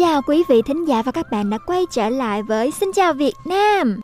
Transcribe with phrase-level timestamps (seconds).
[0.00, 3.12] Chào quý vị thính giả và các bạn đã quay trở lại với Xin chào
[3.12, 4.00] Việt Nam.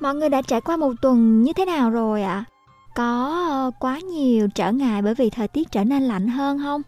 [0.00, 2.32] Mọi người đã trải qua một tuần như thế nào rồi ạ?
[2.32, 2.44] À?
[2.94, 6.82] Có ờ, quá nhiều trở ngại bởi vì thời tiết trở nên lạnh hơn không?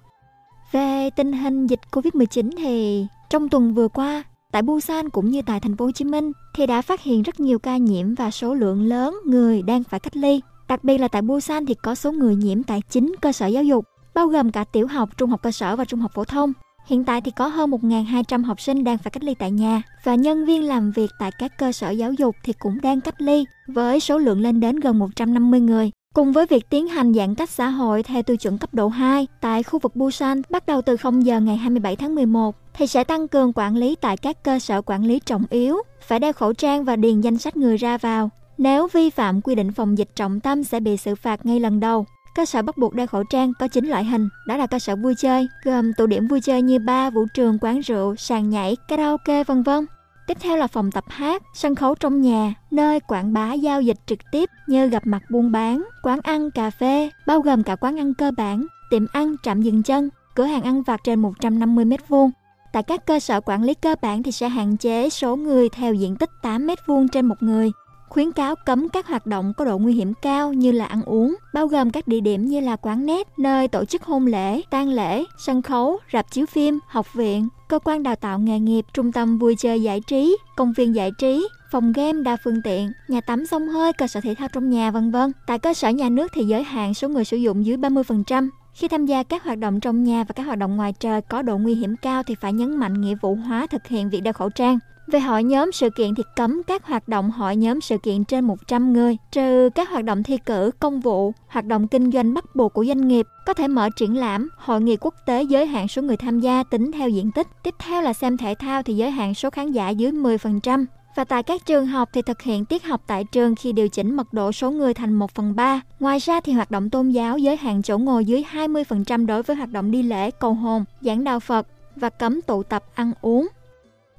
[0.73, 4.23] Về tình hình dịch Covid-19 thì trong tuần vừa qua,
[4.53, 7.41] tại Busan cũng như tại thành phố Hồ Chí Minh thì đã phát hiện rất
[7.41, 10.41] nhiều ca nhiễm và số lượng lớn người đang phải cách ly.
[10.69, 13.65] Đặc biệt là tại Busan thì có số người nhiễm tại chính cơ sở giáo
[13.65, 13.85] dục,
[14.15, 16.53] bao gồm cả tiểu học, trung học cơ sở và trung học phổ thông.
[16.87, 20.15] Hiện tại thì có hơn 1.200 học sinh đang phải cách ly tại nhà và
[20.15, 23.45] nhân viên làm việc tại các cơ sở giáo dục thì cũng đang cách ly
[23.67, 25.91] với số lượng lên đến gần 150 người.
[26.15, 29.27] Cùng với việc tiến hành giãn cách xã hội theo tiêu chuẩn cấp độ 2
[29.41, 33.05] tại khu vực Busan bắt đầu từ 0 giờ ngày 27 tháng 11 thì sẽ
[33.05, 36.53] tăng cường quản lý tại các cơ sở quản lý trọng yếu, phải đeo khẩu
[36.53, 38.31] trang và điền danh sách người ra vào.
[38.59, 41.81] Nếu vi phạm quy định phòng dịch trọng tâm sẽ bị xử phạt ngay lần
[41.81, 42.07] đầu.
[42.35, 44.97] Cơ sở bắt buộc đeo khẩu trang có 9 loại hình, đó là cơ sở
[44.97, 48.77] vui chơi, gồm tụ điểm vui chơi như bar, vũ trường, quán rượu, sàn nhảy,
[48.89, 49.87] karaoke, vân vân.
[50.27, 53.97] Tiếp theo là phòng tập hát, sân khấu trong nhà, nơi quảng bá giao dịch
[54.07, 57.99] trực tiếp như gặp mặt buôn bán, quán ăn, cà phê, bao gồm cả quán
[57.99, 62.31] ăn cơ bản, tiệm ăn, trạm dừng chân, cửa hàng ăn vặt trên 150 m2.
[62.73, 65.95] Tại các cơ sở quản lý cơ bản thì sẽ hạn chế số người theo
[65.95, 67.73] diện tích 8 m2 trên một người
[68.13, 71.35] khuyến cáo cấm các hoạt động có độ nguy hiểm cao như là ăn uống,
[71.55, 74.89] bao gồm các địa điểm như là quán nét, nơi tổ chức hôn lễ, tang
[74.89, 79.13] lễ, sân khấu, rạp chiếu phim, học viện, cơ quan đào tạo nghề nghiệp, trung
[79.13, 83.21] tâm vui chơi giải trí, công viên giải trí, phòng game đa phương tiện, nhà
[83.21, 85.33] tắm sông hơi, cơ sở thể thao trong nhà vân vân.
[85.47, 88.49] Tại cơ sở nhà nước thì giới hạn số người sử dụng dưới 30%.
[88.75, 91.43] Khi tham gia các hoạt động trong nhà và các hoạt động ngoài trời có
[91.43, 94.33] độ nguy hiểm cao thì phải nhấn mạnh nghĩa vụ hóa thực hiện việc đeo
[94.33, 94.79] khẩu trang.
[95.07, 98.45] Về hội nhóm sự kiện thì cấm các hoạt động hội nhóm sự kiện trên
[98.45, 102.45] 100 người, trừ các hoạt động thi cử, công vụ, hoạt động kinh doanh bắt
[102.57, 105.89] buộc của doanh nghiệp, có thể mở triển lãm, hội nghị quốc tế giới hạn
[105.89, 107.47] số người tham gia tính theo diện tích.
[107.63, 110.85] Tiếp theo là xem thể thao thì giới hạn số khán giả dưới 10%.
[111.17, 114.17] Và tại các trường học thì thực hiện tiết học tại trường khi điều chỉnh
[114.17, 115.81] mật độ số người thành 1 phần 3.
[116.01, 119.57] Ngoài ra thì hoạt động tôn giáo giới hạn chỗ ngồi dưới 20% đối với
[119.57, 121.67] hoạt động đi lễ, cầu hồn, giảng đạo Phật
[121.97, 123.49] và cấm tụ tập ăn uống.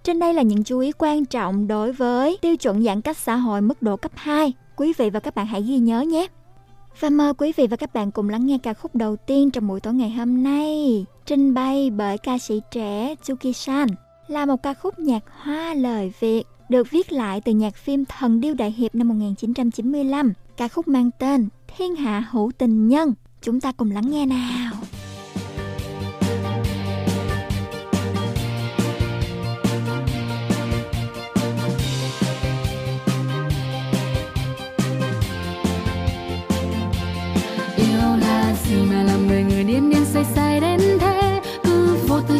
[0.04, 3.36] Trên đây là những chú ý quan trọng đối với tiêu chuẩn giãn cách xã
[3.36, 4.54] hội mức độ cấp 2.
[4.76, 6.28] Quý vị và các bạn hãy ghi nhớ nhé.
[7.00, 9.68] Và mời quý vị và các bạn cùng lắng nghe ca khúc đầu tiên trong
[9.68, 13.88] buổi tối ngày hôm nay, trình bày bởi ca sĩ trẻ Tsuki-san,
[14.28, 18.42] là một ca khúc nhạc hoa lời Việt được viết lại từ nhạc phim Thần
[18.42, 20.34] Điêu Đại Hiệp năm 1995.
[20.58, 23.14] Ca khúc mang tên Thiên Hạ Hữu Tình Nhân.
[23.42, 24.74] Chúng ta cùng lắng nghe nào.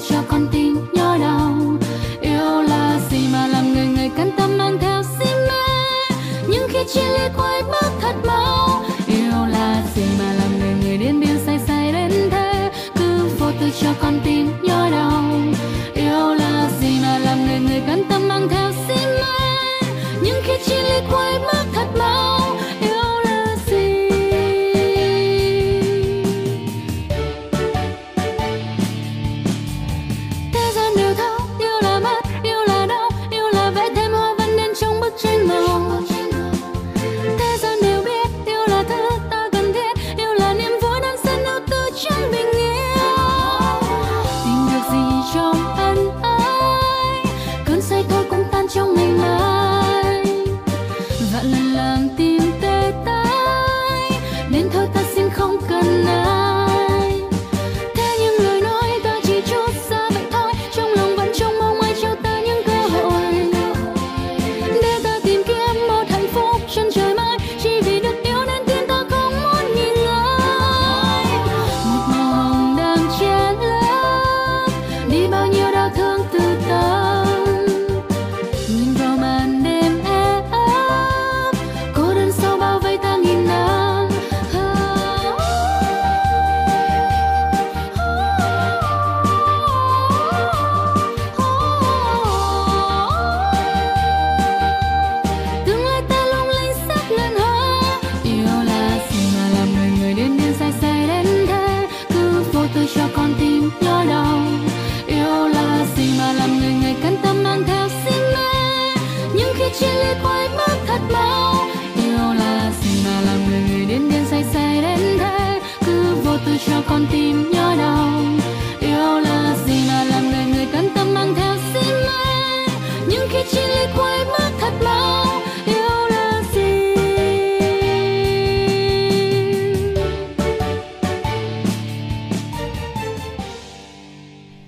[0.10, 1.54] Cho con tim nhỏ đau.
[2.22, 6.16] Yêu là gì mà làm người người cắn tâm mang theo si mê?
[6.48, 7.83] Nhưng khi chia ly quay mắt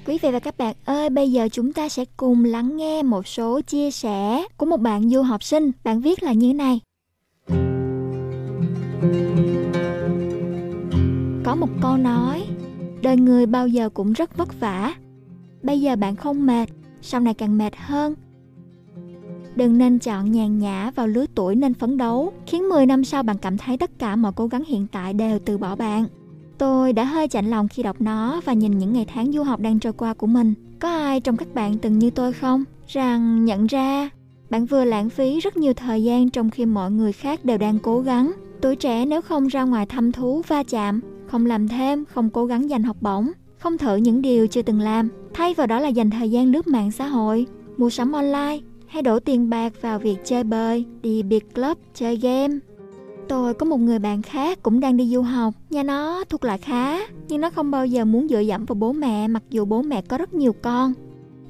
[0.08, 3.28] Quý vị và các bạn ơi, bây giờ chúng ta sẽ cùng lắng nghe một
[3.28, 5.72] số chia sẻ của một bạn du học sinh.
[5.84, 6.80] Bạn viết là như thế này.
[11.44, 12.44] Có một câu nói,
[13.02, 14.94] đời người bao giờ cũng rất vất vả.
[15.64, 16.70] Bây giờ bạn không mệt,
[17.02, 18.16] sau này càng mệt hơn.
[19.56, 23.24] Đừng nên chọn nhàn nhã vào lứa tuổi nên phấn đấu, khiến 10 năm sau
[23.24, 26.06] bạn cảm thấy tất cả mọi cố gắng hiện tại đều từ bỏ bạn.
[26.58, 29.60] Tôi đã hơi chạnh lòng khi đọc nó và nhìn những ngày tháng du học
[29.60, 30.54] đang trôi qua của mình.
[30.80, 32.64] Có ai trong các bạn từng như tôi không?
[32.88, 34.10] Rằng nhận ra
[34.50, 37.80] bạn vừa lãng phí rất nhiều thời gian trong khi mọi người khác đều đang
[37.80, 38.32] cố gắng.
[38.62, 42.46] Tuổi trẻ nếu không ra ngoài thăm thú va chạm, không làm thêm, không cố
[42.46, 45.88] gắng giành học bổng, không thử những điều chưa từng làm, thay vào đó là
[45.88, 47.46] dành thời gian lướt mạng xã hội,
[47.78, 52.18] mua sắm online hay đổ tiền bạc vào việc chơi bời đi biệt club, chơi
[52.18, 52.56] game,
[53.28, 56.58] Tôi có một người bạn khác cũng đang đi du học, nhà nó thuộc loại
[56.58, 59.82] khá, nhưng nó không bao giờ muốn dựa dẫm vào bố mẹ mặc dù bố
[59.82, 60.94] mẹ có rất nhiều con.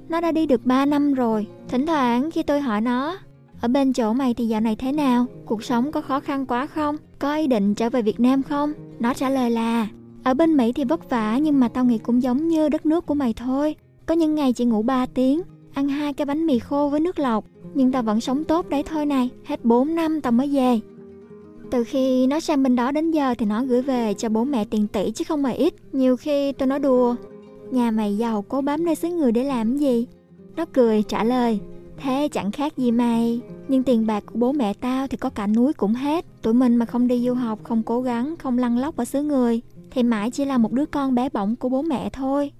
[0.09, 3.17] Nó đã đi được 3 năm rồi, thỉnh thoảng khi tôi hỏi nó,
[3.61, 5.25] ở bên chỗ mày thì dạo này thế nào?
[5.45, 6.97] Cuộc sống có khó khăn quá không?
[7.19, 8.73] Có ý định trở về Việt Nam không?
[8.99, 9.87] Nó trả lời là,
[10.23, 13.05] ở bên Mỹ thì vất vả nhưng mà tao nghĩ cũng giống như đất nước
[13.05, 13.75] của mày thôi.
[14.05, 15.41] Có những ngày chỉ ngủ 3 tiếng,
[15.73, 18.83] ăn hai cái bánh mì khô với nước lọc, nhưng tao vẫn sống tốt đấy
[18.83, 20.79] thôi này, hết 4 năm tao mới về.
[21.75, 24.65] Từ khi nó sang bên đó đến giờ thì nó gửi về cho bố mẹ
[24.65, 25.73] tiền tỷ chứ không mà ít.
[25.91, 27.15] Nhiều khi tôi nói đùa,
[27.71, 30.07] nhà mày giàu cố bám nơi xứ người để làm gì?
[30.55, 31.59] Nó cười trả lời,
[31.97, 33.41] thế chẳng khác gì mày.
[33.67, 36.25] Nhưng tiền bạc của bố mẹ tao thì có cả núi cũng hết.
[36.41, 39.23] Tụi mình mà không đi du học, không cố gắng, không lăn lóc ở xứ
[39.23, 39.61] người,
[39.91, 42.51] thì mãi chỉ là một đứa con bé bỏng của bố mẹ thôi.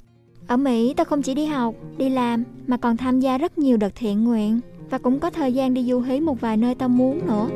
[0.48, 3.78] Ở Mỹ tao không chỉ đi học, đi làm mà còn tham gia rất nhiều
[3.78, 4.60] đợt thiện nguyện
[4.90, 7.48] và cũng có thời gian đi du hí một vài nơi tao muốn nữa.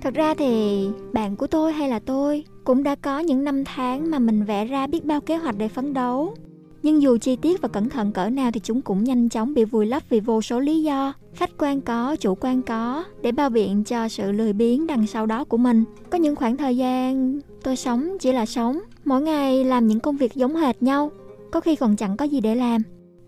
[0.00, 4.10] Thật ra thì bạn của tôi hay là tôi cũng đã có những năm tháng
[4.10, 6.34] mà mình vẽ ra biết bao kế hoạch để phấn đấu.
[6.82, 9.64] Nhưng dù chi tiết và cẩn thận cỡ nào thì chúng cũng nhanh chóng bị
[9.64, 11.12] vùi lấp vì vô số lý do.
[11.34, 15.26] Khách quan có, chủ quan có, để bao biện cho sự lười biếng đằng sau
[15.26, 15.84] đó của mình.
[16.10, 20.16] Có những khoảng thời gian tôi sống chỉ là sống, mỗi ngày làm những công
[20.16, 21.10] việc giống hệt nhau,
[21.50, 22.82] có khi còn chẳng có gì để làm.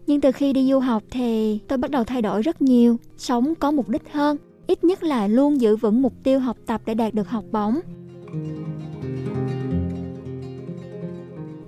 [0.06, 3.54] Nhưng từ khi đi du học thì tôi bắt đầu thay đổi rất nhiều, sống
[3.54, 4.36] có mục đích hơn,
[4.66, 7.80] ít nhất là luôn giữ vững mục tiêu học tập để đạt được học bổng.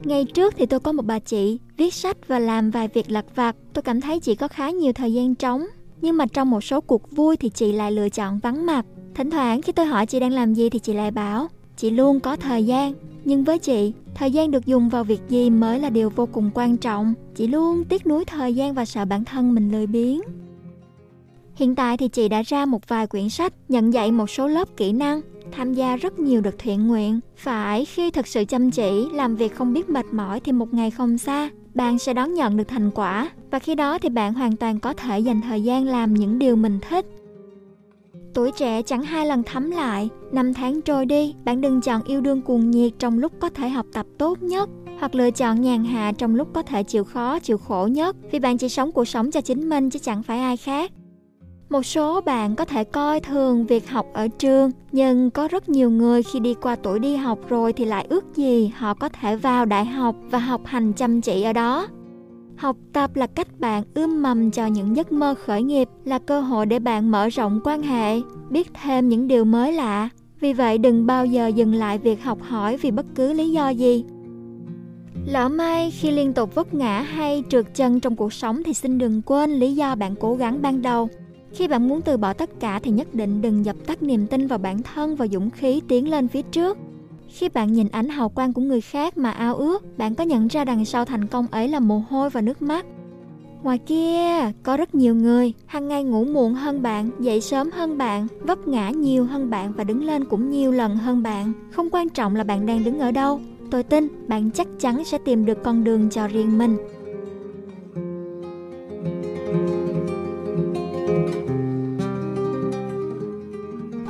[0.05, 3.25] Ngày trước thì tôi có một bà chị viết sách và làm vài việc lặt
[3.35, 3.57] vặt.
[3.73, 5.67] Tôi cảm thấy chị có khá nhiều thời gian trống.
[6.01, 8.87] Nhưng mà trong một số cuộc vui thì chị lại lựa chọn vắng mặt.
[9.15, 12.21] Thỉnh thoảng khi tôi hỏi chị đang làm gì thì chị lại bảo chị luôn
[12.21, 12.95] có thời gian.
[13.25, 16.51] Nhưng với chị, thời gian được dùng vào việc gì mới là điều vô cùng
[16.55, 17.15] quan trọng.
[17.35, 20.21] Chị luôn tiếc nuối thời gian và sợ bản thân mình lười biếng.
[21.57, 24.69] Hiện tại thì chị đã ra một vài quyển sách, nhận dạy một số lớp
[24.77, 25.21] kỹ năng,
[25.53, 27.21] tham gia rất nhiều đợt thiện nguyện.
[27.37, 30.91] Phải khi thực sự chăm chỉ, làm việc không biết mệt mỏi thì một ngày
[30.91, 34.57] không xa, bạn sẽ đón nhận được thành quả và khi đó thì bạn hoàn
[34.57, 37.07] toàn có thể dành thời gian làm những điều mình thích.
[38.35, 42.21] Tuổi trẻ chẳng hai lần thấm lại, năm tháng trôi đi, bạn đừng chọn yêu
[42.21, 45.85] đương cuồng nhiệt trong lúc có thể học tập tốt nhất, hoặc lựa chọn nhàn
[45.85, 49.05] hạ trong lúc có thể chịu khó, chịu khổ nhất, vì bạn chỉ sống cuộc
[49.05, 50.93] sống cho chính mình chứ chẳng phải ai khác.
[51.75, 55.91] Một số bạn có thể coi thường việc học ở trường, nhưng có rất nhiều
[55.91, 59.37] người khi đi qua tuổi đi học rồi thì lại ước gì họ có thể
[59.37, 61.89] vào đại học và học hành chăm chỉ ở đó.
[62.57, 66.41] Học tập là cách bạn ươm mầm cho những giấc mơ khởi nghiệp, là cơ
[66.41, 70.09] hội để bạn mở rộng quan hệ, biết thêm những điều mới lạ.
[70.41, 73.69] Vì vậy đừng bao giờ dừng lại việc học hỏi vì bất cứ lý do
[73.69, 74.05] gì.
[75.27, 78.99] Lỡ may khi liên tục vấp ngã hay trượt chân trong cuộc sống thì xin
[78.99, 81.09] đừng quên lý do bạn cố gắng ban đầu.
[81.55, 84.47] Khi bạn muốn từ bỏ tất cả thì nhất định đừng dập tắt niềm tin
[84.47, 86.79] vào bản thân và dũng khí tiến lên phía trước.
[87.29, 90.49] Khi bạn nhìn ánh hào quang của người khác mà ao ước, bạn có nhận
[90.49, 92.87] ra đằng sau thành công ấy là mồ hôi và nước mắt.
[93.63, 97.99] Ngoài kia, có rất nhiều người hàng ngày ngủ muộn hơn bạn, dậy sớm hơn
[97.99, 101.53] bạn, vấp ngã nhiều hơn bạn và đứng lên cũng nhiều lần hơn bạn.
[101.71, 105.19] Không quan trọng là bạn đang đứng ở đâu, tôi tin bạn chắc chắn sẽ
[105.19, 106.77] tìm được con đường cho riêng mình.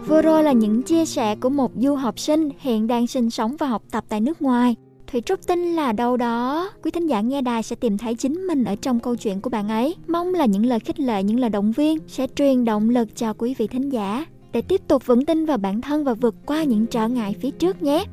[0.06, 3.56] Vừa rồi là những chia sẻ của một du học sinh hiện đang sinh sống
[3.58, 4.76] và học tập tại nước ngoài.
[5.06, 8.46] Thủy Trúc tin là đâu đó quý thính giả nghe đài sẽ tìm thấy chính
[8.46, 9.94] mình ở trong câu chuyện của bạn ấy.
[10.06, 13.32] Mong là những lời khích lệ, những lời động viên sẽ truyền động lực cho
[13.32, 16.64] quý vị thính giả để tiếp tục vững tin vào bản thân và vượt qua
[16.64, 18.04] những trở ngại phía trước nhé.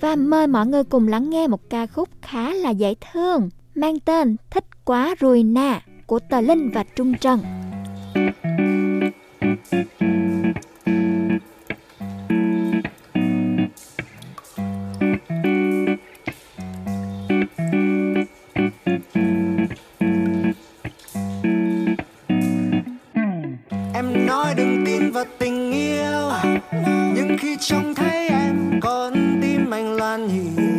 [0.00, 4.00] Và mời mọi người cùng lắng nghe một ca khúc khá là dễ thương mang
[4.00, 7.40] tên Thích quá rồi nà của Tờ Linh và Trung Trần.
[9.72, 10.11] Thank you.
[25.38, 26.30] tình yêu.
[27.14, 30.72] Nhưng khi trông thấy em con tim anh loạn nhịp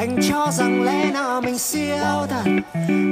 [0.00, 2.44] anh cho rằng lẽ nào mình siêu thật?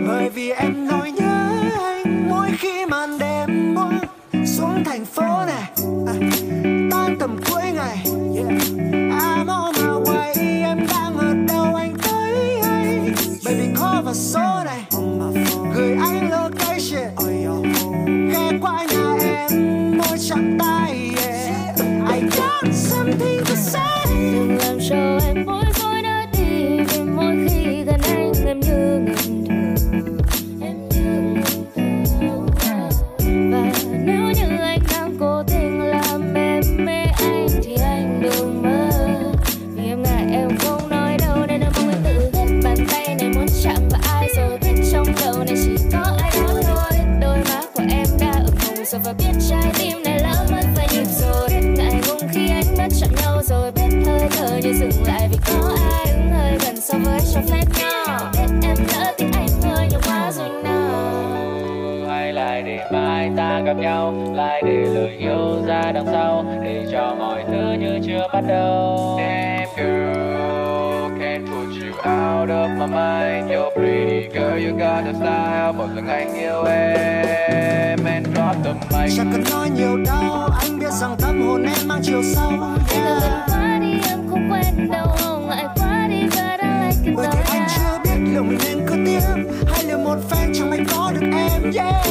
[0.07, 1.51] Bởi vì em nói nhớ
[1.83, 3.99] anh mỗi khi màn đêm buông
[4.47, 5.71] xuống thành phố này.
[6.07, 6.15] À,
[6.91, 7.88] tan tầm cuối ngày
[74.33, 79.33] girl you got the style một lần anh yêu em and drop the mic chẳng
[79.33, 82.51] cần nói nhiều đâu anh biết rằng tâm hồn em mang chiều sâu
[82.93, 83.23] Em yeah.
[83.23, 87.29] gần quá đi em không quen đâu ngại quá đi but I like it bởi
[87.33, 87.71] vì anh yeah.
[87.77, 89.21] chưa biết liệu mình nên cứ tiếp
[89.73, 92.07] hay liệu một phen chẳng may có được em yeah.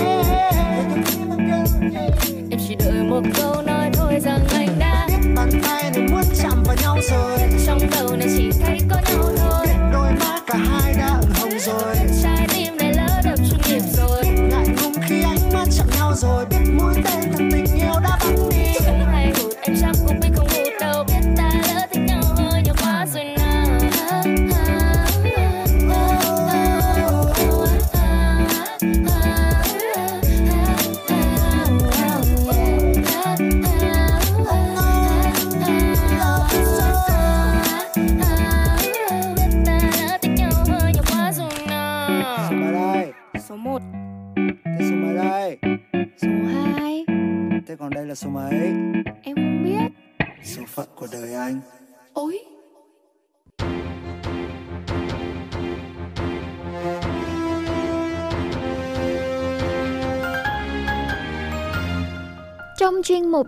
[2.50, 6.24] Em chỉ đợi một câu nói thôi rằng anh đã biết bàn tay này muốn
[6.44, 8.77] chạm vào nhau rồi trong đầu này chỉ thấy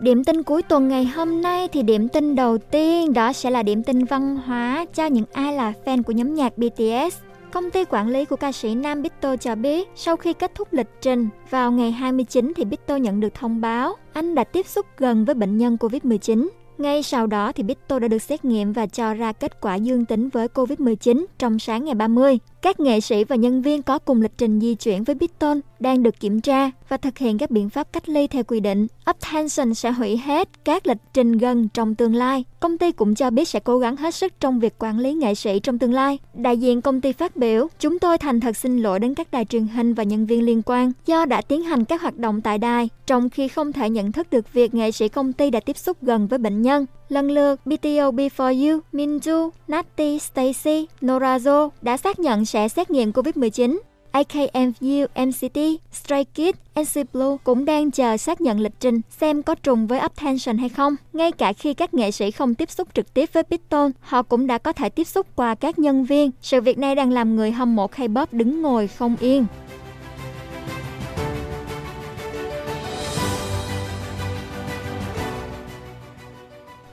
[0.10, 3.64] điểm tin cuối tuần ngày hôm nay thì điểm tin đầu tiên đó sẽ là
[3.64, 7.18] điểm tin văn hóa cho những ai là fan của nhóm nhạc BTS.
[7.52, 10.68] Công ty quản lý của ca sĩ Nam Bitto cho biết, sau khi kết thúc
[10.72, 14.86] lịch trình vào ngày 29 thì Bitto nhận được thông báo anh đã tiếp xúc
[14.98, 16.48] gần với bệnh nhân Covid-19.
[16.78, 20.06] Ngay sau đó thì Bitto đã được xét nghiệm và cho ra kết quả dương
[20.06, 22.40] tính với Covid-19 trong sáng ngày 30.
[22.62, 26.04] Các nghệ sĩ và nhân viên có cùng lịch trình di chuyển với Bitton đang
[26.04, 28.88] được kiểm tra và thực hiện các biện pháp cách ly theo quy định.
[29.10, 32.44] Uptension sẽ hủy hết các lịch trình gần trong tương lai.
[32.60, 35.36] Công ty cũng cho biết sẽ cố gắng hết sức trong việc quản lý nghệ
[35.36, 36.20] sĩ trong tương lai.
[36.34, 39.46] Đại diện công ty phát biểu, chúng tôi thành thật xin lỗi đến các đài
[39.46, 42.58] truyền hình và nhân viên liên quan do đã tiến hành các hoạt động tại
[42.58, 45.78] đài, trong khi không thể nhận thức được việc nghệ sĩ công ty đã tiếp
[45.78, 46.86] xúc gần với bệnh nhân.
[47.10, 53.12] Lần lượt, BTO Before You, Minju, Natty, Stacy, Norazo đã xác nhận sẽ xét nghiệm
[53.12, 53.80] COVID-19.
[54.12, 55.60] AKMU, MCT,
[55.92, 60.00] Stray Kids, NC Blue cũng đang chờ xác nhận lịch trình xem có trùng với
[60.06, 60.96] Uptension hay không.
[61.14, 64.48] Ngay cả khi các nghệ sĩ không tiếp xúc trực tiếp với Pitton, họ cũng
[64.48, 66.32] đã có thể tiếp xúc qua các nhân viên.
[66.42, 69.46] Sự việc này đang làm người hâm mộ K-pop đứng ngồi không yên.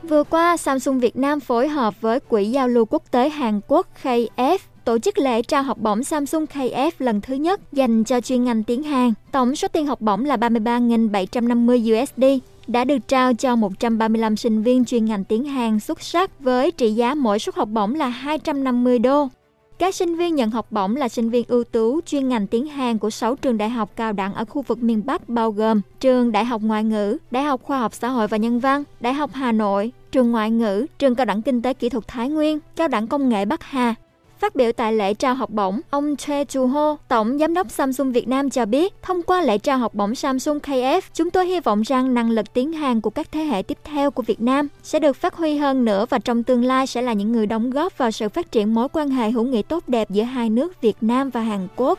[0.02, 3.86] Vừa qua, Samsung Việt Nam phối hợp với Quỹ Giao lưu Quốc tế Hàn Quốc
[4.02, 8.44] KF tổ chức lễ trao học bổng Samsung KF lần thứ nhất dành cho chuyên
[8.44, 9.12] ngành tiếng Hàn.
[9.32, 12.24] Tổng số tiền học bổng là 33.750 USD
[12.66, 16.90] đã được trao cho 135 sinh viên chuyên ngành tiếng Hàn xuất sắc với trị
[16.90, 19.28] giá mỗi suất học bổng là 250 đô.
[19.78, 22.98] Các sinh viên nhận học bổng là sinh viên ưu tú chuyên ngành tiếng Hàn
[22.98, 26.32] của 6 trường đại học cao đẳng ở khu vực miền Bắc bao gồm trường
[26.32, 29.30] Đại học Ngoại ngữ, Đại học Khoa học Xã hội và Nhân văn, Đại học
[29.34, 32.88] Hà Nội, trường Ngoại ngữ, trường Cao đẳng Kinh tế Kỹ thuật Thái Nguyên, Cao
[32.88, 33.94] đẳng Công nghệ Bắc Hà.
[34.38, 38.12] Phát biểu tại lễ trao học bổng, ông Choi Chu Ho, Tổng Giám đốc Samsung
[38.12, 41.60] Việt Nam cho biết, thông qua lễ trao học bổng Samsung KF, chúng tôi hy
[41.60, 44.68] vọng rằng năng lực tiếng Hàn của các thế hệ tiếp theo của Việt Nam
[44.82, 47.70] sẽ được phát huy hơn nữa và trong tương lai sẽ là những người đóng
[47.70, 50.80] góp vào sự phát triển mối quan hệ hữu nghị tốt đẹp giữa hai nước
[50.80, 51.98] Việt Nam và Hàn Quốc.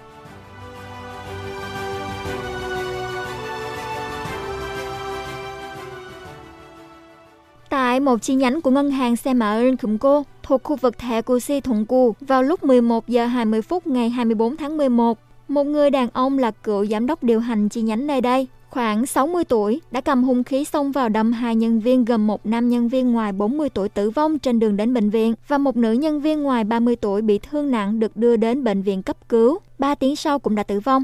[7.70, 11.86] Tại một chi nhánh của ngân hàng Semaeun Kumko thuộc khu vực Thẻ Kusi Thuận
[11.86, 16.40] Cù vào lúc 11 giờ 20 phút ngày 24 tháng 11, một người đàn ông
[16.40, 20.24] là cựu giám đốc điều hành chi nhánh nơi đây, khoảng 60 tuổi, đã cầm
[20.24, 23.70] hung khí xông vào đâm hai nhân viên gồm một nam nhân viên ngoài 40
[23.70, 26.96] tuổi tử vong trên đường đến bệnh viện và một nữ nhân viên ngoài 30
[26.96, 29.60] tuổi bị thương nặng được đưa đến bệnh viện cấp cứu.
[29.80, 31.04] Ba tiếng sau cũng đã tử vong.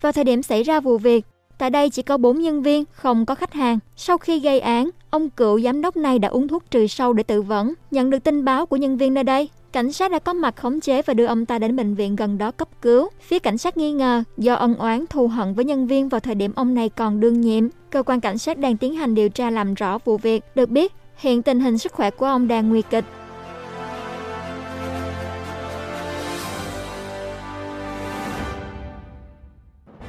[0.00, 1.24] Vào thời điểm xảy ra vụ việc,
[1.58, 3.78] tại đây chỉ có 4 nhân viên, không có khách hàng.
[3.96, 7.22] Sau khi gây án, ông cựu giám đốc này đã uống thuốc trừ sâu để
[7.22, 7.74] tự vẫn.
[7.90, 10.80] Nhận được tin báo của nhân viên nơi đây, cảnh sát đã có mặt khống
[10.80, 13.08] chế và đưa ông ta đến bệnh viện gần đó cấp cứu.
[13.20, 16.34] Phía cảnh sát nghi ngờ do ân oán thù hận với nhân viên vào thời
[16.34, 17.68] điểm ông này còn đương nhiệm.
[17.90, 20.44] Cơ quan cảnh sát đang tiến hành điều tra làm rõ vụ việc.
[20.54, 23.04] Được biết, hiện tình hình sức khỏe của ông đang nguy kịch.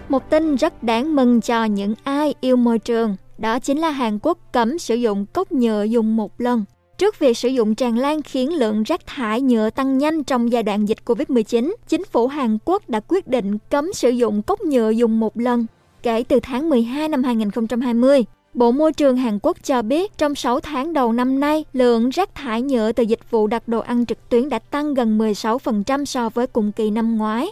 [0.09, 4.19] Một tin rất đáng mừng cho những ai yêu môi trường, đó chính là Hàn
[4.21, 6.65] Quốc cấm sử dụng cốc nhựa dùng một lần.
[6.97, 10.63] Trước việc sử dụng tràn lan khiến lượng rác thải nhựa tăng nhanh trong giai
[10.63, 14.89] đoạn dịch Covid-19, chính phủ Hàn Quốc đã quyết định cấm sử dụng cốc nhựa
[14.89, 15.65] dùng một lần
[16.05, 18.25] kể từ tháng 12 năm 2020.
[18.53, 22.35] Bộ Môi trường Hàn Quốc cho biết trong 6 tháng đầu năm nay, lượng rác
[22.35, 26.29] thải nhựa từ dịch vụ đặt đồ ăn trực tuyến đã tăng gần 16% so
[26.29, 27.47] với cùng kỳ năm ngoái.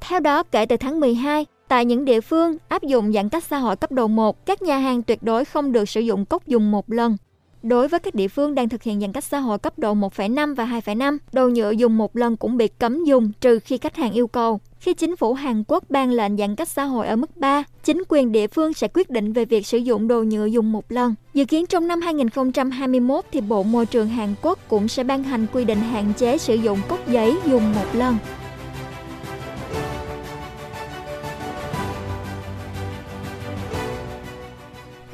[0.00, 3.58] Theo đó, kể từ tháng 12, Tại những địa phương áp dụng giãn cách xã
[3.58, 6.70] hội cấp độ 1, các nhà hàng tuyệt đối không được sử dụng cốc dùng
[6.70, 7.16] một lần.
[7.62, 10.54] Đối với các địa phương đang thực hiện giãn cách xã hội cấp độ 1,5
[10.54, 14.12] và 2,5, đồ nhựa dùng một lần cũng bị cấm dùng trừ khi khách hàng
[14.12, 14.60] yêu cầu.
[14.78, 18.02] Khi chính phủ Hàn Quốc ban lệnh giãn cách xã hội ở mức 3, chính
[18.08, 21.14] quyền địa phương sẽ quyết định về việc sử dụng đồ nhựa dùng một lần.
[21.34, 25.46] Dự kiến trong năm 2021 thì Bộ Môi trường Hàn Quốc cũng sẽ ban hành
[25.52, 28.16] quy định hạn chế sử dụng cốc giấy dùng một lần.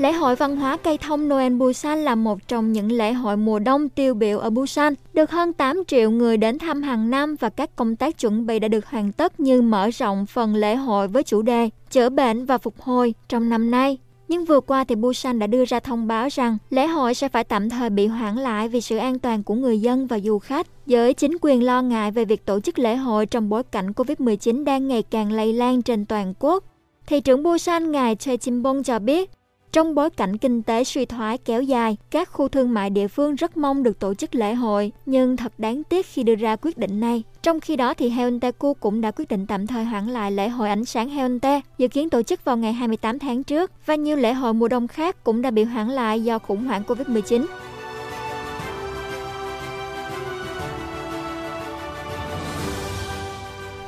[0.02, 3.58] Lễ hội văn hóa cây thông Noel Busan là một trong những lễ hội mùa
[3.58, 4.94] đông tiêu biểu ở Busan.
[5.12, 8.58] Được hơn 8 triệu người đến thăm hàng năm và các công tác chuẩn bị
[8.58, 12.44] đã được hoàn tất như mở rộng phần lễ hội với chủ đề chữa bệnh
[12.44, 13.98] và phục hồi trong năm nay.
[14.28, 17.44] Nhưng vừa qua thì Busan đã đưa ra thông báo rằng lễ hội sẽ phải
[17.44, 20.66] tạm thời bị hoãn lại vì sự an toàn của người dân và du khách.
[20.86, 24.64] Giới chính quyền lo ngại về việc tổ chức lễ hội trong bối cảnh COVID-19
[24.64, 26.64] đang ngày càng lây lan trên toàn quốc.
[27.06, 29.30] Thị trưởng Busan ngài Choi Chim-bong cho biết,
[29.72, 33.35] trong bối cảnh kinh tế suy thoái kéo dài, các khu thương mại địa phương
[33.35, 36.78] rất mong được tổ chức lễ hội, nhưng thật đáng tiếc khi đưa ra quyết
[36.78, 37.22] định này.
[37.42, 40.68] Trong khi đó thì Haeundae-gu cũng đã quyết định tạm thời hoãn lại lễ hội
[40.68, 44.32] ánh sáng Heonte, dự kiến tổ chức vào ngày 28 tháng trước, và nhiều lễ
[44.32, 47.46] hội mùa đông khác cũng đã bị hoãn lại do khủng hoảng Covid-19.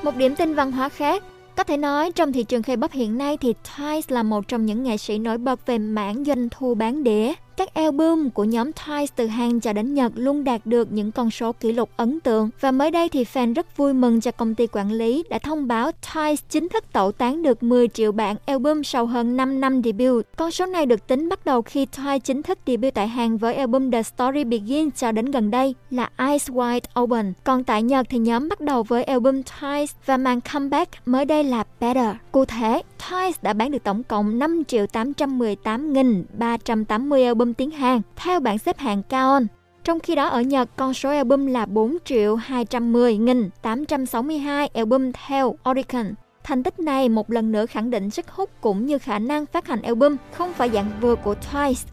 [0.02, 1.22] Một điểm tin văn hóa khác,
[1.56, 4.82] có thể nói, trong thị trường K-pop hiện nay thì Twice là một trong những
[4.82, 7.32] nghệ sĩ nổi bật về mảng doanh thu bán đĩa.
[7.56, 11.30] Các album của nhóm Twice từ Hàn cho đến Nhật luôn đạt được những con
[11.30, 14.54] số kỷ lục ấn tượng và mới đây thì fan rất vui mừng cho công
[14.54, 18.36] ty quản lý đã thông báo Twice chính thức tẩu tán được 10 triệu bản
[18.46, 20.26] album sau hơn 5 năm debut.
[20.36, 23.54] Con số này được tính bắt đầu khi Twice chính thức debut tại Hàn với
[23.54, 27.32] album The Story Begins cho đến gần đây là Eyes Wide Open.
[27.44, 31.44] Còn tại Nhật thì nhóm bắt đầu với album Twice và màn comeback mới đây
[31.44, 32.16] là Better.
[32.32, 38.40] Cụ thể, Twice đã bán được tổng cộng 5 triệu 818.380 album tiếng Hàn theo
[38.40, 39.46] bảng xếp hạng Kaon.
[39.84, 46.14] Trong khi đó ở Nhật, con số album là 4 triệu 210.862 album theo Oricon.
[46.44, 49.66] Thành tích này một lần nữa khẳng định sức hút cũng như khả năng phát
[49.66, 51.84] hành album không phải dạng vừa của Twice.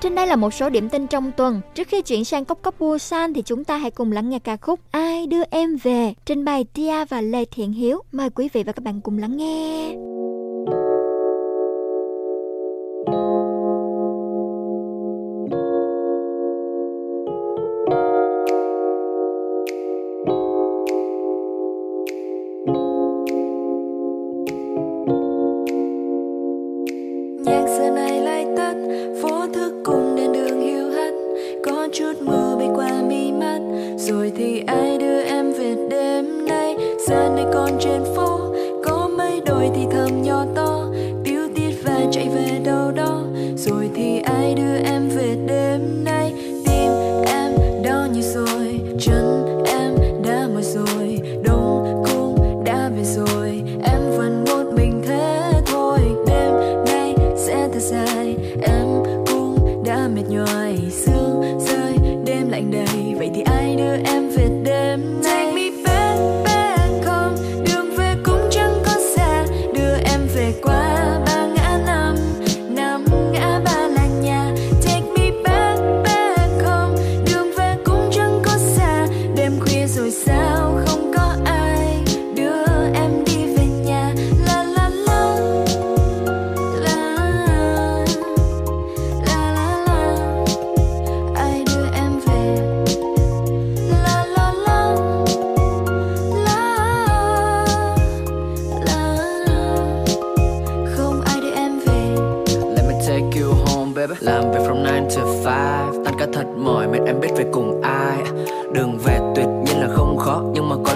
[0.00, 1.60] Trên đây là một số điểm tin trong tuần.
[1.74, 4.56] Trước khi chuyển sang cốc cốc Busan thì chúng ta hãy cùng lắng nghe ca
[4.56, 8.02] khúc Ai đưa em về trình bày Tia và Lê Thiện Hiếu.
[8.12, 9.94] Mời quý vị và các bạn cùng lắng nghe.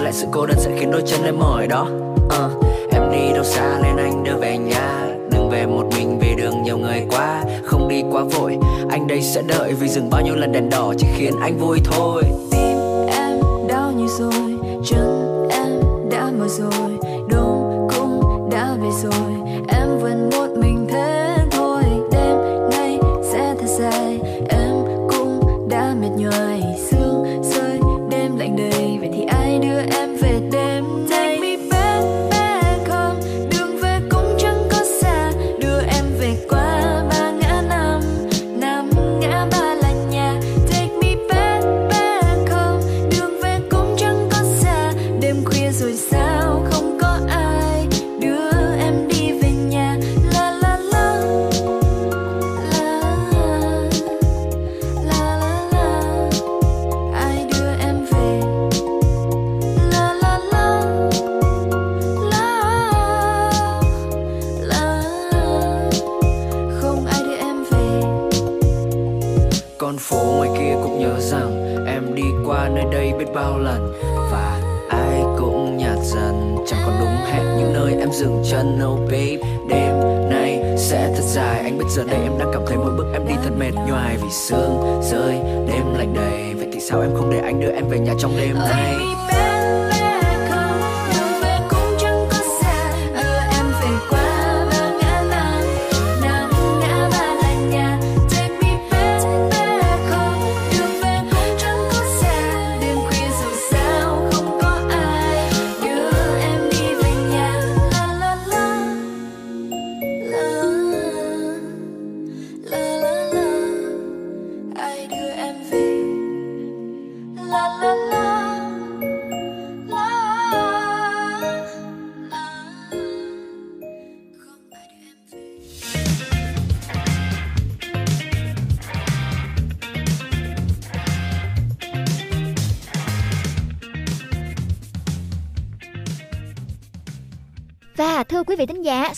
[0.09, 1.87] Lại sự cô đơn sẽ khiến đôi chân em mỏi đó.
[2.25, 5.07] Uh, em đi đâu xa nên anh đưa về nhà.
[5.31, 7.43] Đừng về một mình vì đường nhiều người quá.
[7.63, 8.57] Không đi quá vội
[8.89, 11.79] anh đây sẽ đợi vì dừng bao nhiêu lần đèn đỏ chỉ khiến anh vui
[11.83, 12.23] thôi.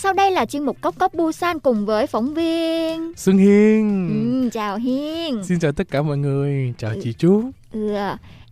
[0.04, 3.14] Sau đây là chuyên mục Cốc Cốc Busan cùng với phóng viên.
[3.18, 4.08] Xuân Hiên
[4.44, 5.44] Ừ, chào Hiên.
[5.44, 7.96] Xin chào tất cả mọi người Chào chị chú Ừ,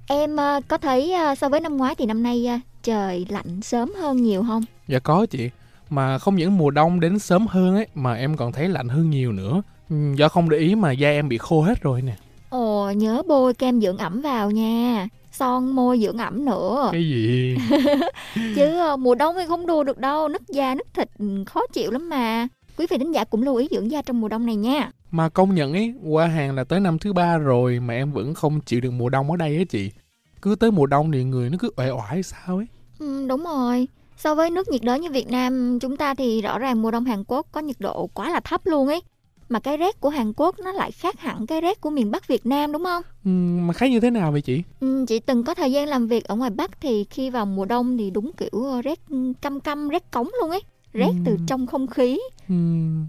[0.08, 3.62] em ờ, có thấy ờ, so với năm ngoái thì năm nay ờ, trời lạnh
[3.62, 4.64] sớm hơn nhiều không?
[4.88, 5.50] Dạ có chị
[5.90, 9.10] Mà không những mùa đông đến sớm hơn ấy Mà em còn thấy lạnh hơn
[9.10, 12.14] nhiều nữa Ừ, Do không để ý mà da em bị khô hết rồi nè
[12.50, 15.08] Ồ, nhớ bôi kem dưỡng ẩm vào nha.
[15.40, 16.90] Son môi dưỡng ẩm nữa.
[16.92, 17.56] Cái gì
[18.56, 21.62] Chứ ờ, mùa đông thì không đùa được đâu, nứt da nứt thịt ừ, khó
[21.74, 22.48] chịu lắm mà.
[22.78, 24.92] Quý vị thính giả cũng lưu ý dưỡng da trong mùa đông này nha.
[25.12, 28.34] Mà công nhận ấy Qua hàng là tới năm thứ ba rồi Mà em vẫn
[28.34, 29.92] không chịu được mùa đông ở đây á chị
[30.42, 32.66] Cứ tới mùa đông thì người nó cứ uể oải sao ấy
[33.00, 33.88] Ừ, đúng rồi.
[34.18, 37.06] So với nước nhiệt đới như Việt Nam chúng ta thì rõ ràng mùa đông
[37.06, 39.02] Hàn Quốc có nhiệt độ quá là thấp luôn ấy.
[39.50, 42.28] Mà cái rét của Hàn Quốc nó lại khác hẳn cái rét của miền Bắc
[42.28, 43.04] Việt Nam đúng không?
[43.26, 43.30] ừ,
[43.68, 46.24] Mà khác như thế nào vậy chị Ừ, chị từng có thời gian làm việc
[46.26, 49.00] ở ngoài Bắc thì khi vào mùa đông thì đúng kiểu ờ, rét
[49.42, 50.62] căm căm, rét cống luôn ấy.
[50.94, 51.38] Rét từ Ừ.
[51.48, 52.20] trong không khí.
[52.50, 52.56] ừ,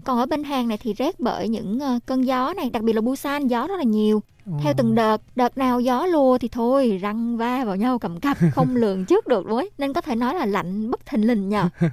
[0.05, 2.93] Còn ở bên Hàn này thì rét bởi những ờ, cơn gió này, đặc biệt
[2.93, 4.21] là Busan gió rất là nhiều.
[4.45, 4.51] ờ.
[4.63, 8.37] Theo từng đợt, đợt nào gió lùa thì thôi, răng va vào nhau cầm cập,
[8.51, 9.69] không lường trước được luôn ấy.
[9.77, 11.69] Nên có thể nói là lạnh bất thình lình nhờ.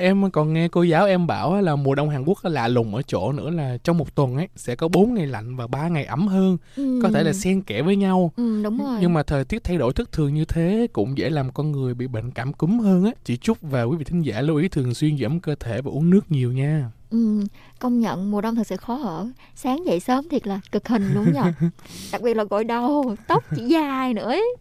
[0.00, 3.02] Em còn nghe cô giáo em bảo là mùa đông Hàn Quốc lạ lùng ở
[3.02, 6.04] chỗ nữa là trong một tuần ấy sẽ có 4 ngày lạnh và 3 ngày
[6.04, 6.58] ấm hơn,
[7.02, 8.32] có thể là xen kẽ với nhau.
[8.36, 8.98] Ừ, đúng rồi.
[9.00, 11.94] Nhưng mà thời tiết thay đổi thất thường như thế cũng dễ làm con người
[11.94, 13.10] bị bệnh cảm cúm hơn á.
[13.24, 15.82] Chị Trúc và quý vị thính giả lưu ý thường xuyên giữ ấm cơ thể
[15.82, 16.90] và uống nước nhiều nha.
[17.10, 17.40] Ừ,
[17.78, 19.28] công nhận mùa đông thật sự khó ở.
[19.54, 21.52] Sáng dậy sớm thiệt là cực hình luôn nhờ.
[22.12, 24.56] Đặc biệt là gội đầu, tóc chỉ dài nữa ấy.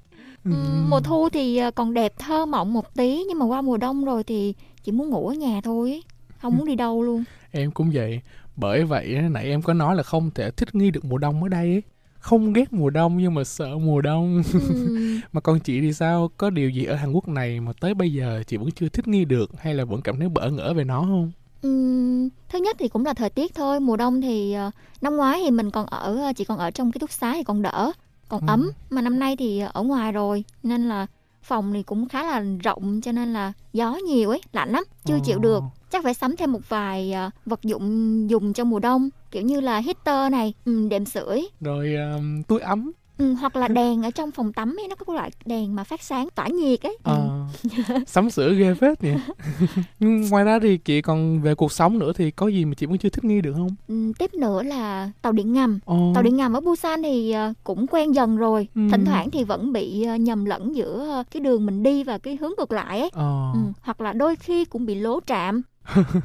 [0.45, 0.51] Ừ,
[0.89, 4.05] mùa thu thì ờ, còn đẹp thơ mộng một tí nhưng mà qua mùa đông
[4.05, 4.53] rồi thì
[4.87, 6.03] chỉ muốn ngủ ở nhà thôi ấy.
[6.41, 7.23] Không muốn đi đâu luôn.
[7.51, 8.21] Em cũng vậy.
[8.55, 11.49] Bởi vậy nãy em có nói là không thể thích nghi được mùa đông ở
[11.49, 11.81] đây ấy.
[12.19, 14.43] Không ghét mùa đông nhưng mà sợ mùa đông.
[14.53, 14.59] Ừ.
[15.33, 16.29] mà còn chị thì sao?
[16.37, 19.07] Có điều gì ở Hàn Quốc này mà tới bây giờ chị vẫn chưa thích
[19.07, 21.31] nghi được hay là vẫn cảm thấy bỡ ngỡ về nó không?
[21.61, 24.71] Ừm, thứ nhất thì cũng là thời tiết thôi mùa đông thì ờ,
[25.01, 27.43] năm ngoái thì mình còn ở ờ, chỉ còn ở trong ký túc xá thì
[27.43, 27.91] còn đỡ
[28.29, 28.45] còn Ừ.
[28.47, 31.07] ấm mà năm nay thì ở ngoài rồi nên là
[31.47, 35.19] phòng thì cũng khá là rộng cho nên là gió nhiều ấy lạnh lắm chưa
[35.23, 35.41] chịu Ồ.
[35.41, 39.43] được chắc phải sắm thêm một vài ờ, vật dụng dùng trong mùa đông kiểu
[39.43, 42.91] như là heater này ừm, đệm sưởi Rồi um, túi ấm.
[43.17, 46.01] Ừm, hoặc là đèn ở trong phòng tắm ấy nó có loại đèn mà phát
[46.01, 47.29] sáng tỏa nhiệt ấy Ờ.
[48.07, 49.11] sắm sửa ghê phết nhỉ
[49.99, 52.85] Nhưng ngoài ra thì chị còn về cuộc sống nữa thì có gì mà chị
[52.85, 56.11] vẫn chưa thích nghi được không Ừ, tiếp nữa là tàu điện ngầm Ồ.
[56.15, 58.81] tàu điện ngầm ở Busan thì ờ, cũng quen dần rồi Ừ.
[58.91, 62.17] thỉnh thoảng thì vẫn bị ờ, nhầm lẫn giữa ờ, cái đường mình đi và
[62.17, 63.51] cái hướng ngược lại ấy Ờ.
[63.53, 63.59] ừ.
[63.81, 65.61] hoặc là đôi khi cũng bị lố trạm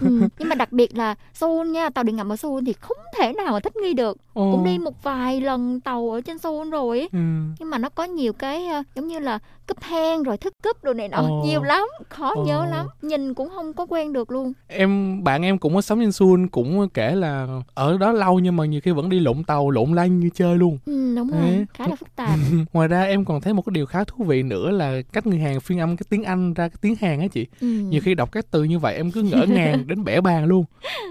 [0.01, 0.29] ừ.
[0.39, 3.33] nhưng mà đặc biệt là Seoul nha tàu điện ngầm ở Seoul thì không thể
[3.33, 4.53] nào mà thích nghi được Ồ.
[4.53, 7.19] cũng đi một vài lần tàu ở trên Seoul rồi ấy ừ.
[7.59, 10.85] nhưng mà nó có nhiều cái ờ, giống như là cúp hang rồi thức cúp
[10.85, 11.43] đồ này nọ Ồ.
[11.47, 12.45] nhiều lắm khó Ồ.
[12.45, 16.01] nhớ lắm nhìn cũng không có quen được luôn em bạn em cũng có sống
[16.01, 19.45] trên Seoul cũng kể là ở đó lâu nhưng mà nhiều khi vẫn đi lộn
[19.45, 22.39] tàu lộn lanh như chơi luôn ừ, đúng rồi khá là phức tạp
[22.73, 25.39] ngoài ra em còn thấy một cái điều khá thú vị nữa là cách người
[25.39, 27.67] Hàn phiên âm cái tiếng Anh ra cái tiếng Hàn á chị ừ.
[27.67, 30.65] nhiều khi đọc các từ như vậy em cứ ngỡ ngàng đến bẻ bàn luôn.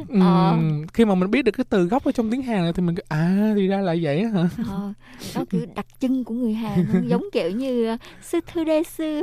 [0.10, 0.54] Ừm, Ờ.
[0.93, 2.95] khi mà mình biết được cái từ gốc ở trong tiếng Hàn này thì mình
[2.95, 4.49] cứ à thì ra là vậy hả?
[4.67, 4.93] Ờ,
[5.36, 9.21] đó kiểu đặc trưng của người Hàn giống kiểu như ờ, sư thư đê sư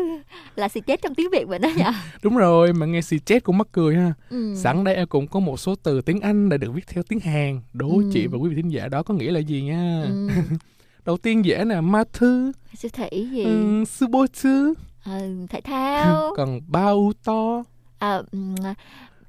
[0.57, 1.83] là sự chết trong tiếng Việt vậy đó nhỉ?
[2.23, 4.13] Đúng rồi mà nghe xì chết cũng mắc cười ha.
[4.31, 4.55] Ừ.
[4.57, 7.21] sẵn đây em cũng có một số từ tiếng Anh đã được viết theo tiếng
[7.21, 7.61] Hàn.
[7.73, 8.11] Đố Ừ.
[8.13, 10.03] chị và quý vị thính giả đó có nghĩa là gì nha?
[10.05, 10.29] Ừ.
[11.05, 12.53] đầu tiên dễ nè ma thư.
[12.79, 13.45] Siêu thị gì?
[13.45, 16.31] Ừ, sư bô thư ờ, thể thao.
[16.37, 17.63] Còn bao to.
[17.99, 18.55] Ờ, ừm,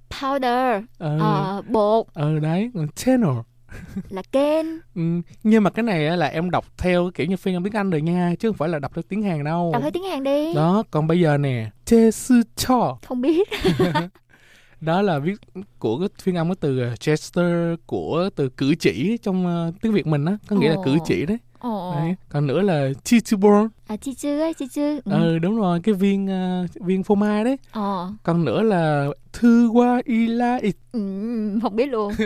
[0.09, 0.83] powder.
[0.97, 2.05] Ờ ờ, bột.
[2.13, 3.37] Ờ đấy channel.
[4.09, 5.01] Là kênh ừ.
[5.43, 8.01] nhưng mà cái này là em đọc theo kiểu như phiên âm tiếng Anh rồi
[8.01, 9.69] nha chứ không phải là đọc theo tiếng Hàn đâu.
[9.73, 10.53] Đọc theo tiếng Hàn đi.
[10.53, 13.47] Đó còn bây giờ nè chê sư cho không biết.
[14.81, 15.35] Đó là viết
[15.79, 19.93] của cái phiên âm cái từ uh, gesture của từ cử chỉ trong uh, tiếng
[19.93, 20.83] Việt mình á có nghĩa là Ồ.
[20.83, 21.37] cử chỉ đấy.
[21.59, 21.93] Ồ.
[21.95, 24.99] đấy còn nữa là chichubon à chi chư ấy chi chư.
[25.05, 25.11] Ừ.
[25.11, 27.57] ừ đúng rồi cái viên uh, viên phô mai đấy.
[27.71, 28.11] Ờ.
[28.23, 30.99] còn nữa là thư qua ila it ừ,
[31.61, 32.13] không biết luôn.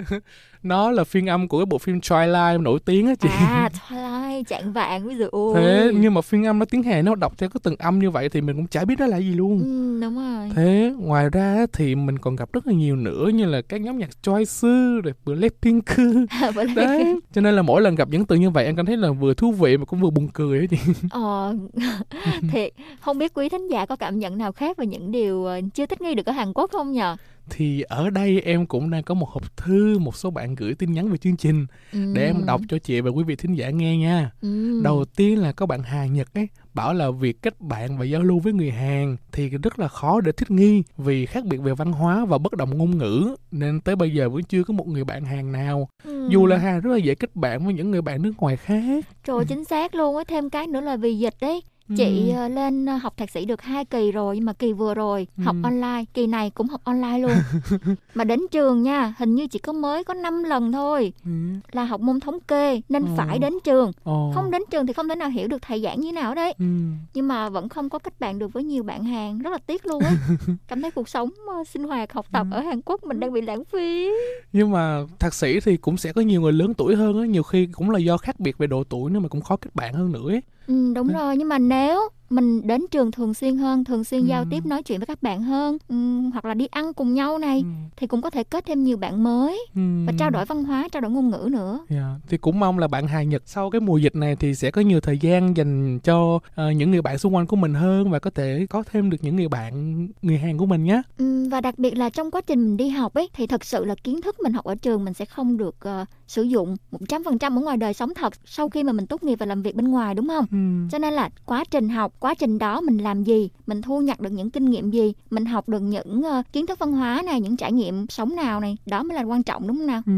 [0.63, 3.29] Nó là phiên âm của cái bộ phim Twilight nổi tiếng á chị.
[3.31, 7.05] À Twilight chạng vàng ví dụ ôi thế nhưng mà phiên âm nó tiếng Hàn
[7.05, 9.17] nó đọc theo cái từng âm như vậy thì mình cũng chả biết nó là
[9.17, 9.59] gì luôn.
[9.59, 10.51] Ừ, đúng rồi.
[10.55, 13.97] Thế ngoài ra thì mình còn gặp rất là nhiều nữa như là các nhóm
[13.97, 15.85] nhạc Twice rồi Blackpink.
[16.55, 18.85] Bởi lẽ- đấy cho nên là mỗi lần gặp những từ như vậy em cảm
[18.85, 20.77] thấy là vừa thú vị mà cũng vừa buồn cười ấy chị.
[21.09, 21.52] Ờ,
[22.51, 25.61] thiệt không biết quý thính giả có cảm nhận nào khác về những điều ờ,
[25.73, 27.15] chưa thích nghi được ở Hàn Quốc không nhờ?
[27.49, 30.91] thì ở đây em cũng đang có một hộp thư một số bạn gửi tin
[30.91, 31.99] nhắn về chương trình Ừ.
[32.15, 34.81] để em đọc cho chị và quý vị thính giả nghe nha Ừ.
[34.83, 38.23] đầu tiên là có bạn Hà Nhật ấy bảo là việc kết bạn và giao
[38.23, 41.73] lưu với người Hàn thì rất là khó để thích nghi vì khác biệt về
[41.73, 44.87] văn hóa và bất đồng ngôn ngữ nên tới bây giờ vẫn chưa có một
[44.87, 46.27] người bạn Hàn nào Ừ.
[46.29, 49.05] dù là Hàn rất là dễ kết bạn với những người bạn nước ngoài khác
[49.23, 51.61] Trời chính xác luôn á, thêm cái nữa là vì dịch đấy.
[51.97, 52.35] Chị Ừ.
[52.35, 55.27] ờ, lên ờ, học thạc sĩ được hai kỳ rồi nhưng mà kỳ vừa rồi
[55.43, 55.59] học Ừ.
[55.63, 57.31] online, kỳ này cũng học online luôn.
[58.15, 61.31] mà đến trường nha, hình như chỉ có mới có 5 lần thôi Ừ.
[61.71, 63.09] là học môn thống kê nên Ồ.
[63.17, 63.91] phải đến trường.
[64.03, 64.31] Ồ.
[64.35, 66.53] Không đến trường thì không thể nào hiểu được thầy giảng như thế nào đấy.
[66.59, 66.65] Ừ.
[67.13, 69.85] nhưng mà vẫn không có kết bạn được với nhiều bạn Hàn rất là tiếc
[69.85, 70.13] luôn ấy
[70.67, 72.55] cảm thấy cuộc sống ờ, sinh hoạt học tập Ừ.
[72.55, 74.09] ở Hàn Quốc mình đang bị lãng phí
[74.53, 77.43] nhưng mà thạc sĩ thì cũng sẽ có nhiều người lớn tuổi hơn á nhiều
[77.43, 79.93] khi cũng là do khác biệt về độ tuổi nên mà cũng khó kết bạn
[79.93, 80.41] hơn nữa ấy.
[80.67, 81.13] Ừ, đúng Ừ.
[81.13, 84.47] rồi nhưng mà nếu mình đến trường thường xuyên hơn thường xuyên giao Ừ.
[84.49, 85.95] tiếp nói chuyện với các bạn hơn ừ,
[86.33, 87.65] hoặc là đi ăn cùng nhau này Ừ.
[87.97, 89.81] thì cũng có thể kết thêm nhiều bạn mới Ừ.
[90.07, 92.87] và trao đổi văn hóa trao đổi ngôn ngữ nữa Dạ, Thì cũng mong là
[92.87, 95.99] bạn Hà Nhật sau cái mùa dịch này thì sẽ có nhiều thời gian dành
[95.99, 99.09] cho ờ, những người bạn xung quanh của mình hơn và có thể có thêm
[99.09, 101.01] được những người bạn người Hàn của mình nhé.
[101.17, 103.85] ừ, và đặc biệt là trong quá trình mình đi học ấy thì thật sự
[103.85, 107.57] là kiến thức mình học ở trường mình sẽ không được ờ, sử dụng 100%
[107.57, 109.87] ở ngoài đời sống thật sau khi mà mình tốt nghiệp và làm việc bên
[109.87, 110.57] ngoài đúng không Ừ.
[110.91, 114.19] cho nên là quá trình học quá trình đó mình làm gì mình thu nhặt
[114.19, 117.41] được những kinh nghiệm gì mình học được những ờ, kiến thức văn hóa này
[117.41, 120.13] những trải nghiệm sống nào này đó mới là quan trọng đúng không nào Ừ.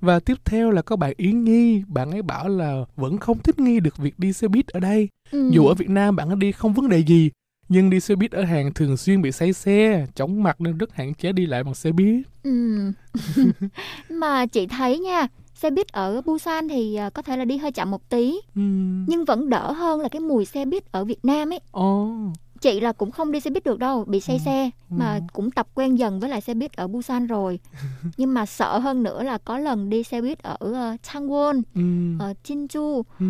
[0.00, 3.58] Và tiếp theo là có bạn Yến Nhi, bạn ấy bảo là vẫn không thích
[3.58, 5.08] nghi được việc đi xe buýt ở đây.
[5.30, 5.50] ừ.
[5.52, 7.30] Dù ở Việt Nam bạn ấy đi không vấn đề gì,
[7.68, 10.92] nhưng đi xe buýt ở Hàn thường xuyên bị say xe, chóng mặt nên rất
[10.94, 12.26] hạn chế đi lại bằng xe buýt.
[12.42, 12.78] ừ.
[14.08, 15.26] mà chị thấy nha
[15.62, 18.62] xe buýt ở Busan thì ờ, có thể là đi hơi chậm một tí Ừ.
[19.06, 22.08] nhưng vẫn đỡ hơn là cái mùi xe buýt ở Việt Nam ấy Ồ.
[22.62, 24.42] chị là cũng không đi xe buýt được đâu bị say Ừ.
[24.44, 25.20] xe mà Ừ.
[25.32, 27.58] cũng tập quen dần với lại xe buýt ở Busan rồi
[28.16, 31.82] nhưng mà sợ hơn nữa là có lần đi xe buýt ở uh, Changwon Ừ.
[32.24, 33.26] ở Jinju Ừ.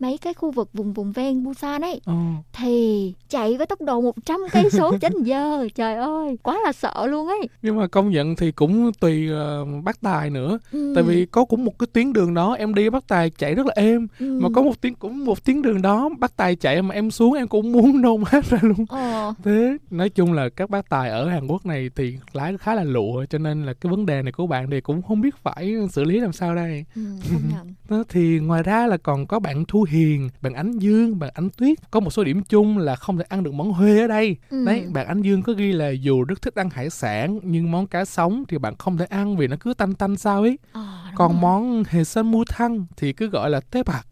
[0.00, 2.14] mấy cái khu vực vùng vùng ven Busan ấy Ồ.
[2.52, 7.06] thì chạy với tốc độ 100 cây số trên giờ trời ơi quá là sợ
[7.06, 10.58] luôn ấy Nhưng mà công nhận thì cũng tùy ờ, bác tài nữa.
[10.72, 10.92] ừ.
[10.94, 13.66] Tại vì có cũng một cái tuyến đường đó em đi bác tài chạy rất
[13.66, 14.38] là êm ừ.
[14.42, 17.34] mà có một tiếng cũng một tiếng đường đó bác tài chạy mà em xuống
[17.34, 20.88] em cũng muốn nôn hết ra luôn luôn Ờ, thế nói chung là các bác
[20.88, 24.06] tài ở Hàn Quốc này thì lái khá là lụa cho nên là cái vấn
[24.06, 26.84] đề này của bạn thì cũng không biết phải xử lý làm sao đây.
[26.94, 27.02] Ừ,
[27.88, 31.50] đó, thì ngoài ra là còn có bạn Thu Hiền bạn Ánh Dương bạn Ánh
[31.50, 31.78] Tuyết.
[31.90, 34.36] Có một số điểm chung là không thể ăn được món Huê ở đây.
[34.50, 34.64] Ừ.
[34.66, 37.86] đấy bạn Ánh Dương có ghi là dù rất thích ăn hải sản nhưng món
[37.86, 40.58] cá sống thì bạn không thể ăn vì nó cứ tanh tanh sao ấy.
[40.72, 41.40] Ờ, còn rồi.
[41.42, 44.02] món hề san mu thăng thì cứ gọi là tế bạc.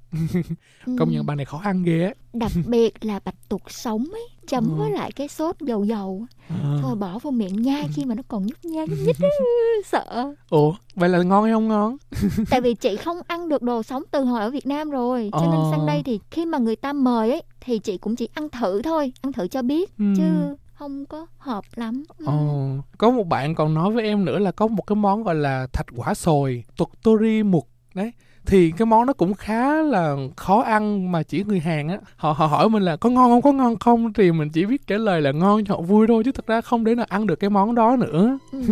[0.98, 4.28] Công nhận bạn này khó ăn ghê á đặc biệt là bạch tuộc sống ấy
[4.46, 4.74] chấm Ừ.
[4.74, 6.78] với lại cái sốt dầu dầu Ờ.
[6.82, 10.74] thôi bỏ vào miệng nhai khi mà nó còn nhúc nhích nhúc nhích sợ ủa
[10.94, 11.96] vậy là ngon hay không ngon
[12.50, 15.40] tại vì chị không ăn được đồ sống từ hồi ở Việt Nam rồi cho
[15.40, 15.68] nên Ờ.
[15.70, 18.82] sang đây thì khi mà người ta mời ấy thì chị cũng chỉ ăn thử
[18.82, 20.04] thôi ăn thử cho biết Ừ.
[20.16, 22.24] chứ không có hợp lắm Ừ.
[22.26, 22.68] Ồ,
[22.98, 25.66] có một bạn còn nói với em nữa là có một cái món gọi là
[25.72, 28.12] thạch quả sồi, tuột tori mục đấy.
[28.46, 32.32] Thì cái món nó cũng khá là khó ăn mà chỉ người Hàn á họ
[32.32, 34.96] họ hỏi mình là có ngon không có ngon không thì mình chỉ biết trả
[34.96, 37.40] lời là ngon cho họ vui thôi chứ thật ra không để nào ăn được
[37.40, 38.38] cái món đó nữa.
[38.52, 38.62] Ừ.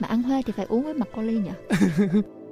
[0.00, 1.50] mà ăn huê thì phải uống với mặt nhỉ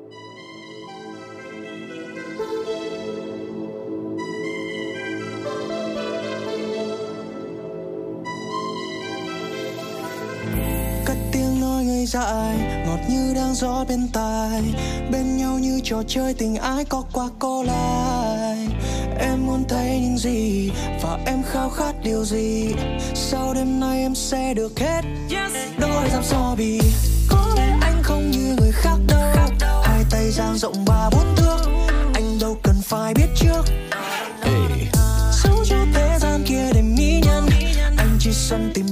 [12.03, 14.63] ngây dại ngọt như đang gió bên tai.
[15.11, 18.69] Bên nhau như trò chơi tình ái có qua có lại.
[19.19, 20.71] Em muốn thấy những gì
[21.03, 22.75] và em khao khát điều gì?
[23.15, 25.01] Sau đêm nay em sẽ được hết.
[25.79, 26.81] Đôi dòng so bì
[27.29, 29.83] có lẽ anh không như người khác đâu.
[29.83, 31.59] Hai tay dang rộng ba bốn thước
[32.15, 33.63] anh đâu cần phải biết trước.
[34.43, 34.53] Ê.
[35.45, 37.47] Giấu cho thế gian kia để mỹ nhân
[37.97, 38.92] anh chỉ sân tìm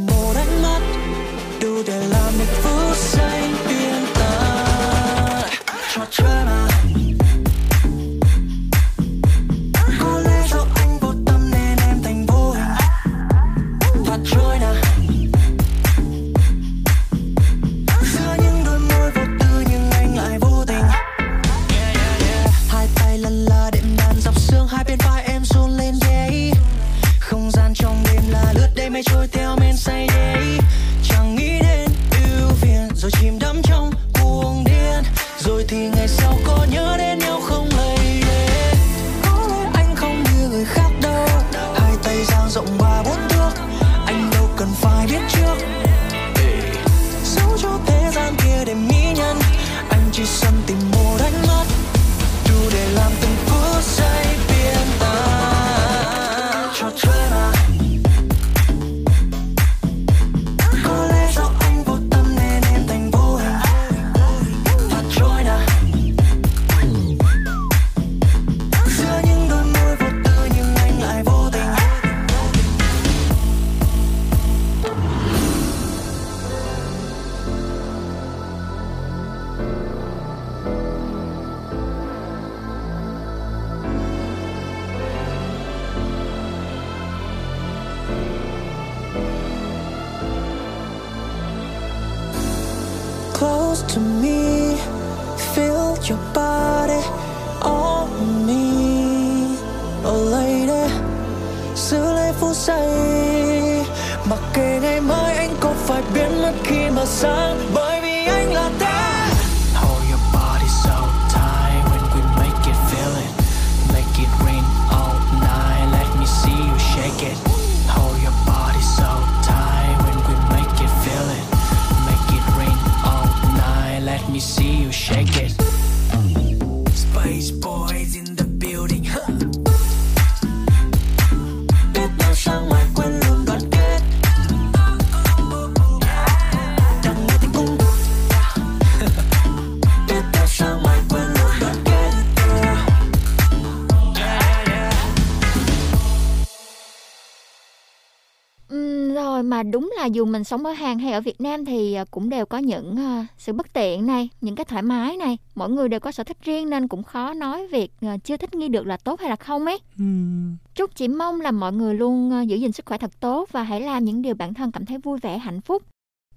[150.00, 152.58] là dù mình sống ở Hàn hay ở Việt Nam thì à, cũng đều có
[152.58, 155.38] những à, sự bất tiện này, những cái thoải mái này.
[155.54, 158.54] Mỗi người đều có sở thích riêng nên cũng khó nói việc à, chưa thích
[158.54, 159.78] nghi được là tốt hay là không ấy.
[159.98, 163.62] Ừm, Trúc chỉ mong là mọi người luôn giữ gìn sức khỏe thật tốt và
[163.62, 165.82] hãy làm những điều bản thân cảm thấy vui vẻ, hạnh phúc.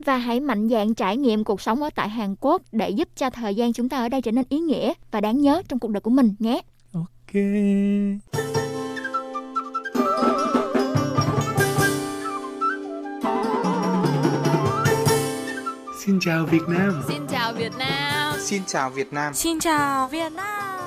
[0.06, 3.30] Và hãy mạnh dạn trải nghiệm cuộc sống ở tại Hàn Quốc để giúp cho
[3.30, 5.92] thời gian chúng ta ở đây trở nên ý nghĩa và đáng nhớ trong cuộc
[5.92, 6.62] đời của mình nhé.
[6.94, 7.34] ok
[16.06, 18.36] Xin chào Việt Nam Xin chào Việt Nam.
[18.40, 19.34] Xin chào Việt Nam.
[19.34, 20.84] Xin chào Việt Nam.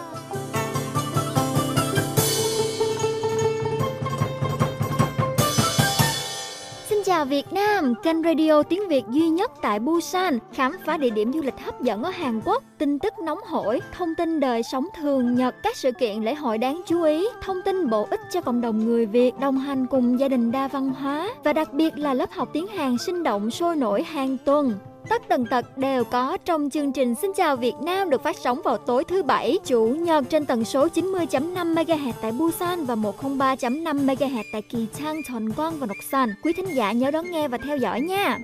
[7.07, 11.33] chào Việt Nam, kênh radio tiếng Việt duy nhất tại Busan, khám phá địa điểm
[11.33, 14.87] du lịch hấp dẫn ở Hàn Quốc, tin tức nóng hổi, thông tin đời sống
[14.99, 18.41] thường nhật, các sự kiện lễ hội đáng chú ý, thông tin bổ ích cho
[18.41, 21.99] cộng đồng người Việt đồng hành cùng gia đình đa văn hóa và đặc biệt
[21.99, 24.73] là lớp học tiếng Hàn sinh động sôi nổi hàng tuần.
[25.09, 28.61] Tất tần tật đều có trong chương trình Xin chào Việt Nam được phát sóng
[28.65, 34.07] vào tối thứ bảy, chủ nhật trên tần số 90.5 MHz tại Busan và 103.5
[34.07, 36.35] MHz tại Kỳ Trang, Tròn Quang và Noksan.
[36.43, 38.39] Quý thính giả nhớ đón nghe và theo dõi nha.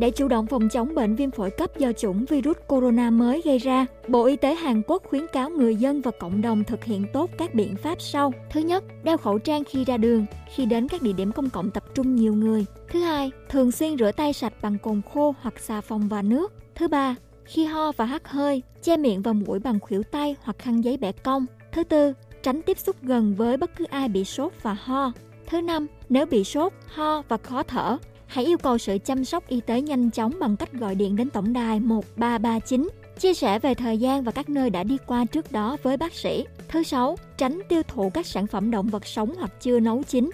[0.00, 3.58] Để chủ động phòng chống bệnh viêm phổi cấp do chủng virus corona mới gây
[3.58, 7.06] ra, Bộ Y tế Hàn Quốc khuyến cáo người dân và cộng đồng thực hiện
[7.12, 8.32] tốt các biện pháp sau.
[8.50, 11.70] Thứ nhất, đeo khẩu trang khi ra đường, khi đến các địa điểm công cộng
[11.70, 12.64] tập trung nhiều người.
[12.88, 16.52] Thứ hai, thường xuyên rửa tay sạch bằng cồn khô hoặc xà phòng và nước.
[16.74, 20.58] Thứ ba, khi ho và hắt hơi, che miệng và mũi bằng khuỷu tay hoặc
[20.58, 21.46] khăn giấy bẻ cong.
[21.72, 25.12] Thứ tư, tránh tiếp xúc gần với bất cứ ai bị sốt và ho.
[25.46, 27.98] Thứ năm, nếu bị sốt, ho và khó thở,
[28.30, 31.30] hãy yêu cầu sự chăm sóc y tế nhanh chóng bằng cách gọi điện đến
[31.30, 32.88] tổng đài 1339
[33.20, 36.14] chia sẻ về thời gian và các nơi đã đi qua trước đó với bác
[36.14, 36.44] sĩ.
[36.68, 40.30] Thứ sáu, tránh tiêu thụ các sản phẩm động vật sống hoặc chưa nấu chín.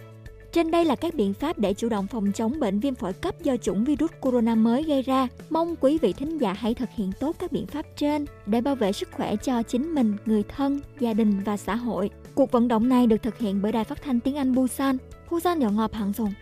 [0.53, 3.34] Trên đây là các biện pháp để chủ động phòng chống bệnh viêm phổi cấp
[3.42, 5.28] do chủng virus corona mới gây ra.
[5.51, 8.74] Mong quý vị thính giả hãy thực hiện tốt các biện pháp trên để bảo
[8.74, 12.11] vệ sức khỏe cho chính mình, người thân, gia đình và xã hội.
[12.34, 14.97] Cuộc vận động này được thực hiện bởi Đài Phát thanh Tiếng Anh Busan,
[15.30, 16.32] Busan nhỏ ngọt hàng dùng.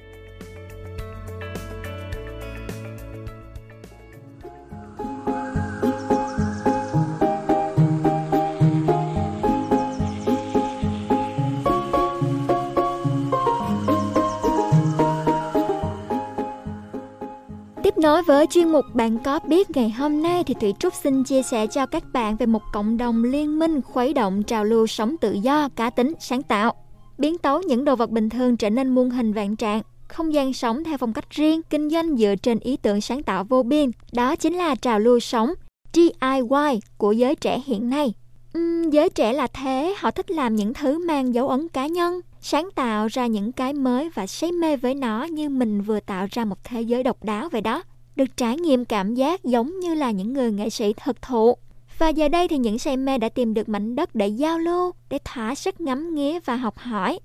[17.95, 21.25] Tiếp nối với chuyên mục Bạn có biết ngày hôm nay thì Thủy Trúc xin
[21.25, 24.87] chia sẻ cho các bạn về một cộng đồng liên minh khuấy động trào lưu
[24.87, 26.75] sống tự do, cá tính, sáng tạo.
[27.19, 30.53] Biến tấu những đồ vật bình thường trở nên muôn hình vạn trạng, không gian
[30.53, 33.91] sống theo phong cách riêng, kinh doanh dựa trên ý tưởng sáng tạo vô biên.
[34.13, 35.55] Đó chính là trào lưu sống
[35.93, 38.15] DIY của giới trẻ hiện nay.
[38.59, 42.21] Uhm, giới trẻ là thế, họ thích làm những thứ mang dấu ấn cá nhân,
[42.47, 46.27] sáng tạo ra những cái mới và say mê với nó như mình vừa tạo
[46.31, 47.83] ra một thế giới độc đáo vậy đó.
[48.17, 51.57] Được trải nghiệm cảm giác giống như là những người nghệ sĩ thực thụ.
[51.99, 54.93] Và giờ đây thì những say mê đã tìm được mảnh đất để giao lưu,
[55.09, 57.19] để thỏa sức ngắm nghía và học hỏi.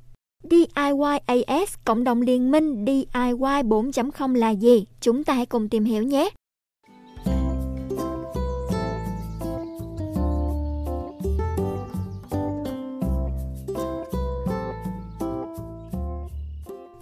[0.44, 4.86] DIYAS, cộng đồng liên minh DIY 4.0 là gì?
[5.02, 6.30] Chúng ta hãy cùng tìm hiểu nhé.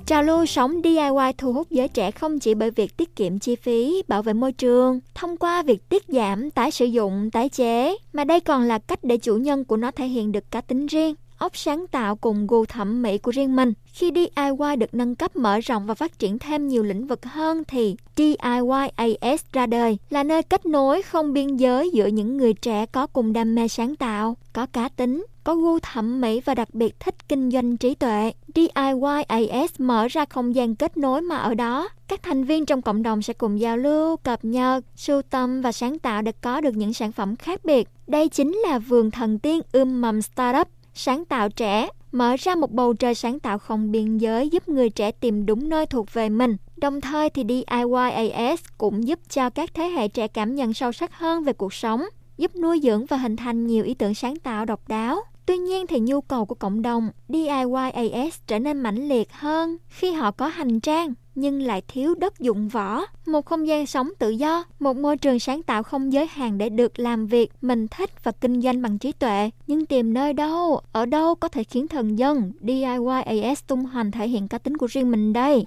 [0.07, 3.55] Trào lưu sống DIY thu hút giới trẻ không chỉ bởi việc tiết kiệm chi
[3.55, 7.97] phí, bảo vệ môi trường, thông qua việc tiết giảm, tái sử dụng, tái chế,
[8.13, 10.85] mà đây còn là cách để chủ nhân của nó thể hiện được cá tính
[10.85, 13.73] riêng, óc sáng tạo cùng gu thẩm mỹ của riêng mình.
[13.85, 17.63] Khi DIY được nâng cấp mở rộng và phát triển thêm nhiều lĩnh vực hơn
[17.67, 22.85] thì DIYAS ra đời là nơi kết nối không biên giới giữa những người trẻ
[22.85, 26.73] có cùng đam mê sáng tạo, có cá tính, có gu thẩm mỹ và đặc
[26.73, 28.31] biệt thích kinh doanh trí tuệ.
[28.55, 33.03] DIYAS mở ra không gian kết nối mà ở đó, các thành viên trong cộng
[33.03, 36.75] đồng sẽ cùng giao lưu, cập nhật, sưu tầm và sáng tạo để có được
[36.75, 37.89] những sản phẩm khác biệt.
[38.07, 42.71] Đây chính là vườn thần tiên ươm mầm startup sáng tạo trẻ, mở ra một
[42.71, 46.29] bầu trời sáng tạo không biên giới giúp người trẻ tìm đúng nơi thuộc về
[46.29, 46.57] mình.
[46.77, 51.13] Đồng thời thì DIYAS cũng giúp cho các thế hệ trẻ cảm nhận sâu sắc
[51.13, 52.03] hơn về cuộc sống,
[52.37, 55.23] giúp nuôi dưỡng và hình thành nhiều ý tưởng sáng tạo độc đáo.
[55.47, 60.11] Tuy nhiên thì nhu cầu của cộng đồng DIYAS trở nên mãnh liệt hơn khi
[60.11, 64.29] họ có hành trang nhưng lại thiếu đất dụng võ, một không gian sống tự
[64.29, 68.23] do, một môi trường sáng tạo không giới hạn để được làm việc mình thích
[68.23, 69.49] và kinh doanh bằng trí tuệ.
[69.67, 74.27] Nhưng tìm nơi đâu, ở đâu có thể khiến thần dân DIYAS tung hoành thể
[74.27, 75.65] hiện cá tính của riêng mình đây?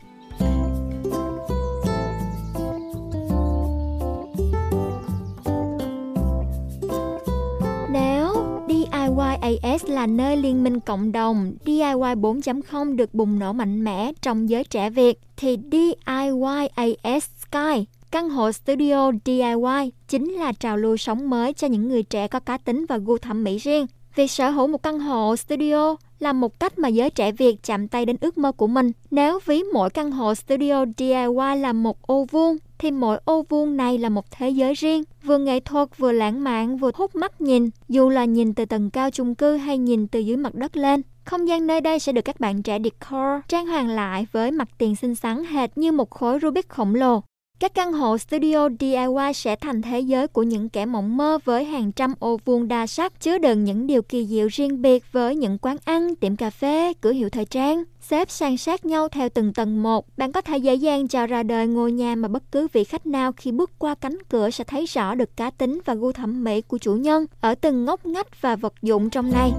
[9.10, 14.48] DIYAS là nơi liên minh cộng đồng, DIY 4.0 được bùng nổ mạnh mẽ trong
[14.48, 21.30] giới trẻ Việt, thì DIYAS Sky, căn hộ studio DIY, chính là trào lưu sống
[21.30, 23.86] mới cho những người trẻ có cá tính và gu thẩm mỹ riêng.
[24.14, 27.88] Việc sở hữu một căn hộ studio là một cách mà giới trẻ Việt chạm
[27.88, 28.92] tay đến ước mơ của mình.
[29.10, 33.76] Nếu ví mỗi căn hộ studio DIY là một ô vuông, thì mỗi ô vuông
[33.76, 37.40] này là một thế giới riêng, vừa nghệ thuật vừa lãng mạn vừa hút mắt
[37.40, 40.76] nhìn, dù là nhìn từ tầng cao chung cư hay nhìn từ dưới mặt đất
[40.76, 41.02] lên.
[41.24, 44.68] Không gian nơi đây sẽ được các bạn trẻ decor trang hoàng lại với mặt
[44.78, 47.22] tiền xinh xắn hệt như một khối Rubik khổng lồ.
[47.60, 51.64] Các căn hộ studio DIY sẽ thành thế giới của những kẻ mộng mơ với
[51.64, 55.36] hàng trăm ô vuông đa sắc chứa đựng những điều kỳ diệu riêng biệt với
[55.36, 57.84] những quán ăn, tiệm cà phê, cửa hiệu thời trang.
[58.00, 61.42] Xếp san sát nhau theo từng tầng một, bạn có thể dễ dàng chào ra
[61.42, 64.64] đời ngôi nhà mà bất cứ vị khách nào khi bước qua cánh cửa sẽ
[64.64, 68.06] thấy rõ được cá tính và gu thẩm mỹ của chủ nhân ở từng ngóc
[68.06, 69.52] ngách và vật dụng trong này.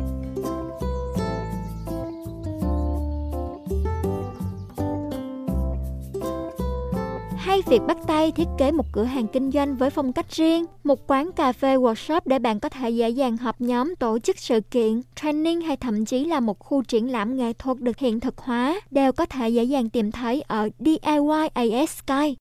[7.42, 10.66] Hay việc bắt tay thiết kế một cửa hàng kinh doanh với phong cách riêng,
[10.84, 14.40] một quán cà phê workshop để bạn có thể dễ dàng họp nhóm tổ chức
[14.40, 18.20] sự kiện, training hay thậm chí là một khu triển lãm nghệ thuật được hiện
[18.20, 22.36] thực hóa đều có thể dễ dàng tìm thấy ở DIY AS Sky.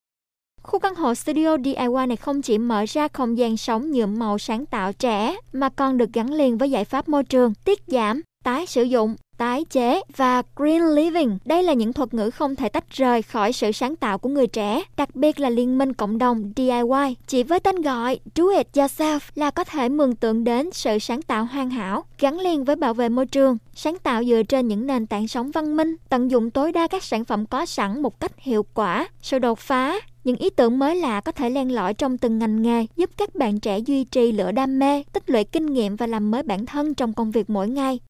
[0.63, 4.39] Khu căn hộ studio DIY này không chỉ mở ra không gian sống nhuộm màu
[4.39, 8.23] sáng tạo trẻ mà còn được gắn liền với giải pháp môi trường, tiết giảm,
[8.45, 11.39] tái sử dụng tái chế và green living.
[11.45, 14.47] Đây là những thuật ngữ không thể tách rời khỏi sự sáng tạo của người
[14.47, 17.17] trẻ, đặc biệt là liên minh cộng đồng DIY.
[17.27, 21.23] Chỉ với tên gọi Do It Yourself là có thể mường tượng đến sự sáng
[21.23, 24.87] tạo hoàn hảo, gắn liền với bảo vệ môi trường, sáng tạo dựa trên những
[24.87, 28.21] nền tảng sống văn minh, tận dụng tối đa các sản phẩm có sẵn một
[28.21, 31.95] cách hiệu quả, sự đột phá, những ý tưởng mới lạ có thể len lỏi
[31.95, 35.45] trong từng ngành nghề, giúp các bạn trẻ duy trì lửa đam mê, tích lũy
[35.45, 38.01] kinh nghiệm và làm mới bản thân trong công việc mỗi ngày.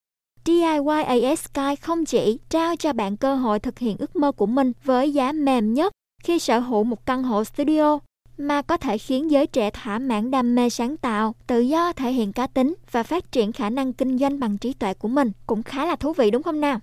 [0.45, 4.47] DIY AS Sky không chỉ trao cho bạn cơ hội thực hiện ước mơ của
[4.47, 7.99] mình với giá mềm nhất khi sở hữu một căn hộ studio,
[8.37, 12.13] mà có thể khiến giới trẻ thỏa mãn đam mê sáng tạo, tự do thể
[12.13, 15.33] hiện cá tính và phát triển khả năng kinh doanh bằng trí tuệ của mình.
[15.47, 16.81] Cũng khá là thú vị đúng không nào?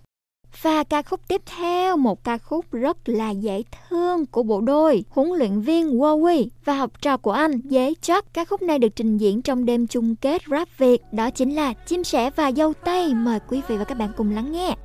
[0.61, 5.03] Và ca khúc tiếp theo, một ca khúc rất là dễ thương của bộ đôi
[5.09, 8.95] huấn luyện viên Wowy và học trò của anh Dế chắc Ca khúc này được
[8.95, 12.73] trình diễn trong đêm chung kết rap Việt, đó chính là Chim sẻ và dâu
[12.73, 13.13] tây.
[13.13, 14.75] Mời quý vị và các bạn cùng lắng nghe.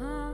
[0.00, 0.32] À,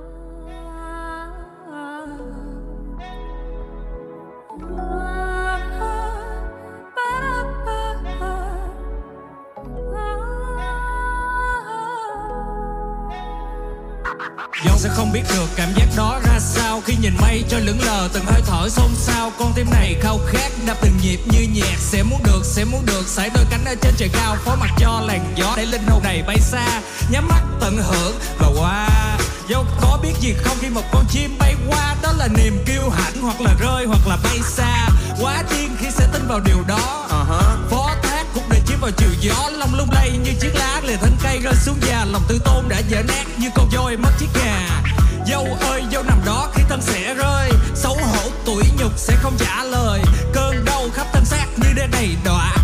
[14.64, 16.82] Dẫu sẽ không biết được cảm giác đó ra sao.
[16.84, 19.32] Khi nhìn mây cho lững lờ từng hơi thở xôn xao.
[19.38, 21.78] Con tim này khao khát đập từng nhịp như nhạc.
[21.78, 24.36] Sẽ muốn được, sẽ muốn được sải đôi cánh ở trên trời cao.
[24.44, 26.80] Phó mặt cho làn gió để linh hồn này bay xa.
[27.10, 28.88] Nhắm mắt tận hưởng và qua.
[29.48, 32.90] Dẫu có biết gì không khi một con chim bay qua Đó là niềm kiêu
[32.90, 33.22] hãnh.
[33.22, 34.88] Hoặc là rơi hoặc là bay xa.
[35.20, 37.01] Quá điên khi sẽ tin vào điều đó
[38.82, 42.04] vào chiều gió Lòng lung lay như chiếc lá, lìa thân cây rơi xuống già.
[42.12, 44.82] Lòng tự tôn đã dở nát như con voi mất chiếc gà.
[45.26, 47.50] Dâu ơi, dâu nằm đó khi thân sẽ rơi.
[47.74, 50.00] Xấu hổ tuổi nhục sẽ không trả lời.
[50.32, 52.61] Cơn đau khắp thân xác như đê này đọa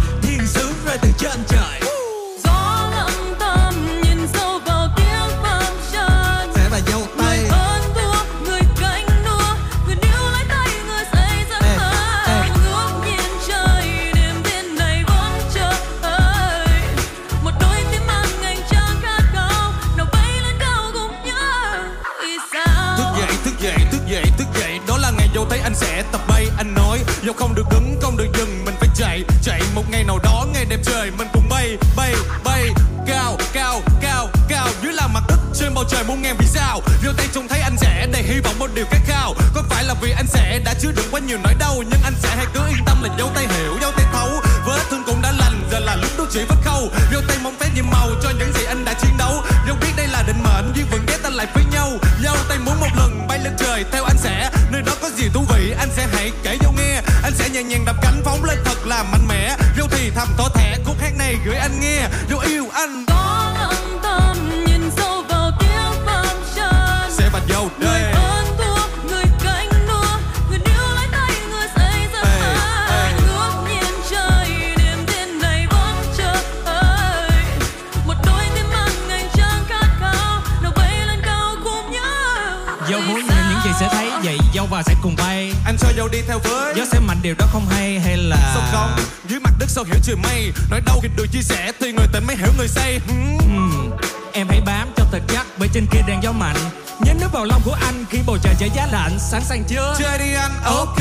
[98.45, 99.95] anh Khi trời giá lạnh Sẵn sàng chưa?
[99.99, 100.99] Chơi đi anh ok.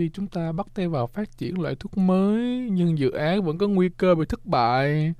[0.00, 3.58] Khi chúng ta bắt tay vào phát triển loại thuốc mới, nhưng dự án vẫn
[3.58, 5.12] có nguy cơ bị thất bại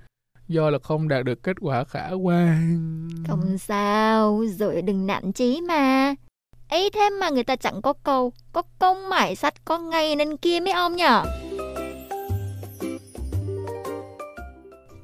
[0.49, 3.09] do là không đạt được kết quả khả quan.
[3.29, 6.15] không sao, rồi đừng nản chí mà.
[6.69, 10.37] ấy thế mà người ta chẳng có câu, có công mải sắt có ngày nên
[10.37, 11.25] kia mấy ông nhở.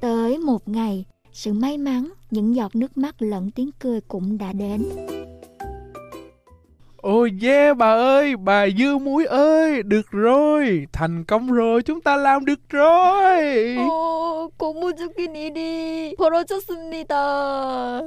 [0.01, 4.53] Tới một ngày, sự may mắn, những giọt nước mắt lẫn tiếng cười cũng đã
[4.53, 4.83] đến.
[7.02, 12.16] Ôi yeah bà ơi, bà dưa muối ơi, được rồi, thành công rồi, chúng ta
[12.16, 13.76] làm được rồi.
[13.78, 18.02] 어, 고무줄긴 일이 벌어졌습니다.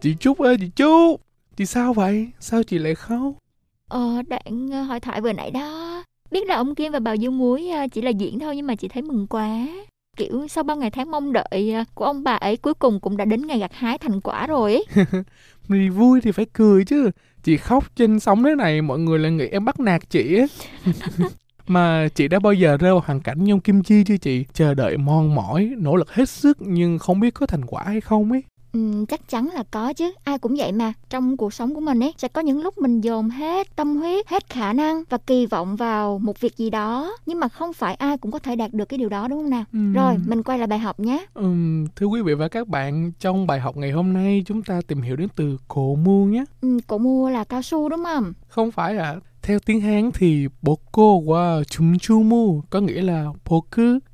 [0.00, 1.20] Chị Trúc ơi, chị Trúc,
[1.55, 2.31] chị sao vậy?
[2.39, 3.33] Sao chị lại khóc?
[3.89, 6.03] Ờ, đoạn ờ, hỏi thoại vừa nãy đó.
[6.31, 8.75] Biết là ông Kim và bà Dương Muối ờ, chỉ là diễn thôi nhưng mà
[8.75, 9.67] chị thấy mừng quá.
[10.17, 13.17] Kiểu sau bao ngày tháng mong đợi ờ, của ông bà ấy cuối cùng cũng
[13.17, 14.85] đã đến ngày gặt hái thành quả rồi ấy.
[15.69, 17.11] Thì vui thì phải cười chứ.
[17.43, 20.45] Chị khóc trên sóng thế này mọi người lại nghĩ em bắt nạt chị á.
[21.67, 24.45] Mà chị đã bao giờ rơi vào hoàn cảnh như ông Kim Chi chưa chị?
[24.53, 28.01] Chờ đợi mòn mỏi, nỗ lực hết sức nhưng không biết có thành quả hay
[28.01, 28.43] không ấy.
[28.73, 30.11] Ừ, chắc chắn là có chứ.
[30.23, 30.93] Ai cũng vậy mà.
[31.09, 34.27] Trong cuộc sống của mình ấy sẽ có những lúc mình dồn hết tâm huyết
[34.27, 37.13] hết khả năng và kỳ vọng vào một việc gì đó.
[37.25, 39.49] Nhưng mà không phải ai cũng có thể đạt được cái điều đó đúng không
[39.49, 39.63] nào?
[39.73, 39.93] Ừm.
[39.93, 41.25] rồi mình quay lại bài học nhé.
[41.33, 44.81] Ừm, thưa quý vị và các bạn, trong bài học ngày hôm nay chúng ta
[44.87, 46.43] tìm hiểu đến từ cổ mu nhé.
[46.61, 48.33] ừ, cậu mua là cao su đúng không?
[48.47, 49.15] Không phải ạ.
[49.41, 53.25] Theo tiếng Hán thì boko wa chumchumu có nghĩa là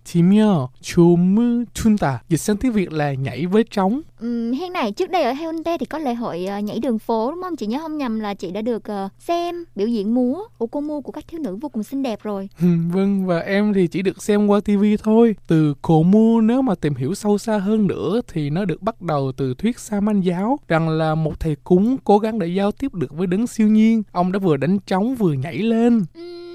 [0.08, 2.20] boku chimyo chumu chunta.
[2.30, 4.02] Dịch sang tiếng Việt là nhảy với trống.
[4.20, 7.32] ừ, hen này trước đây ở Haeundae thì có lễ hội ờ, nhảy đường phố
[7.32, 10.40] đúng không chị nhớ không nhầm là chị đã được ờ, xem biểu diễn múa
[10.58, 12.50] của cô mua của các thiếu nữ vô cùng xinh đẹp rồi
[12.94, 15.36] vâng, và em thì chỉ được xem qua TV thôi.
[15.48, 19.02] Từ cổ mu nếu mà tìm hiểu sâu xa hơn nữa thì nó được bắt
[19.02, 22.94] đầu từ thuyết Saman giáo rằng là một thầy cúng cố gắng để giao tiếp
[22.94, 24.04] được với đấng siêu nhiên.
[24.12, 26.04] Ông đã vừa đánh trống vừa nhảy lên.
[26.14, 26.47] Ừm,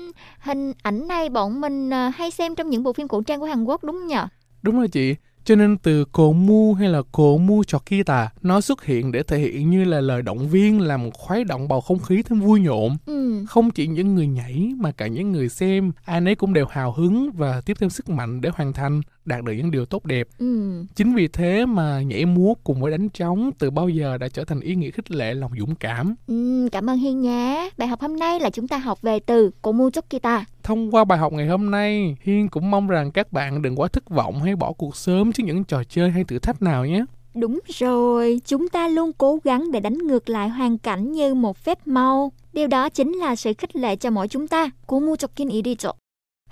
[0.42, 3.46] hình ảnh này bọn mình ờ, hay xem trong những bộ phim cổ trang của
[3.46, 4.26] Hàn Quốc đúng không nhở
[4.62, 5.14] Đúng rồi chị.
[5.44, 9.22] Cho nên từ cổ mu hay là cổ mu cho kita nó xuất hiện để
[9.22, 12.60] thể hiện như là lời động viên làm khuấy động bầu không khí thêm vui
[12.60, 12.96] nhộn.
[13.06, 13.44] ừ.
[13.48, 16.92] Không chỉ những người nhảy mà cả những người xem, ai nấy cũng đều hào
[16.92, 20.28] hứng và tiếp thêm sức mạnh để hoàn thành, đạt được những điều tốt đẹp.
[20.38, 20.84] Ừ.
[20.94, 24.44] Chính vì thế mà nhảy múa cùng với đánh trống từ bao giờ đã trở
[24.44, 26.14] thành ý nghĩa khích lệ lòng dũng cảm.
[26.26, 27.70] Ừ, cảm ơn Hiên nhé.
[27.78, 30.44] Bài học hôm nay là chúng ta học về từ Komu Chokita.
[30.62, 33.88] Thông qua bài học ngày hôm nay, Hiên cũng mong rằng các bạn đừng quá
[33.88, 37.04] thất vọng hay bỏ cuộc sớm trước những trò chơi hay thử thách nào nhé.
[37.34, 41.56] Đúng rồi, chúng ta luôn cố gắng để đánh ngược lại hoàn cảnh như một
[41.56, 42.32] phép màu.
[42.52, 44.70] Điều đó chính là sự khích lệ cho mỗi chúng ta.
[44.86, 45.92] Komu Chokin Iricho.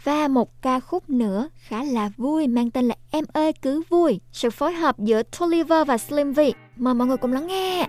[0.05, 4.21] Và một ca khúc nữa khá là vui, mang tên là Em ơi cứ vui.
[4.33, 6.41] Sự phối hợp giữa Tolliver và Slim V.
[6.77, 7.87] Mời mọi người cùng lắng nghe.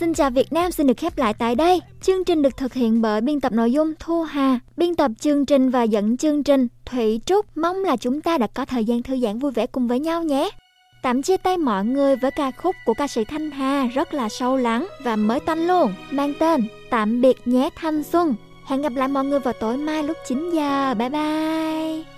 [0.00, 1.80] Xin chào Việt Nam xin được khép lại tại đây.
[2.00, 5.46] Chương trình được thực hiện bởi biên tập nội dung Thu Hà, biên tập chương
[5.46, 7.56] trình và dẫn chương trình Thủy Trúc.
[7.56, 10.22] Mong là chúng ta đã có thời gian thư giãn vui vẻ cùng với nhau
[10.22, 10.50] nhé.
[11.02, 14.28] Tạm chia tay mọi người với ca khúc của ca sĩ Thanh Hà rất là
[14.28, 18.34] sâu lắng và mới tanh luôn, mang tên Tạm biệt nhé thanh xuân.
[18.66, 20.94] Hẹn gặp lại mọi người vào tối mai lúc 9 giờ.
[20.94, 22.17] Bye bye.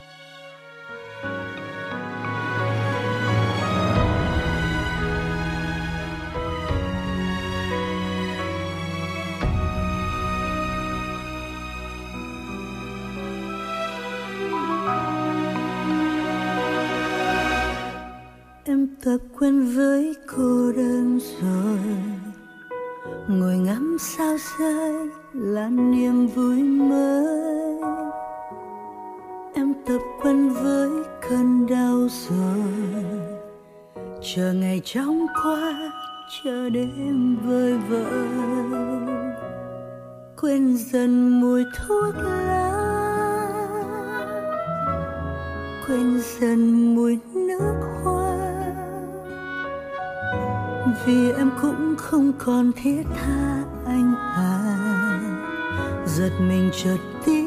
[19.11, 21.79] Em tập quen với cô đơn rồi.
[23.29, 27.81] Ngồi ngắm sao rơi là niềm vui mới.
[29.55, 30.91] Em tập quen với
[31.29, 33.05] cơn đau rồi.
[34.35, 35.93] Chờ ngày chóng qua,
[36.45, 38.29] chờ đêm vơi vợi
[40.41, 42.71] quên dần mùi thuốc lá.
[45.87, 48.50] Quên dần mùi nước hoa
[51.07, 54.77] vì em cũng không còn thiết tha anh à.
[56.07, 57.45] Giật mình chợt tiếc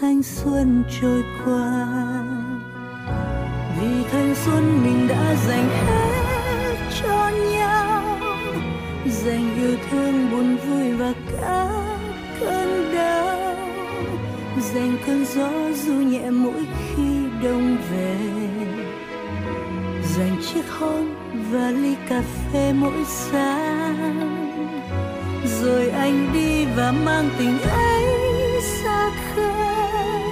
[0.00, 1.86] thanh xuân trôi qua.
[3.80, 8.18] Vì thanh xuân mình đã dành hết cho nhau.
[9.06, 11.82] Dành yêu thương, buồn vui và cả
[12.40, 13.56] cơn đau.
[14.74, 15.50] Dành cơn gió
[15.84, 18.45] du nhẹ mỗi khi đông về
[20.16, 21.14] dành chiếc hôn
[21.50, 24.46] và ly cà phê mỗi sáng.
[25.62, 28.04] Rồi anh đi và mang tình ấy
[28.62, 30.22] xa khơi.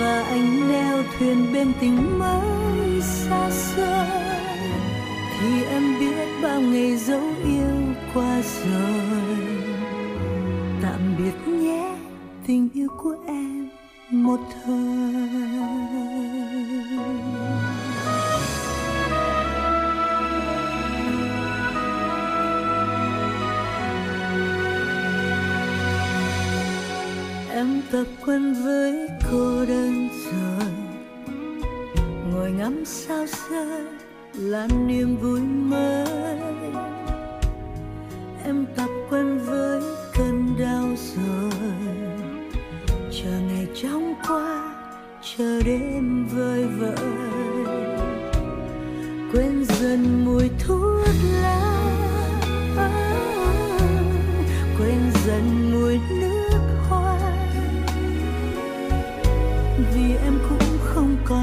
[0.00, 4.06] Và anh neo thuyền bên tình mới xa xôi.
[5.40, 9.36] Thì em biết bao ngày dấu yêu qua rồi.
[10.82, 11.96] Tạm biệt nhé,
[12.46, 13.68] tình yêu của em
[14.10, 16.43] một thời.
[27.64, 30.70] Em tập quen với cô đơn rồi.
[32.32, 33.82] Ngồi ngắm sao rơi
[34.34, 36.38] là niềm vui mới.
[38.44, 39.80] Em tập quen với
[40.14, 41.50] cơn đau rồi.
[42.90, 44.74] Chờ ngày trong qua,
[45.36, 47.14] chờ đêm vơi vợi
[49.32, 51.06] quên dần mùi thuốc
[51.42, 51.60] lá.
[54.78, 55.63] Quên dần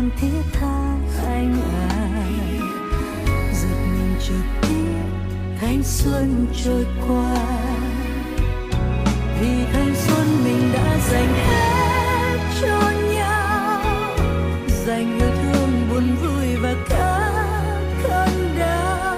[0.02, 1.90] còn thiết tha anh à.
[3.54, 5.02] Giật mình chợt tiếc
[5.60, 7.36] thanh xuân trôi qua.
[9.42, 13.82] Vì thanh xuân mình đã dành hết cho nhau.
[14.86, 17.32] Dành yêu thương, buồn vui và cả
[18.04, 19.18] cơn đau.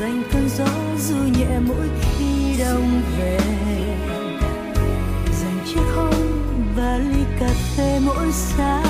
[0.00, 3.47] Dành cơn gió du nhẹ mỗi khi đông về.
[7.78, 8.84] Về mỗi sáng.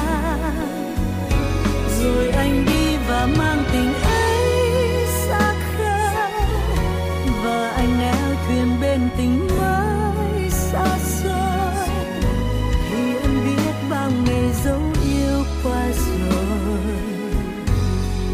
[2.03, 6.32] Rồi anh đi và mang tình ấy xa khơi.
[7.45, 11.89] Và anh neo thuyền bên tình mới xa xôi.
[12.91, 16.97] Thì em biết bao ngày dấu yêu qua rồi,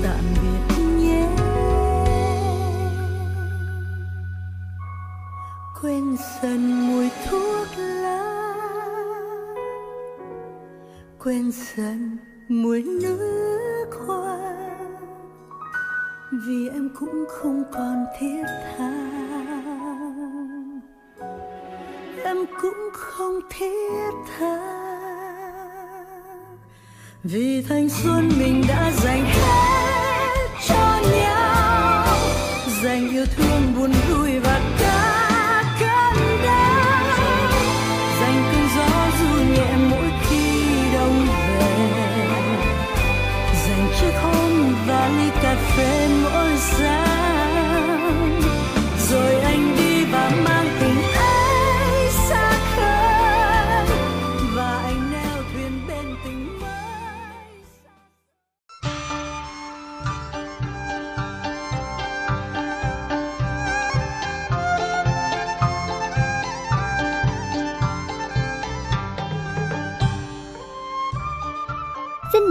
[0.03, 1.27] tạm biệt nhé.
[5.83, 7.09] Quên dần mùi
[11.25, 12.19] quên dần
[12.49, 14.39] mùi nước hoa
[16.47, 18.43] vì em cũng không còn thiết
[18.77, 18.93] tha.
[22.25, 24.57] Em cũng không thiết tha.
[27.23, 31.44] Vì thanh xuân mình đã dành hết cho nhau.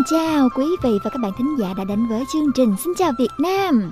[0.05, 3.11] Chào quý vị và các bạn thính giả đã đến với chương trình Xin chào
[3.19, 3.91] Việt Nam.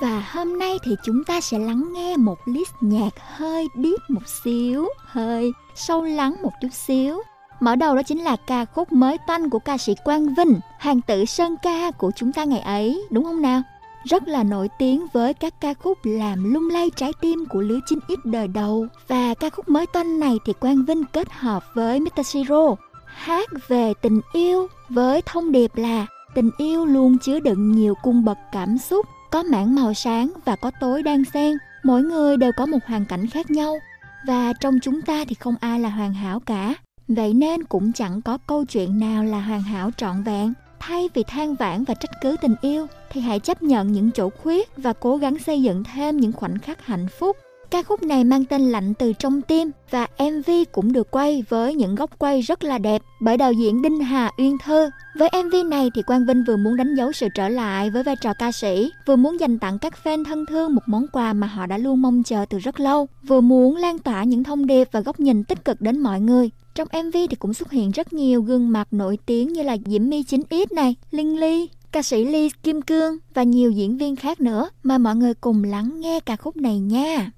[0.00, 4.28] Và hôm nay thì chúng ta sẽ lắng nghe một list nhạc hơi deep một
[4.44, 7.22] xíu, hơi sâu lắng một chút xíu.
[7.60, 11.00] Mở đầu đó chính là ca khúc mới toanh của ca sĩ Quang Vinh, hàng
[11.00, 13.62] tử sơn ca của chúng ta ngày ấy, đúng không nào?
[14.04, 17.78] Rất là nổi tiếng với các ca khúc làm lung lay trái tim của lứa
[17.86, 18.86] chính ít đời đầu.
[19.08, 22.26] Và ca khúc mới toanh này thì Quang Vinh kết hợp với Mr.
[22.26, 22.76] Siro
[23.14, 28.24] hát về tình yêu, với thông điệp là, tình yêu luôn chứa đựng nhiều cung
[28.24, 31.56] bậc cảm xúc, có mảng màu sáng và có tối đang xen.
[31.82, 33.78] Mỗi người đều có một hoàn cảnh khác nhau,
[34.26, 36.74] và trong chúng ta thì không ai là hoàn hảo cả.
[37.08, 40.52] Vậy nên cũng chẳng có câu chuyện nào là hoàn hảo trọn vẹn.
[40.80, 44.30] Thay vì than vãn và trách cứ tình yêu, thì hãy chấp nhận những chỗ
[44.42, 47.36] khuyết và cố gắng xây dựng thêm những khoảnh khắc hạnh phúc.
[47.72, 51.74] Ca khúc này mang tên Lạnh từ trong tim và MV cũng được quay với
[51.74, 54.90] những góc quay rất là đẹp bởi đạo diễn Đinh Hà Uyên Thơ.
[55.18, 58.16] Với MV này thì Quang Vinh vừa muốn đánh dấu sự trở lại với vai
[58.16, 61.46] trò ca sĩ, vừa muốn dành tặng các fan thân thương một món quà mà
[61.46, 64.88] họ đã luôn mong chờ từ rất lâu, vừa muốn lan tỏa những thông điệp
[64.92, 66.50] và góc nhìn tích cực đến mọi người.
[66.74, 70.10] Trong MV thì cũng xuất hiện rất nhiều gương mặt nổi tiếng như là Diễm
[70.10, 74.40] My 9X này, Linh Ly, ca sĩ Ly Kim Cương và nhiều diễn viên khác
[74.40, 74.68] nữa.
[74.82, 77.30] Mời mọi người cùng lắng nghe ca khúc này nha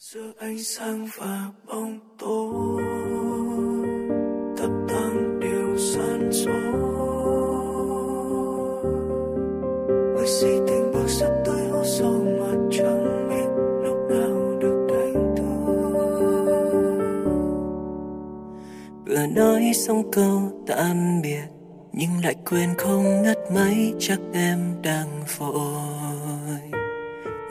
[0.00, 2.82] giữa ánh sáng và bóng tối
[4.58, 6.52] tập tăng điều gian số
[10.16, 13.48] người si tình bước sắp tới hố sâu mà chẳng biết
[13.84, 15.44] lúc nào được đánh thức
[19.06, 21.44] vừa nói xong câu tạm biệt,
[21.92, 26.79] nhưng lại quên không ngất máy chắc em đang vội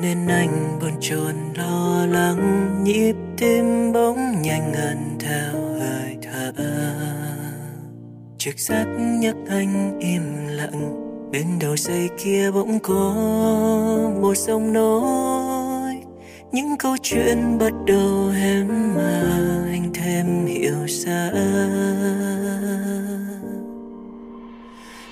[0.01, 6.51] nên anh buồn chồn lo lắng, nhịp tim bỗng nhanh ngần theo hơi thở.
[8.37, 10.95] Trực giác nhắc anh im lặng,
[11.31, 13.13] bên đầu dây kia bỗng có
[14.21, 15.95] một dòng nói.
[16.51, 19.21] Những câu chuyện bắt đầu hém mà
[19.71, 21.31] anh thêm hiểu ra.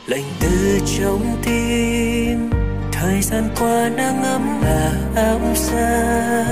[0.07, 2.56] Lạnh từ trong tim
[3.01, 6.45] thời gian qua đang ấm là áo xa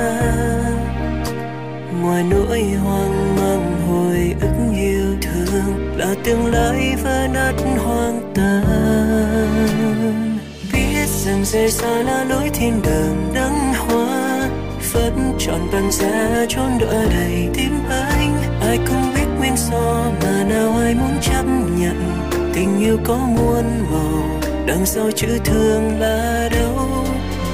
[2.02, 7.54] ngoài nỗi hoang mang hồi ức yêu thương là tương lai vỡ nát
[7.86, 9.60] hoang tàn.
[10.74, 14.50] Biết rằng rời xa là lối thiên đường đắng hoa
[14.94, 18.34] vẫn tròn bàn ra chốn đỡ đầy tim anh.
[18.62, 21.44] Ai cũng biết nguyên do mà nào ai muốn chấp
[21.80, 24.35] nhận, tình yêu có muôn màu
[24.66, 26.88] đằng sau chữ thương là đâu?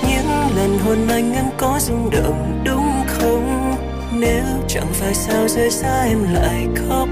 [0.10, 3.76] Những lần hôn anh em có rung động đúng không?
[4.20, 7.10] Nếu chẳng phải sao rời xa em lại khóc,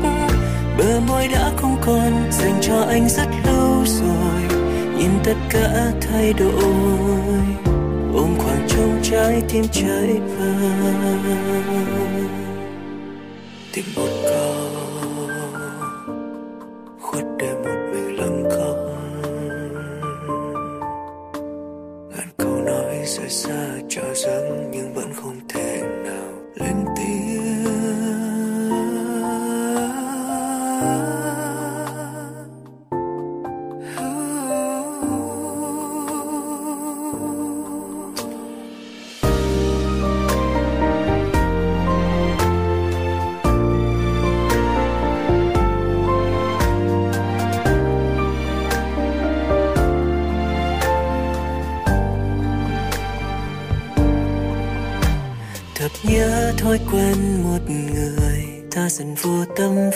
[0.77, 4.59] bờ môi đã không còn dành cho anh rất lâu rồi.
[4.97, 6.63] Nhìn tất cả thay đổi,
[8.13, 10.99] ôm khoảng trống trái tim trái vơi
[13.73, 14.59] tìm một câu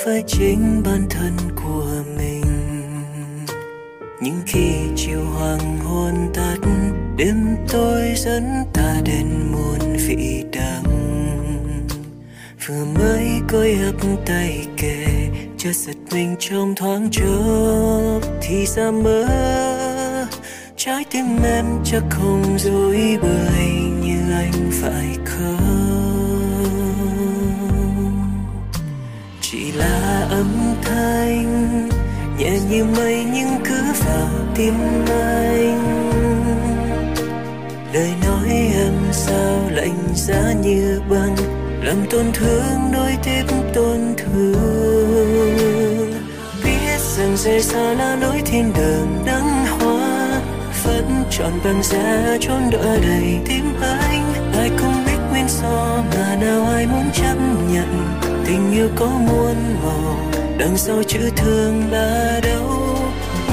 [0.06, 2.44] với chính bản thân của mình.
[4.22, 6.58] Những khi chiều hoàng hôn tắt,
[7.18, 8.44] đêm tối dẫn
[8.74, 10.84] ta đến muôn vị đắng.
[12.68, 15.06] Vừa mới côi ấp tay kề
[15.58, 19.28] chợt giật mình trong thoáng chốc, thì ra mơ,
[20.78, 22.53] trái tim em chắc không
[47.96, 50.42] là lối thiên đường đắng hoa,
[50.84, 54.34] vẫn tròn bằng giá chốn đợi đầy tim anh.
[54.58, 57.36] Ai không biết nguyên do mà nào ai muốn chấp
[57.72, 58.20] nhận.
[58.46, 60.20] Tình yêu có muôn màu,
[60.58, 62.96] đằng sau chữ thương là đâu.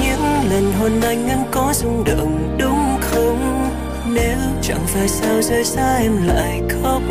[0.03, 3.69] Những lần hôn anh em có rung động, đúng không?
[4.13, 7.01] Nếu chẳng phải sao rời xa em lại khóc,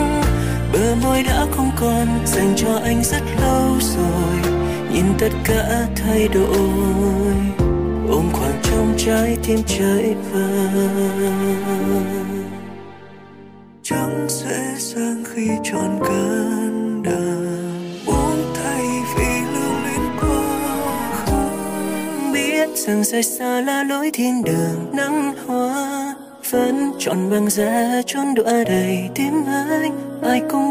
[0.72, 4.60] bờ môi đã không còn dành cho anh rất lâu rồi
[5.01, 7.35] nhìn tất cả thay đổi.
[8.09, 10.97] Ôm khoảng trong trái tim trời vơi
[13.83, 17.47] chẳng dễ dàng khi chọn can đảm
[18.07, 18.85] buông thay
[19.17, 19.25] vì
[19.55, 24.91] lưu luyến quá không biết rằng rời xa là lối thiên đường.
[24.93, 26.15] Nắng hoa
[26.51, 30.21] vẫn chọn bằng giá chốn đọa đầy tim anh.
[30.23, 30.70] Ai cũng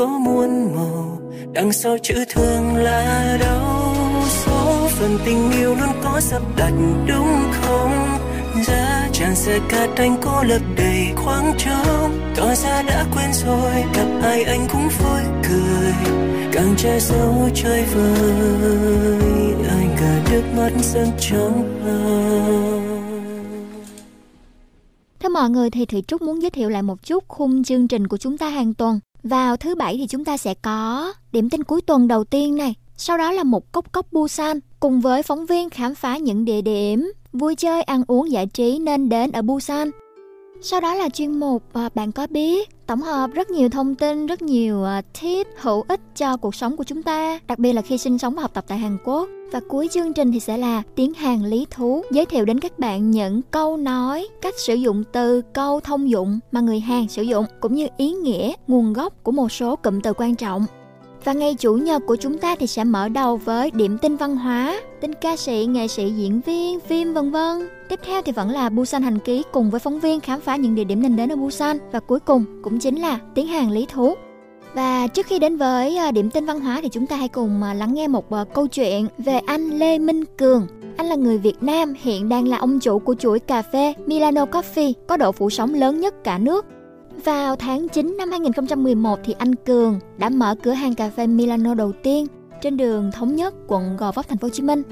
[0.00, 1.18] có muôn màu,
[1.52, 3.94] đằng sau chữ thương là đau.
[4.28, 6.72] Số phần tình yêu luôn có sắp đặt,
[7.08, 8.18] đúng không?
[8.66, 13.84] Giá chàng sẽ cát anh cô lập đầy khoáng trống tỏ ra đã quên rồi,
[13.94, 15.92] gặp ai anh cũng vui cười.
[16.52, 22.86] Càng che giấu chơi vơi anh cả nước mắt dâng trong lòng.
[25.20, 28.08] Theo mọi người, thì Thủy Trúc muốn giới thiệu lại một chút khung chương trình
[28.08, 29.00] của chúng ta hàng tuần.
[29.22, 32.74] Vào thứ bảy thì chúng ta sẽ có điểm tin cuối tuần đầu tiên này.
[32.96, 36.62] Sau đó là một cốc cốc Busan cùng với phóng viên khám phá những địa
[36.62, 39.90] điểm vui chơi, ăn uống, giải trí nên đến ở Busan.
[40.62, 44.26] Sau đó là chuyên mục ờ, Bạn có biết tổng hợp rất nhiều thông tin,
[44.26, 47.82] rất nhiều ờ, tip hữu ích cho cuộc sống của chúng ta, đặc biệt là
[47.82, 49.28] khi sinh sống và học tập tại Hàn Quốc.
[49.52, 52.78] Và cuối chương trình thì sẽ là tiếng Hàn lý thú, giới thiệu đến các
[52.78, 57.22] bạn những câu nói, cách sử dụng từ, câu thông dụng mà người Hàn sử
[57.22, 60.66] dụng, cũng như ý nghĩa, nguồn gốc của một số cụm từ quan trọng.
[61.24, 64.36] Và ngày chủ nhật của chúng ta thì sẽ mở đầu với điểm tin văn
[64.36, 67.68] hóa, tin ca sĩ, nghệ sĩ, diễn viên, phim vân vân.
[67.88, 70.74] Tiếp theo thì vẫn là Busan hành ký cùng với phóng viên khám phá những
[70.74, 73.86] địa điểm nên đến ở Busan và cuối cùng cũng chính là tiếng Hàn lý
[73.86, 74.14] thú.
[74.74, 77.62] Và trước khi đến với ờ, điểm tin văn hóa thì chúng ta hãy cùng
[77.62, 80.66] ờ, lắng nghe một ờ, câu chuyện về anh Lê Minh Cường.
[80.96, 84.44] Anh là người Việt Nam, hiện đang là ông chủ của chuỗi cà phê Milano
[84.44, 86.66] Coffee, có độ phủ sóng lớn nhất cả nước
[87.24, 91.74] vào tháng 9 năm 2011 thì anh Cường đã mở cửa hàng cà phê Milano
[91.74, 92.26] đầu tiên
[92.62, 94.82] trên đường Thống Nhất, quận Gò Vấp, thành phố Hồ Chí Minh.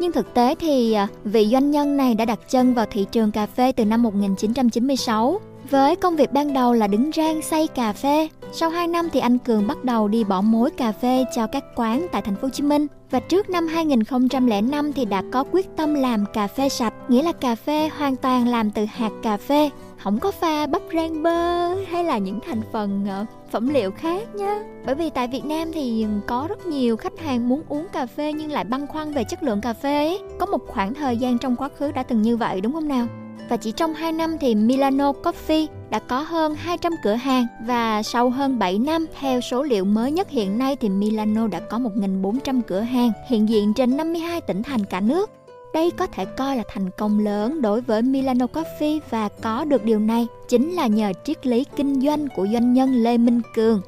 [0.00, 3.30] Nhưng thực tế thì à, vị doanh nhân này đã đặt chân vào thị trường
[3.30, 7.92] cà phê từ năm 1996 với công việc ban đầu là đứng rang xay cà
[7.92, 8.28] phê.
[8.52, 11.64] Sau 2 năm thì anh Cường bắt đầu đi bỏ mối cà phê cho các
[11.76, 15.66] quán tại thành phố Hồ Chí Minh và trước năm 2005 thì đã có quyết
[15.76, 19.36] tâm làm cà phê sạch, nghĩa là cà phê hoàn toàn làm từ hạt cà
[19.36, 19.70] phê
[20.02, 24.34] không có pha bắp rang bơ hay là những thành phần ờ, phẩm liệu khác
[24.34, 28.06] nhé bởi vì tại Việt Nam thì có rất nhiều khách hàng muốn uống cà
[28.06, 30.20] phê nhưng lại băn khoăn về chất lượng cà phê ấy.
[30.38, 33.06] có một khoảng thời gian trong quá khứ đã từng như vậy, đúng không nào?
[33.48, 38.02] Và chỉ trong 2 năm thì Milano Coffee đã có hơn 200 cửa hàng và
[38.02, 41.78] sau hơn 7 năm, theo số liệu mới nhất hiện nay thì Milano đã có
[41.78, 45.30] 1.400 cửa hàng hiện diện trên 52 tỉnh thành cả nước
[45.74, 49.84] đây có thể coi là thành công lớn đối với Milano Coffee và có được
[49.84, 53.80] điều này chính là nhờ triết lý kinh doanh của doanh nhân Lê Minh Cường.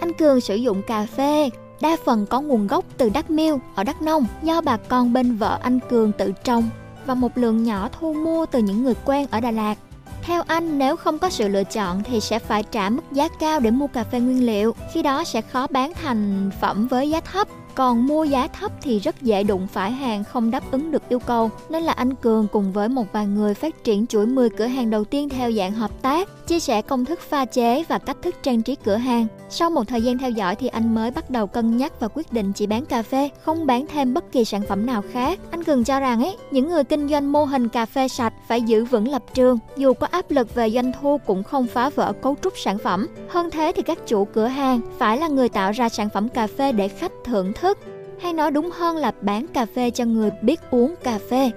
[0.00, 1.50] Anh Cường sử dụng cà phê
[1.80, 5.36] đa phần có nguồn gốc từ Đắk Miêu ở Đắk Nông do bà con bên
[5.36, 6.68] vợ anh Cường tự trồng
[7.06, 9.78] và một lượng nhỏ thu mua từ những người quen ở Đà Lạt.
[10.22, 13.60] Theo anh, nếu không có sự lựa chọn thì sẽ phải trả mức giá cao
[13.60, 17.20] để mua cà phê nguyên liệu, khi đó sẽ khó bán thành phẩm với giá
[17.20, 21.08] thấp còn mua giá thấp thì rất dễ đụng phải hàng không đáp ứng được
[21.08, 24.50] yêu cầu, nên là anh Cường cùng với một vài người phát triển chuỗi 10
[24.50, 27.98] cửa hàng đầu tiên theo dạng hợp tác, chia sẻ công thức pha chế và
[27.98, 29.26] cách thức trang trí cửa hàng.
[29.50, 32.32] Sau một thời gian theo dõi thì anh mới bắt đầu cân nhắc và quyết
[32.32, 35.38] định chỉ bán cà phê, không bán thêm bất kỳ sản phẩm nào khác.
[35.50, 38.62] Anh Cường cho rằng ấy, những người kinh doanh mô hình cà phê sạch phải
[38.62, 42.12] giữ vững lập trường, dù có áp lực về doanh thu cũng không phá vỡ
[42.12, 43.06] cấu trúc sản phẩm.
[43.28, 46.46] Hơn thế thì các chủ cửa hàng phải là người tạo ra sản phẩm cà
[46.46, 47.78] phê để khách thưởng thức thức,
[48.18, 51.50] hay nói đúng hơn là bán cà phê cho người biết uống cà phê.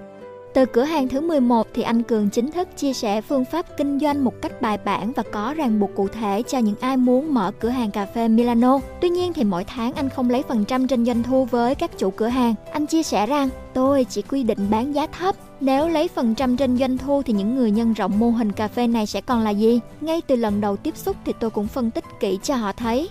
[0.53, 3.99] Từ cửa hàng thứ 11 thì anh Cường chính thức chia sẻ phương pháp kinh
[3.99, 7.33] doanh một cách bài bản và có ràng buộc cụ thể cho những ai muốn
[7.33, 8.79] mở cửa hàng cà phê Milano.
[9.01, 11.97] Tuy nhiên thì mỗi tháng anh không lấy phần trăm trên doanh thu với các
[11.97, 12.55] chủ cửa hàng.
[12.71, 15.35] Anh chia sẻ rằng, tôi chỉ quy định bán giá thấp.
[15.59, 18.67] Nếu lấy phần trăm trên doanh thu thì những người nhân rộng mô hình cà
[18.67, 19.79] phê này sẽ còn là gì?
[20.01, 23.09] Ngay từ lần đầu tiếp xúc thì tôi cũng phân tích kỹ cho họ thấy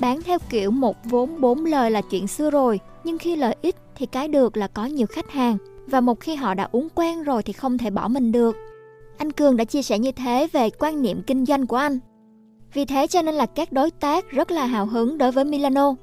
[0.00, 3.76] Bán theo kiểu một vốn bốn lời là chuyện xưa rồi, nhưng khi lợi ích
[3.94, 7.22] thì cái được là có nhiều khách hàng và một khi họ đã uống quen
[7.22, 8.56] rồi thì không thể bỏ mình được.
[9.18, 11.98] Anh Cường đã chia sẻ như thế về quan niệm kinh doanh của anh.
[12.74, 15.94] Vì thế cho nên là các đối tác rất là hào hứng đối với Milano.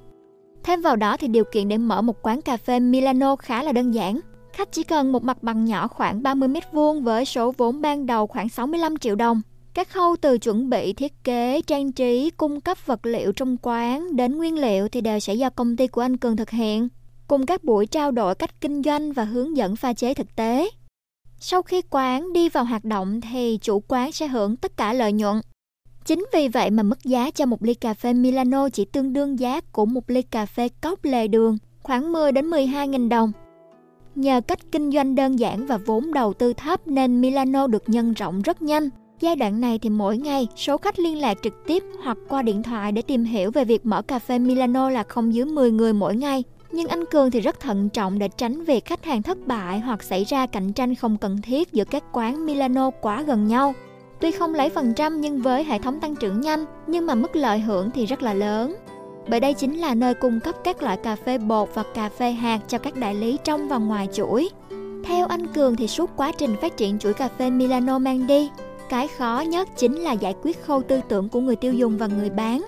[0.64, 3.72] Thêm vào đó thì điều kiện để mở một quán cà phê Milano khá là
[3.72, 4.20] đơn giản.
[4.54, 8.06] Khách chỉ cần một mặt bằng nhỏ khoảng 30 mét vuông với số vốn ban
[8.06, 9.42] đầu khoảng 65 triệu đồng
[9.76, 14.16] các khâu từ chuẩn bị thiết kế, trang trí, cung cấp vật liệu trong quán
[14.16, 16.88] đến nguyên liệu thì đều sẽ do công ty của anh Cường thực hiện,
[17.28, 20.70] cùng các buổi trao đổi cách kinh doanh và hướng dẫn pha chế thực tế.
[21.40, 25.14] Sau khi quán đi vào hoạt động thì chủ quán sẽ hưởng tất cả lợi
[25.14, 25.42] nhuận.
[26.06, 29.40] Chính vì vậy mà mức giá cho một ly cà phê Milano chỉ tương đương
[29.40, 33.32] giá của một ly cà phê cốc lề đường, khoảng 10 đến 12 nghìn đồng.
[34.16, 38.14] Nhờ cách kinh doanh đơn giản và vốn đầu tư thấp nên Milano được nhân
[38.14, 38.90] rộng rất nhanh.
[39.20, 42.64] Giai đoạn này thì mỗi ngày số khách liên lạc trực tiếp hoặc qua điện
[42.64, 45.94] thoại để tìm hiểu về việc mở cà phê Milano là không dưới 10 người
[45.94, 46.44] mỗi ngày.
[46.72, 50.04] Nhưng anh Cường thì rất thận trọng để tránh việc khách hàng thất bại hoặc
[50.04, 53.74] xảy ra cạnh tranh không cần thiết giữa các quán Milano quá gần nhau.
[54.20, 57.36] Tuy không lấy phần trăm nhưng với hệ thống tăng trưởng nhanh, nhưng mà mức
[57.36, 58.76] lợi hưởng thì rất là lớn.
[59.28, 62.32] Bởi đây chính là nơi cung cấp các loại cà phê bột và cà phê
[62.32, 64.50] hạt cho các đại lý trong và ngoài chuỗi.
[65.04, 68.50] Theo anh Cường thì suốt quá trình phát triển chuỗi cà phê Milano mang đi,
[68.90, 72.08] cái khó nhất chính là giải quyết khâu tư tưởng của người tiêu dùng và
[72.08, 72.66] người bán.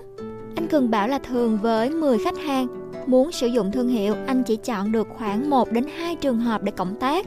[0.56, 2.66] Anh Cường bảo là thường với 10 khách hàng
[3.06, 6.62] muốn sử dụng thương hiệu, anh chỉ chọn được khoảng 1 đến 2 trường hợp
[6.62, 7.26] để cộng tác.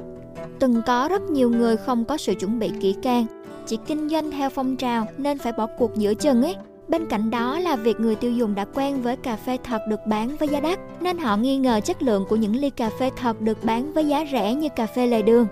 [0.60, 3.26] Từng có rất nhiều người không có sự chuẩn bị kỹ càng,
[3.66, 6.56] chỉ kinh doanh theo phong trào nên phải bỏ cuộc giữa chừng ấy.
[6.88, 10.00] Bên cạnh đó là việc người tiêu dùng đã quen với cà phê thật được
[10.06, 13.10] bán với giá đắt, nên họ nghi ngờ chất lượng của những ly cà phê
[13.16, 15.48] thật được bán với giá rẻ như cà phê lề đường.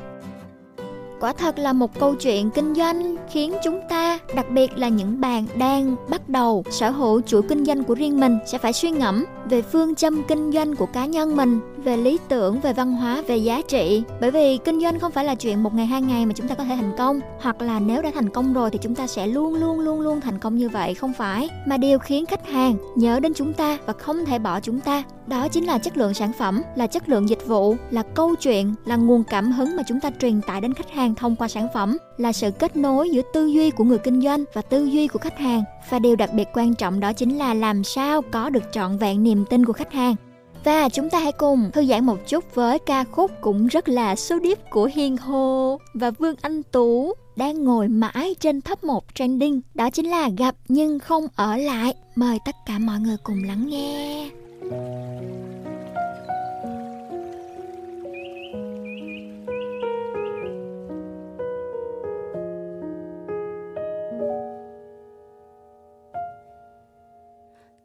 [1.20, 5.22] Quả thật là một câu chuyện kinh doanh khiến chúng ta, đặc biệt là những
[5.22, 8.92] bạn đang bắt đầu sở hữu chuỗi kinh doanh của riêng mình sẽ phải suy
[8.92, 12.94] ngẫm về phương châm kinh doanh của cá nhân mình, về lý tưởng, về văn
[12.94, 14.04] hóa, về giá trị.
[14.22, 16.56] Bởi vì kinh doanh không phải là chuyện một ngày hai ngày mà chúng ta
[16.56, 19.28] có thể thành công, hoặc là nếu đã thành công rồi thì chúng ta sẽ
[19.28, 21.50] luôn luôn luôn luôn thành công như vậy, không phải.
[21.66, 25.04] Mà điều khiến khách hàng nhớ đến chúng ta và không thể bỏ chúng ta,
[25.28, 28.74] đó chính là chất lượng sản phẩm, là chất lượng dịch vụ, là câu chuyện,
[28.86, 31.68] là nguồn cảm hứng mà chúng ta truyền tải đến khách hàng thông qua sản
[31.74, 35.08] phẩm, là sự kết nối giữa tư duy của người kinh doanh và tư duy
[35.08, 35.64] của khách hàng.
[35.90, 39.24] Và điều đặc biệt quan trọng đó chính là làm sao có được trọn vẹn
[39.24, 40.16] niềm tin của khách hàng.
[40.64, 44.16] Và chúng ta hãy cùng thư giãn một chút với ca khúc cũng rất là
[44.16, 49.04] số điếp của Hiền Hồ và Vương Anh Tú đang ngồi mãi trên top 1
[49.16, 49.62] trending.
[49.74, 51.94] Đó chính là gặp nhưng không ở lại.
[52.16, 54.30] Mời tất cả mọi người cùng lắng nghe.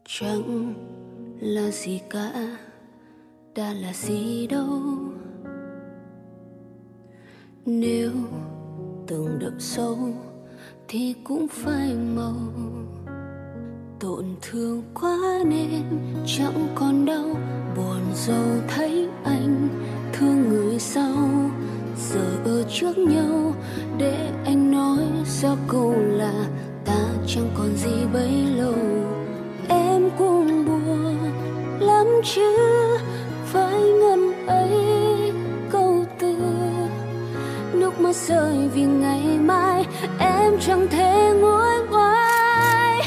[0.07, 0.73] Chẳng
[1.39, 2.57] là gì cả,
[3.55, 4.81] đã là gì đâu.
[7.65, 8.11] Nếu
[9.07, 9.97] từng đậm sâu
[10.87, 12.35] thì cũng phải màu.
[13.99, 15.83] Tổn thương quá nên
[16.25, 17.35] chẳng còn đau.
[17.75, 19.69] Buồn dâu thấy anh
[20.13, 21.29] thương người sau.
[21.97, 23.53] Giờ ở trước nhau
[23.97, 26.49] để anh nói ra câu là
[26.85, 28.75] ta chẳng còn gì bấy lâu
[29.69, 31.17] em cũng buồn
[31.79, 32.57] lắm chứ.
[33.45, 35.31] Phải ngân ấy
[35.71, 36.35] câu từ,
[37.73, 39.85] nước mắt rơi vì ngày mai
[40.19, 43.01] em chẳng thể nguôi ngoai.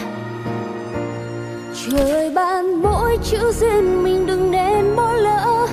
[1.91, 5.67] Trời ban mỗi chữ duyên mình đừng nên bỏ lỡ.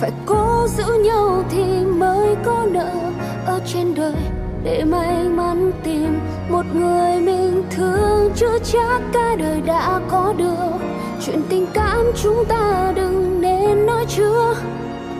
[0.00, 2.92] Phải cố giữ nhau thì mới có nợ
[3.46, 4.12] ở trên đời
[4.66, 6.18] để may mắn tìm
[6.48, 8.30] một người mình thương.
[8.36, 10.78] Chưa chắc cả đời đã có được.
[11.26, 14.54] Chuyện tình cảm chúng ta đừng nên nói chưa.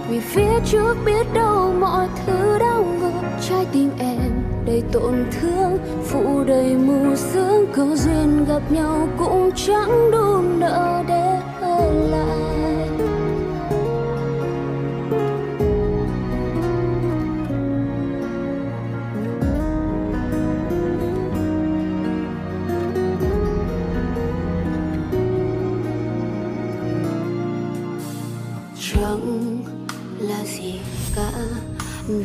[0.09, 3.29] Vì phía trước biết đâu mọi thứ đau ngược.
[3.49, 4.31] Trái tim em
[4.67, 5.79] đầy tổn thương.
[6.05, 7.67] Phụ đầy mù sương.
[7.75, 12.56] Cơ duyên gặp nhau cũng chẳng đủ nợ để ở lại.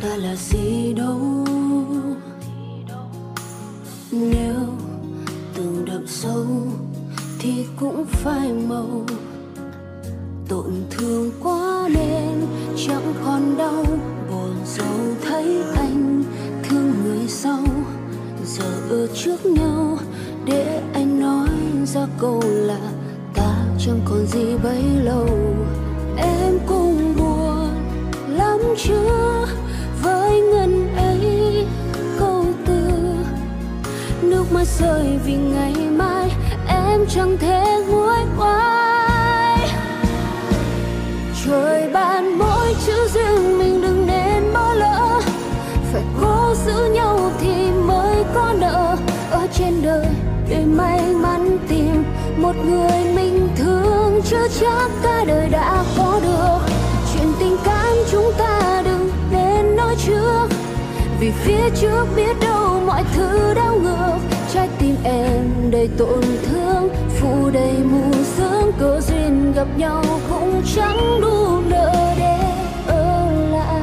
[0.02, 1.20] Đã là gì đâu.
[4.10, 4.54] Nếu
[5.54, 6.46] từng đậm sâu
[7.38, 9.06] thì cũng phải màu.
[10.48, 12.46] Tổn thương quá nên
[12.86, 13.84] chẳng còn đau.
[14.30, 16.24] Buồn dầu thấy anh
[16.62, 17.64] thương người sau.
[18.46, 19.98] Giờ ở trước nhau
[20.44, 21.48] để anh nói
[21.86, 22.92] ra câu là
[23.34, 25.26] ta chẳng còn gì bấy lâu.
[26.16, 27.68] Em cũng buồn
[28.28, 29.31] lắm chứ.
[34.62, 36.30] Nước rơi vì ngày mai
[36.68, 39.68] em chẳng thể nguôi ngoai.
[41.46, 45.20] Trời ban mỗi chữ riêng mình đừng nên bỏ lỡ.
[45.92, 48.96] Phải cố giữ nhau thì mới có nợ.
[49.30, 50.06] Ở trên đời
[50.48, 52.04] để may mắn tìm
[52.36, 54.20] một người mình thương.
[54.30, 56.58] Chưa chắc cả đời đã có được.
[57.14, 60.48] Chuyện tình cảm chúng ta đừng nên nói trước.
[61.20, 64.01] Vì phía trước biết đâu mọi thứ đau ngược
[64.54, 66.88] trái tim em đầy tổn thương.
[67.08, 72.38] Phủ đầy mù sương cơ duyên gặp nhau cũng chẳng đủ nợ để
[72.86, 73.82] ở lại.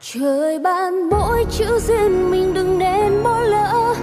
[0.00, 3.94] Trời ban mỗi chữ duyên mình đừng nên bỏ lỡ.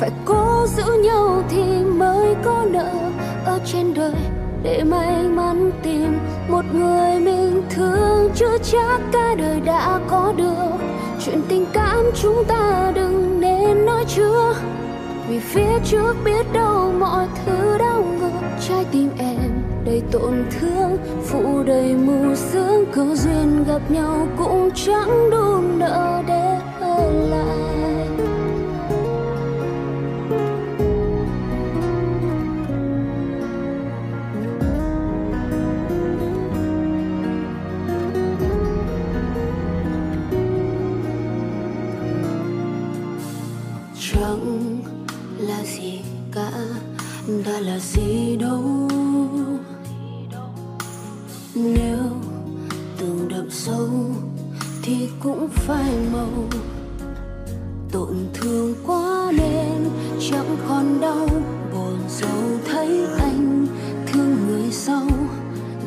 [0.00, 2.90] Phải cố giữ nhau thì mới có nợ.
[3.44, 4.12] Ở trên đời,
[4.62, 6.18] để may mắn tìm
[6.48, 8.30] một người mình thương.
[8.34, 10.78] Chưa chắc cả đời đã có được.
[11.24, 13.33] Chuyện tình cảm chúng ta đừng
[14.08, 14.54] chưa
[15.28, 18.30] vì phía trước biết đâu mọi thứ đau ngược.
[18.68, 19.50] Trái tim em
[19.84, 22.84] đầy tổn thương, phủ đầy mù sương.
[22.94, 27.73] Cơ duyên gặp nhau cũng chẳng đủ nợ để ở lại.
[47.44, 48.88] Đã là gì đâu.
[51.54, 51.98] Nếu
[52.98, 53.88] từng đậm sâu
[54.82, 56.48] thì cũng phải màu.
[57.92, 59.90] Tổn thương quá nên
[60.30, 61.28] chẳng còn đau.
[61.72, 62.42] Buồn dầu
[62.72, 63.66] thấy anh
[64.06, 65.06] thương người sau.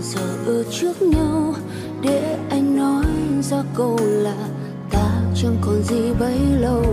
[0.01, 1.53] Giờ ở trước nhau
[2.01, 3.05] để anh nói
[3.41, 4.47] ra câu là
[4.91, 6.83] ta chẳng còn gì bấy lâu.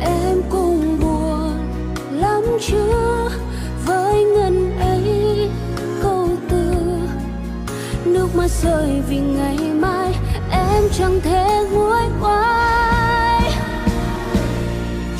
[0.00, 1.50] Em cũng buồn
[2.12, 3.43] lắm chưa?
[8.36, 10.14] Mắt rơi vì ngày mai
[10.50, 13.52] em chẳng thể nguôi ngoai.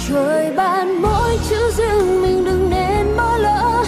[0.08, 3.84] Trời ban mỗi chữ riêng mình đừng nên bỏ lỡ,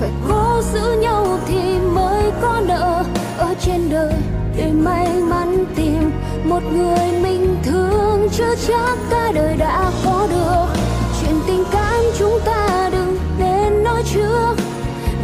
[0.00, 3.04] phải cố giữ nhau thì mới có nợ.
[3.38, 4.14] Ở trên đời
[4.56, 6.10] để may mắn tìm
[6.44, 10.80] một người mình thương, chưa chắc cả đời đã có được.
[11.20, 14.54] Chuyện tình cảm chúng ta đừng nên nói trước,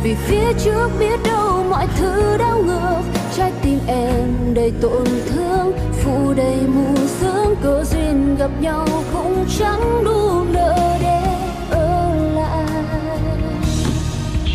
[0.02, 5.72] vì phía trước biết đâu mọi thứ đau ngược trái tim em đầy tổn thương.
[5.92, 11.20] Phủ đầy mù sương, cơ duyên gặp nhau cũng chẳng đủ nợ để
[11.70, 12.66] ở lại.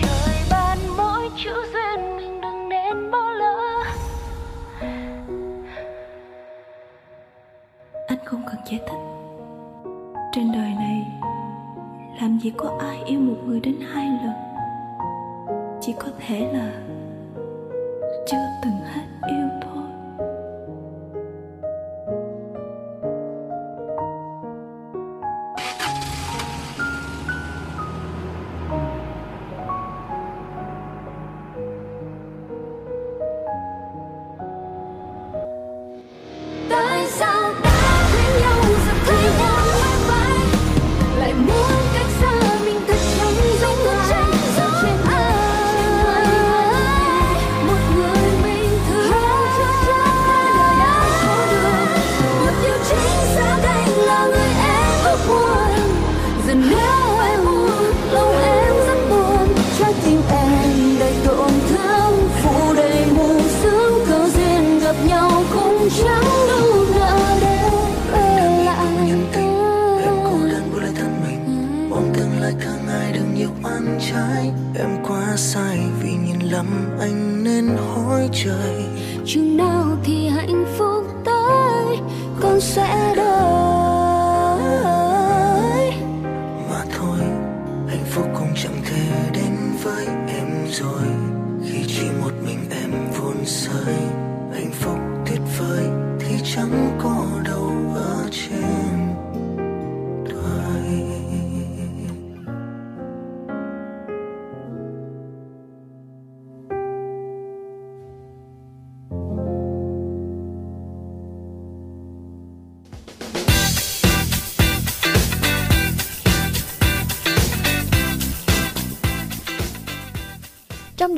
[0.02, 3.84] Trời ban mỗi chữ duyên mình đừng nên bỏ lỡ.
[8.08, 9.00] Anh không cần giải thích.
[10.34, 11.08] Trên đời này,
[12.22, 14.34] làm gì có ai yêu một người đến hai lần.
[15.82, 16.72] Chỉ có thể là
[18.32, 18.89] chưa từng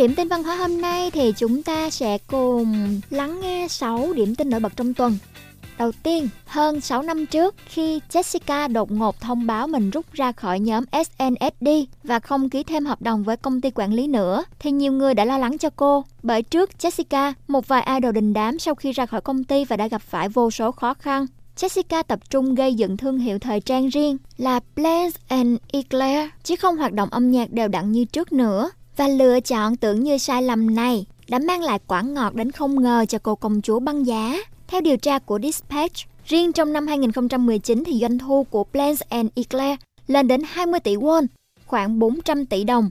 [0.01, 4.35] điểm tin văn hóa hôm nay thì chúng ta sẽ cùng lắng nghe 6 điểm
[4.35, 5.17] tin nổi bật trong tuần.
[5.77, 10.31] Đầu tiên, hơn 6 năm trước khi Jessica đột ngột thông báo mình rút ra
[10.31, 11.67] khỏi nhóm SNSD
[12.03, 15.13] và không ký thêm hợp đồng với công ty quản lý nữa thì nhiều người
[15.13, 16.03] đã lo lắng cho cô.
[16.23, 19.77] Bởi trước Jessica, một vài idol đình đám sau khi ra khỏi công ty và
[19.77, 21.25] đã gặp phải vô số khó khăn.
[21.57, 26.55] Jessica tập trung gây dựng thương hiệu thời trang riêng là Blaze and Eclair, chứ
[26.55, 28.69] không hoạt động âm nhạc đều đặn như trước nữa.
[29.01, 32.83] Và lựa chọn tưởng như sai lầm này đã mang lại quả ngọt đến không
[32.83, 34.37] ngờ cho cô công chúa băng giá.
[34.67, 35.95] Theo điều tra của Dispatch,
[36.25, 40.95] Riêng trong năm 2019 thì doanh thu của Plants and Eclair lên đến 20 tỷ
[40.95, 41.25] won,
[41.65, 42.89] khoảng 400 tỷ đồng.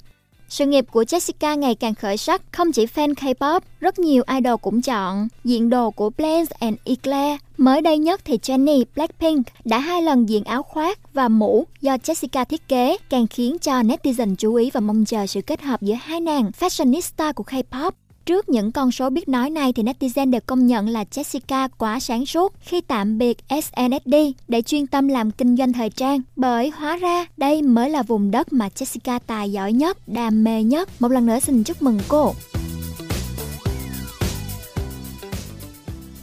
[0.50, 4.54] Sự nghiệp của Jessica ngày càng khởi sắc, không chỉ fan K-pop, rất nhiều idol
[4.62, 7.40] cũng chọn diện đồ của Blaze and Eclair.
[7.56, 11.96] Mới đây nhất thì Jennie Blackpink đã hai lần diện áo khoác và mũ do
[11.96, 15.82] Jessica thiết kế, càng khiến cho netizen chú ý và mong chờ sự kết hợp
[15.82, 17.90] giữa hai nàng fashionista của K-pop.
[18.26, 22.00] Trước những con số biết nói này thì netizen đều công nhận là Jessica quá
[22.00, 24.14] sáng suốt khi tạm biệt SNSD
[24.48, 26.20] để chuyên tâm làm kinh doanh thời trang.
[26.36, 30.62] Bởi hóa ra đây mới là vùng đất mà Jessica tài giỏi nhất, đam mê
[30.62, 30.88] nhất.
[30.98, 32.32] Một lần nữa xin chúc mừng cô.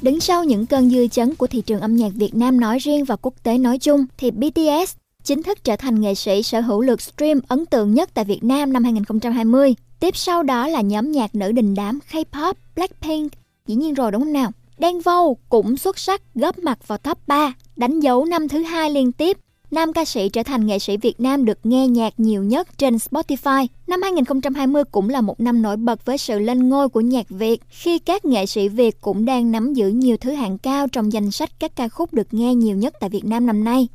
[0.02, 3.06] Đứng sau những cơn dư chấn của thị trường âm nhạc Việt Nam nói riêng
[3.06, 4.96] và quốc tế nói chung thì BTS
[5.28, 8.44] chính thức trở thành nghệ sĩ sở hữu lượt stream ấn tượng nhất tại Việt
[8.44, 9.76] Nam năm 2020.
[10.00, 13.34] Tiếp sau đó là nhóm nhạc nữ đình đám K-pop Blackpink.
[13.66, 14.52] Dĩ nhiên rồi đúng không nào?
[14.78, 18.90] Đen Vâu cũng xuất sắc góp mặt vào top 3, đánh dấu năm thứ hai
[18.90, 19.38] liên tiếp.
[19.72, 22.96] Nam ca sĩ trở thành nghệ sĩ Việt Nam được nghe nhạc nhiều nhất trên
[22.96, 23.68] Spotify.
[23.88, 27.62] Năm 2020 cũng là một năm nổi bật với sự lên ngôi của nhạc Việt,
[27.70, 31.32] khi các nghệ sĩ Việt cũng đang nắm giữ nhiều thứ hạng cao trong danh
[31.32, 33.88] sách các ca khúc được nghe nhiều nhất tại Việt Nam năm nay.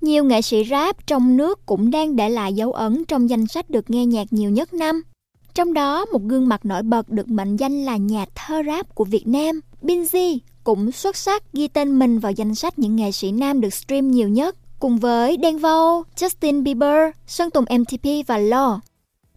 [0.00, 3.70] Nhiều nghệ sĩ rap trong nước cũng đang để lại dấu ấn trong danh sách
[3.70, 5.02] được nghe nhạc nhiều nhất năm.
[5.54, 9.04] Trong đó, một gương mặt nổi bật được mệnh danh là nhà thơ rap của
[9.04, 13.32] Việt Nam, Binz, cũng xuất sắc ghi tên mình vào danh sách những nghệ sĩ
[13.32, 18.38] nam được stream nhiều nhất, cùng với Đen Vâu, Justin Bieber, Sơn Tùng MTP và
[18.38, 18.80] Lo.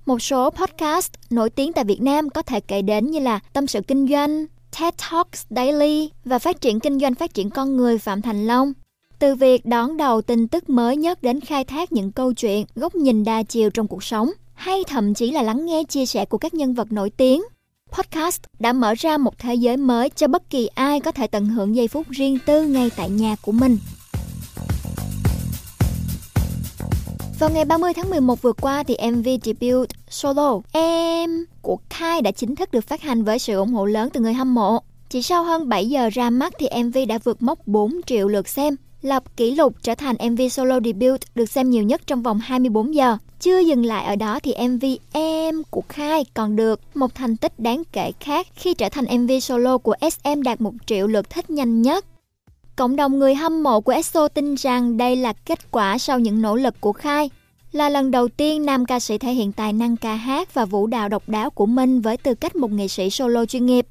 [0.06, 3.68] Một số podcast nổi tiếng tại Việt Nam có thể kể đến như là Tâm
[3.68, 4.46] sự kinh doanh,
[4.80, 8.74] TED Talks Daily và Phát triển kinh doanh phát triển con người Phạm Thành Long.
[9.22, 12.96] Từ việc đón đầu tin tức mới nhất đến khai thác những câu chuyện, góc
[12.96, 16.38] nhìn đa chiều trong cuộc sống, hay thậm chí là lắng nghe chia sẻ của
[16.38, 17.44] các nhân vật nổi tiếng.
[17.92, 21.46] Podcast đã mở ra một thế giới mới cho bất kỳ ai có thể tận
[21.46, 23.78] hưởng giây phút riêng tư ngay tại nhà của mình.
[27.40, 32.32] Vào ngày 30 tháng 11 vừa qua thì MV debut Solo Em của Kai đã
[32.32, 34.80] chính thức được phát hành với sự ủng hộ lớn từ người hâm mộ.
[35.10, 38.48] Chỉ sau hơn 7 giờ ra mắt thì MV đã vượt mốc 4 triệu lượt
[38.48, 42.40] xem, lập kỷ lục trở thành MV solo debut được xem nhiều nhất trong vòng
[42.40, 43.18] 24 giờ.
[43.40, 47.60] Chưa dừng lại ở đó thì MV Em của Khai còn được một thành tích
[47.60, 51.50] đáng kể khác khi trở thành MV solo của SM đạt 1 triệu lượt thích
[51.50, 52.06] nhanh nhất.
[52.76, 56.42] Cộng đồng người hâm mộ của EXO tin rằng đây là kết quả sau những
[56.42, 57.30] nỗ lực của Khai.
[57.72, 60.88] Là lần đầu tiên nam ca sĩ thể hiện tài năng ca hát và vũ
[60.88, 63.88] đạo độc đáo của mình với tư cách một nghệ sĩ solo chuyên nghiệp.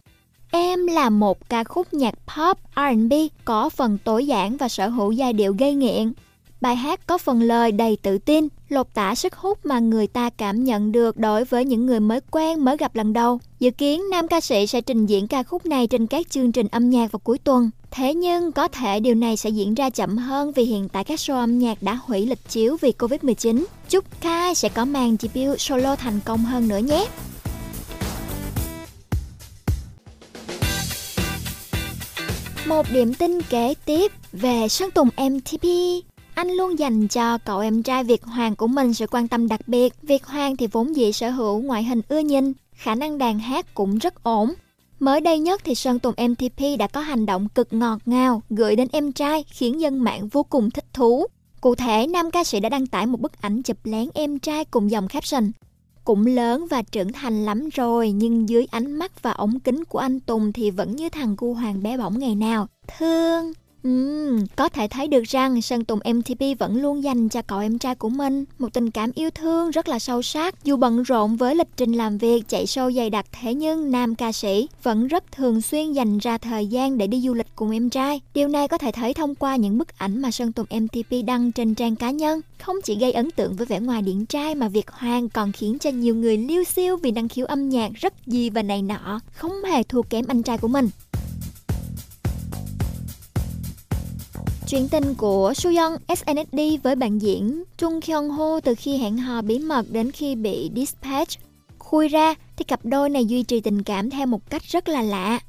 [0.51, 3.13] Em là một ca khúc nhạc pop R&B
[3.45, 6.13] có phần tối giản và sở hữu giai điệu gây nghiện.
[6.61, 10.31] Bài hát có phần lời đầy tự tin, lột tả sức hút mà người ta
[10.31, 13.41] cảm nhận được đối với những người mới quen mới gặp lần đầu.
[13.61, 16.69] Dự kiến nam ca sĩ sẽ trình diễn ca khúc này trên các chương trình
[16.69, 17.71] âm nhạc vào cuối tuần.
[17.91, 21.19] Thế nhưng có thể điều này sẽ diễn ra chậm hơn vì hiện tại các
[21.19, 23.65] show âm nhạc đã hủy lịch chiếu vì Covid-19.
[23.89, 27.07] Chúc Kai sẽ có màn debut solo thành công hơn nữa nhé.
[32.71, 35.67] Một điểm tin kế tiếp về Sơn Tùng MTP.
[36.35, 39.61] Anh luôn dành cho cậu em trai Việt Hoàng của mình sự quan tâm đặc
[39.67, 39.93] biệt.
[40.03, 43.75] Việt Hoàng thì vốn dĩ sở hữu ngoại hình ưa nhìn, khả năng đàn hát
[43.75, 44.53] cũng rất ổn.
[45.01, 48.77] Mới đây nhất thì Sơn Tùng MTP đã có hành động cực ngọt ngào gửi
[48.77, 51.27] đến em trai khiến dân mạng vô cùng thích thú.
[51.61, 54.65] Cụ thể, nam ca sĩ đã đăng tải một bức ảnh chụp lén em trai
[54.65, 55.51] cùng dòng caption
[56.05, 59.99] cũng lớn và trưởng thành lắm rồi nhưng dưới ánh mắt và ống kính của
[59.99, 62.67] anh Tùng thì vẫn như thằng cu hoàng bé bỏng ngày nào.
[62.99, 63.53] Thương,
[63.89, 67.79] Uhm, có thể thấy được rằng Sơn Tùng MTP vẫn luôn dành cho cậu em
[67.79, 70.65] trai của mình một tình cảm yêu thương rất là sâu sắc.
[70.65, 74.15] Dù bận rộn với lịch trình làm việc, chạy show dày đặc thế nhưng nam
[74.15, 77.71] ca sĩ vẫn rất thường xuyên dành ra thời gian để đi du lịch cùng
[77.71, 78.21] em trai.
[78.35, 81.53] Điều này có thể thấy thông qua những bức ảnh mà Sơn Tùng MTP đăng
[81.53, 82.41] trên trang cá nhân.
[82.59, 85.79] Không chỉ gây ấn tượng với vẻ ngoài điển trai mà Việt Hoàng còn khiến
[85.79, 89.21] cho nhiều người liêu xiêu vì năng khiếu âm nhạc rất gì và này nọ,
[89.33, 90.89] không hề thua kém anh trai của mình.
[94.71, 99.43] Chuyện tình của Suyeon SNSD với bạn diễn Trung Kyung Ho từ khi hẹn hò
[99.43, 101.39] bí mật đến khi bị Dispatch
[101.79, 105.03] khui ra thì cặp đôi này duy trì tình cảm theo một cách rất là
[105.03, 105.41] lạ.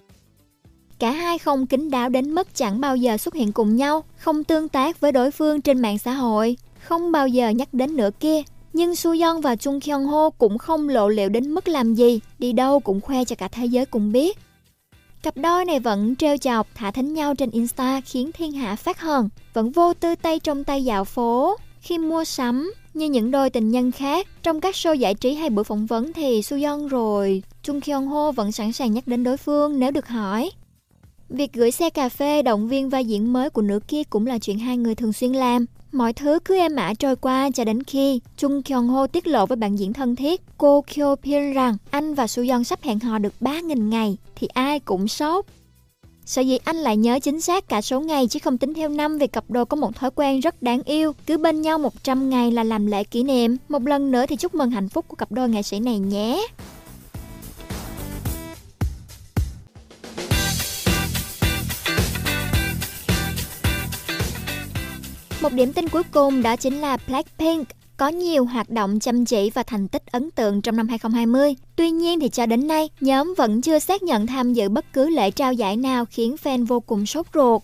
[1.00, 4.44] Cả hai không kín đáo đến mức chẳng bao giờ xuất hiện cùng nhau, không
[4.44, 8.10] tương tác với đối phương trên mạng xã hội, không bao giờ nhắc đến nửa
[8.20, 8.42] kia.
[8.74, 12.54] Nhưng Suyeon và Chung Kyung Ho cũng không lộ liễu đến mức làm gì, đi
[12.54, 14.38] đâu cũng khoe cho cả thế giới cùng biết.
[15.24, 19.00] Cặp đôi này vẫn trêu chọc, thả thính nhau trên Insta khiến thiên hạ phát
[19.00, 21.56] hờn, vẫn vô tư tay trong tay dạo phố.
[21.80, 25.50] Khi mua sắm, như những đôi tình nhân khác, trong các show giải trí hay
[25.50, 29.38] buổi phỏng vấn thì Suyeon rồi Chung Kyung Ho vẫn sẵn sàng nhắc đến đối
[29.38, 30.52] phương nếu được hỏi.
[31.30, 34.38] Việc gửi xe cà phê động viên vai diễn mới của nữ kia cũng là
[34.40, 35.66] chuyện hai người thường xuyên làm.
[35.92, 39.46] Mọi thứ cứ êm ả trôi qua cho đến khi Chung Kyung Ho tiết lộ
[39.46, 43.18] với bạn diễn thân thiết cô Kyo Pin rằng anh và Suyeon sắp hẹn hò
[43.18, 45.46] được 3.000 ngày thì ai cũng sốt.
[46.26, 49.18] Sở dĩ anh lại nhớ chính xác cả số ngày chứ không tính theo năm
[49.18, 51.14] vì cặp đôi có một thói quen rất đáng yêu.
[51.26, 53.58] Cứ bên nhau 100 ngày là làm lễ kỷ niệm.
[53.70, 56.48] Một lần nữa thì chúc mừng hạnh phúc của cặp đôi nghệ sĩ này nhé.
[65.42, 69.50] Một điểm tin cuối cùng đó chính là Blackpink có nhiều hoạt động chăm chỉ
[69.50, 71.56] và thành tích ấn tượng trong năm 2020.
[71.76, 75.10] Tuy nhiên thì cho đến nay, nhóm vẫn chưa xác nhận tham dự bất cứ
[75.10, 77.62] lễ trao giải nào khiến fan vô cùng sốt ruột.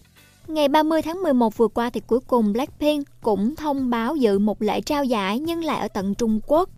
[0.48, 4.62] Ngày 30 tháng 11 vừa qua thì cuối cùng Blackpink cũng thông báo dự một
[4.62, 6.70] lễ trao giải nhưng lại ở tận Trung Quốc.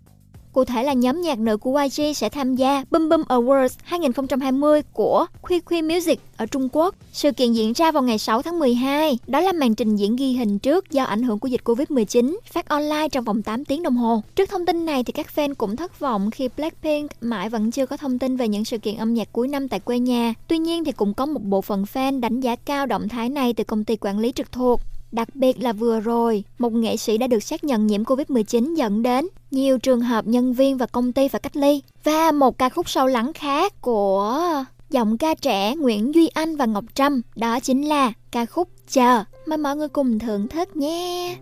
[0.52, 4.82] Cụ thể là nhóm nhạc nữ của YG sẽ tham gia Bum Bum Awards 2020
[4.92, 6.94] của Khuy Khuy Music ở Trung Quốc.
[7.12, 9.18] Sự kiện diễn ra vào ngày 6 tháng 12.
[9.26, 12.68] Đó là màn trình diễn ghi hình trước do ảnh hưởng của dịch Covid-19, phát
[12.68, 14.22] online trong vòng 8 tiếng đồng hồ.
[14.36, 17.86] Trước thông tin này thì các fan cũng thất vọng khi Blackpink mãi vẫn chưa
[17.86, 20.34] có thông tin về những sự kiện âm nhạc cuối năm tại quê nhà.
[20.48, 23.52] Tuy nhiên thì cũng có một bộ phận fan đánh giá cao động thái này
[23.52, 24.80] từ công ty quản lý trực thuộc.
[25.12, 29.02] Đặc biệt là vừa rồi, một nghệ sĩ đã được xác nhận nhiễm Covid-19 dẫn
[29.02, 31.82] đến nhiều trường hợp nhân viên và công ty phải cách ly.
[32.04, 36.66] Và một ca khúc sâu lắng khác của giọng ca trẻ Nguyễn Duy Anh và
[36.66, 39.24] Ngọc Trâm, đó chính là ca khúc Chờ.
[39.46, 41.36] Mời mọi người cùng thưởng thức nhé.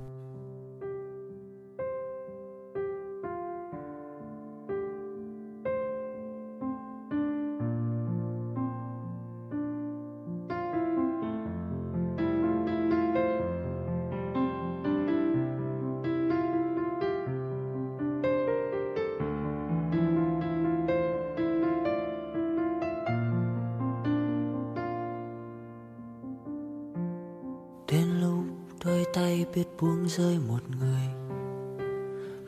[29.55, 31.09] Biết buông rơi một người.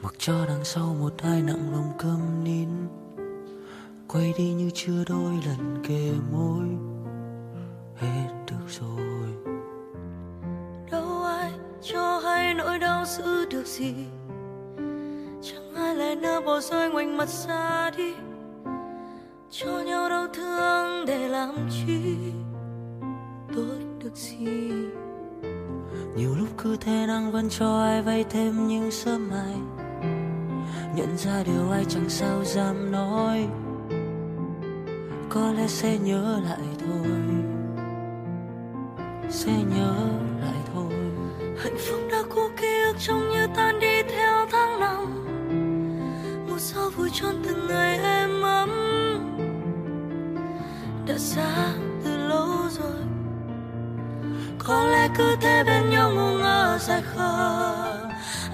[0.03, 2.69] Mặc cho đằng sau một hai nặng lòng câm nín.
[4.09, 6.67] Quay đi như chưa đôi lần kề môi.
[7.97, 9.55] Hết được rồi.
[10.91, 11.53] Đâu ai
[11.83, 13.95] cho hay nỗi đau giữ được gì?
[15.43, 18.15] Chẳng ai lại nỡ bỏ rơi ngoảnh mặt xa đi.
[19.51, 22.17] Cho nhau đau thương để làm chi?
[23.57, 24.71] Tốt được gì?
[26.17, 29.55] Nhiều lúc cứ thế năng vẫn cho ai vay thêm những sớm mai.
[30.97, 33.49] Nhận ra điều ai chẳng sao dám nói.
[35.29, 37.11] Có lẽ sẽ nhớ lại thôi.
[39.29, 39.95] Sẽ nhớ
[40.41, 40.93] lại thôi.
[41.59, 45.27] Hạnh phúc đã cũ ký ức trông như tan đi theo tháng năm.
[46.49, 48.71] Một gió vui tròn từng ngày em ấm.
[51.07, 51.73] Đã xa
[52.05, 53.10] từ lâu rồi
[54.65, 57.85] có lẽ cứ thế bên nhau ngu ngơ dài khờ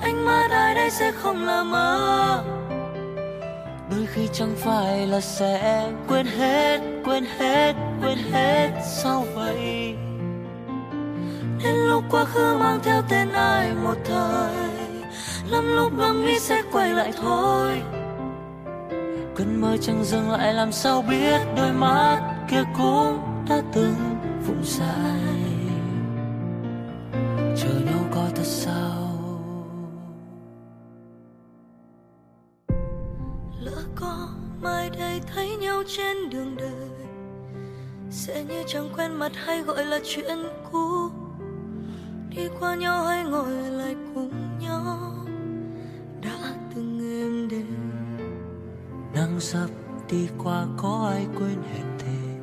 [0.03, 2.43] anh mắt ai đây sẽ không là mơ
[3.91, 9.97] đôi khi chẳng phải là sẽ quên hết quên hết quên hết sao vậy?
[11.65, 14.71] Đến lúc quá khứ mang theo tên ai một thời,
[15.51, 17.83] lắm lúc ngẫm nghĩ sẽ quay lại thôi.
[19.37, 22.21] Cơn mơ chẳng dừng lại làm sao biết đôi mắt
[22.51, 25.36] kia cũng đã từng vụng dài
[27.57, 29.09] chờ nhau coi thật sao?
[33.61, 34.29] Lỡ có
[34.63, 36.91] mai đây thấy nhau trên đường đời
[38.11, 40.39] sẽ như chẳng quen mặt hay gọi là chuyện
[40.73, 41.09] cũ.
[42.31, 45.13] Đi qua nhau hay ngồi lại cùng nhau
[46.23, 47.91] đã từng êm đềm.
[49.15, 49.69] Nắng sắp
[50.11, 52.39] đi qua có ai quên hẹn thề?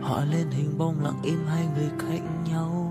[0.00, 2.87] Họ lên hình bóng lặng im hai người cạnh nhau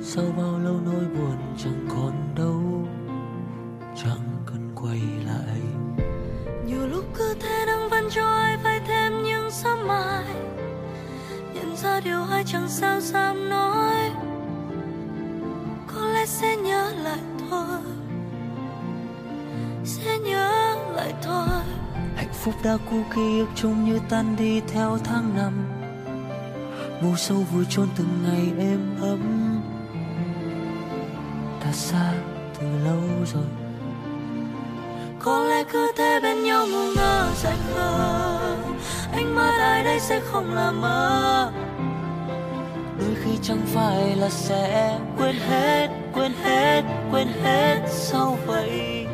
[0.00, 2.88] sau bao lâu nỗi buồn chẳng còn đâu
[3.96, 5.60] chẳng cần quay lại.
[6.66, 10.24] Nhiều lúc cứ thế đang vẫn cho ai phải thêm những sớm mai.
[11.54, 13.94] Nhận ra điều ai chẳng sao dám nói.
[15.86, 17.20] Có lẽ sẽ nhớ lại
[17.50, 17.78] thôi.
[19.84, 21.62] Sẽ nhớ lại thôi.
[22.16, 25.52] Hạnh phúc đã cũ ký ức trông như tan đi theo tháng năm.
[27.02, 29.47] Ngủ sâu vùi chôn từng ngày êm ấm
[31.68, 32.12] cả xa
[32.60, 33.00] từ lâu
[33.34, 33.44] rồi.
[35.18, 38.38] Có lẽ cứ thế bên nhau ngu ngơ dại khờ
[39.12, 41.52] Anh mơ ai đây sẽ không là mơ.
[42.98, 46.82] Đôi khi chẳng phải là sẽ quên hết quên hết
[47.12, 49.06] quên hết sau vậy.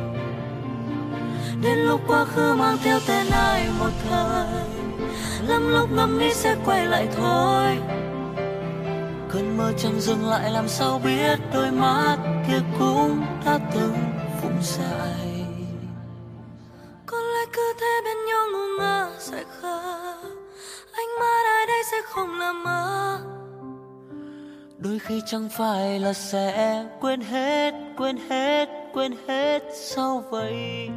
[1.63, 4.47] Đến lúc quá khứ mang theo tên ai một thời,
[5.49, 7.79] lắm lúc ngẫm nghĩ sẽ quay lại thôi
[9.35, 12.17] cơn mơ chẳng dừng lại làm sao biết đôi mắt
[12.49, 13.97] kia cũng đã từng
[14.43, 15.47] phụng dài.
[17.07, 19.81] Có lẽ cứ thế bên nhau ngu ngơ dại khờ
[20.93, 23.19] ánh mắt ai đây sẽ không là mơ
[24.79, 30.89] đôi khi chẳng phải là sẽ quên hết quên hết quên hết sao vậy?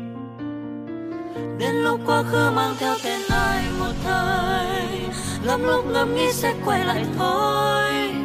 [1.60, 4.88] Đến lúc quá khứ mang theo tên ai một thời
[5.44, 8.18] lắm lúc ngẫm nghĩ sẽ quay lại thôi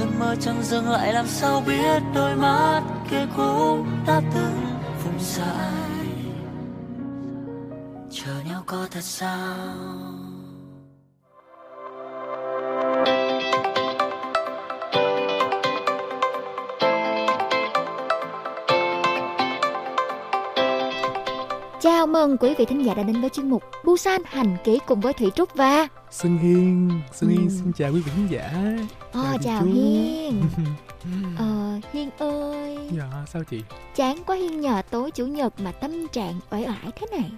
[0.00, 4.60] cơn mơ chẳng dừng lại, làm sao biết đôi mắt kia cũng đã từng
[5.04, 6.06] vùng dài.
[8.10, 10.09] Chờ nhau có thật sao?
[21.80, 25.00] Chào mừng quý vị thính giả đã đến với chuyên mục Busan Hành Ký cùng
[25.00, 27.48] với Thủy Trúc và Xuân Hiên, Xuân Hiên Ừ.
[27.48, 28.52] xin chào quý vị khán giả.
[29.12, 29.74] Ờ, chào Trúc.
[29.74, 30.42] Hiên
[31.38, 33.60] Ờ, Hiên ơi dạ, sao chị?
[33.96, 37.30] Chán quá Hiên nhờ tối chủ nhật mà tâm trạng uể oải thế này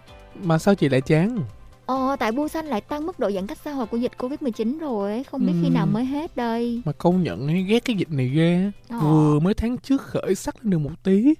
[0.43, 1.39] Mà sao chị lại chán?
[1.87, 5.25] Ờ, tại Busan lại tăng mức độ giãn cách xã hội của dịch Covid-19 rồi.
[5.31, 5.75] Không biết khi Ừm.
[5.75, 8.71] nào mới hết đây Mà công nhận ghét cái dịch này ghê.
[8.89, 8.99] Ờ.
[8.99, 11.35] Vừa mới tháng trước khởi sắc lên được một tí.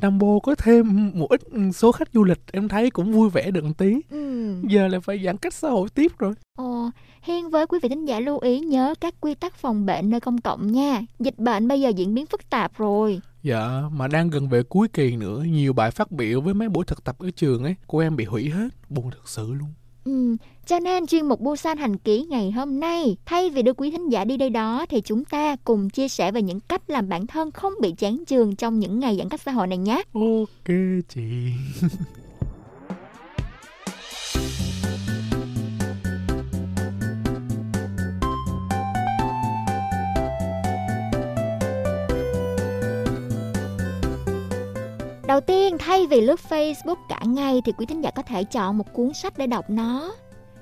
[0.00, 1.40] Nam Bô có thêm một ít
[1.74, 3.94] số khách du lịch em thấy cũng vui vẻ được một tí.
[4.10, 4.54] ừ.
[4.68, 6.34] Giờ lại phải giãn cách xã hội tiếp rồi.
[6.58, 6.90] Ờ,
[7.22, 10.20] Hiên với quý vị thính giả lưu ý nhớ các quy tắc phòng bệnh nơi
[10.20, 14.30] công cộng nha Dịch bệnh bây giờ diễn biến phức tạp rồi Dạ, mà đang
[14.30, 17.30] gần về cuối kỳ nữa, nhiều bài phát biểu với mấy buổi thực tập ở
[17.36, 19.68] trường ấy, của em bị hủy hết, buồn thật sự luôn.
[20.04, 20.36] Ừ,
[20.66, 24.08] cho nên chuyên mục Busan Hành Ký ngày hôm nay, thay vì đưa quý thính
[24.08, 27.26] giả đi đây đó thì chúng ta cùng chia sẻ về những cách làm bản
[27.26, 30.02] thân không bị chán trường trong những ngày giãn cách xã hội này nhé.
[30.12, 30.74] Ok
[31.08, 31.22] chị.
[45.26, 48.78] Đầu tiên, thay vì lướt Facebook cả ngày thì quý thính giả có thể chọn
[48.78, 50.14] một cuốn sách để đọc nó.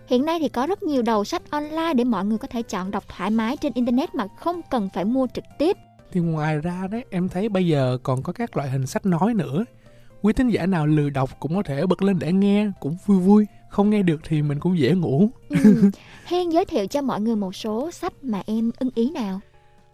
[0.07, 2.91] Hiện nay thì có rất nhiều đầu sách online để mọi người có thể chọn
[2.91, 5.77] đọc thoải mái trên Internet mà không cần phải mua trực tiếp.
[6.13, 9.35] Thì ngoài ra đấy, em thấy bây giờ còn có các loại hình sách nói
[9.35, 9.65] nữa.
[10.23, 13.19] Quý thính giả nào lười đọc cũng có thể bật lên để nghe, cũng vui
[13.19, 13.47] vui.
[13.71, 15.29] Không nghe được thì mình cũng dễ ngủ.
[15.49, 15.91] Ừ.
[16.27, 19.41] Hiên giới thiệu cho mọi người một số sách mà em ưng ý nào.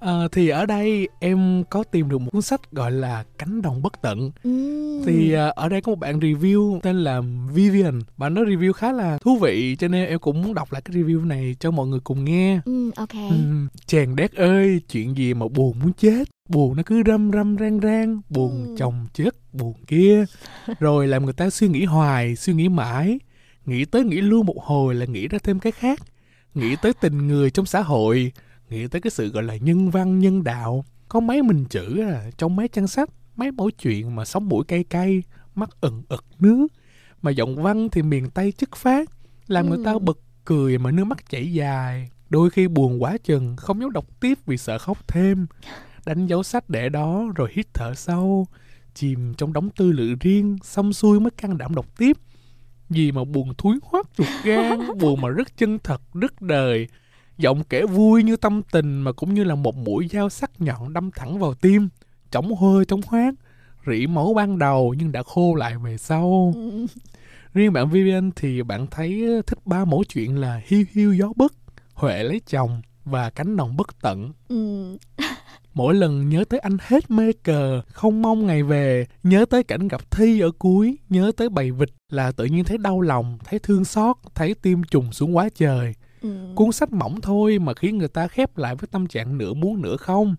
[0.01, 3.83] Ờ, thì ở đây em có tìm được một cuốn sách gọi là Cánh đồng
[3.83, 4.31] bất tận.
[4.43, 5.03] Ừm.
[5.07, 7.20] Thì ờ, ở đây có một bạn review tên là
[7.53, 8.01] Vivian.
[8.16, 10.97] Bạn nói review khá là thú vị cho nên em cũng muốn đọc lại cái
[10.97, 12.61] review này cho mọi người cùng nghe.
[12.65, 13.12] Ừ, ok.
[13.31, 16.29] Ừm, chàng đét ơi, chuyện gì mà buồn muốn chết.
[16.49, 18.75] Buồn nó cứ râm râm rang rang, buồn Ừ.
[18.79, 20.25] chồng chất, buồn kia.
[20.81, 23.19] Rồi làm người ta suy nghĩ hoài, suy nghĩ mãi.
[23.66, 26.01] Nghĩ tới nghĩ luôn một hồi là nghĩ ra thêm cái khác.
[26.55, 28.33] Nghĩ tới tình người trong xã hội.
[28.70, 30.85] Nghĩ tới cái sự gọi là nhân văn, nhân đạo.
[31.09, 34.65] Có mấy mình chữ à, trong mấy trang sách, mấy mẫu chuyện mà sống mũi
[34.69, 35.23] cay cay,
[35.55, 36.66] mắt ẩn ực nước.
[37.23, 39.11] Mà giọng văn thì miền Tây chất phát,
[39.47, 39.99] làm người ta Ừ.
[39.99, 42.11] bật cười mà nước mắt chảy dài.
[42.31, 45.47] Đôi khi buồn quá chừng, không dám đọc tiếp vì sợ khóc thêm.
[46.07, 48.47] Đánh dấu sách để đó rồi hít thở sâu,
[48.95, 52.16] chìm trong đống tư lự riêng, xong xuôi mới can đảm đọc tiếp.
[52.90, 56.89] Gì mà buồn thúi hoắt ruột gan, buồn mà rất chân thật, rất đời.
[57.39, 60.93] Giọng kể vui như tâm tình mà cũng như là một mũi dao sắc nhọn
[60.93, 61.89] đâm thẳng vào tim.
[62.31, 63.35] Chóng hơi trong hoát,
[63.86, 66.55] rỉ máu ban đầu nhưng đã khô lại về sau.
[67.55, 71.52] Riêng bạn Vivian thì bạn thấy thích ba mẫu chuyện là Hiu hiu gió bấc,
[71.94, 74.32] Huệ lấy chồng và Cánh đồng bất tận.
[74.48, 74.97] Ừ.
[75.74, 79.89] Mỗi lần nhớ tới anh hết mê cờ, không mong ngày về, nhớ tới cảnh
[79.89, 83.59] gặp Thi ở cuối, nhớ tới bầy vịt là tự nhiên thấy đau lòng, thấy
[83.59, 85.94] thương xót, thấy tim trùng xuống quá trời.
[86.20, 86.53] Ừ.
[86.55, 89.82] Cuốn sách mỏng thôi mà khiến người ta khép lại với tâm trạng nửa muốn
[89.82, 90.35] nửa không.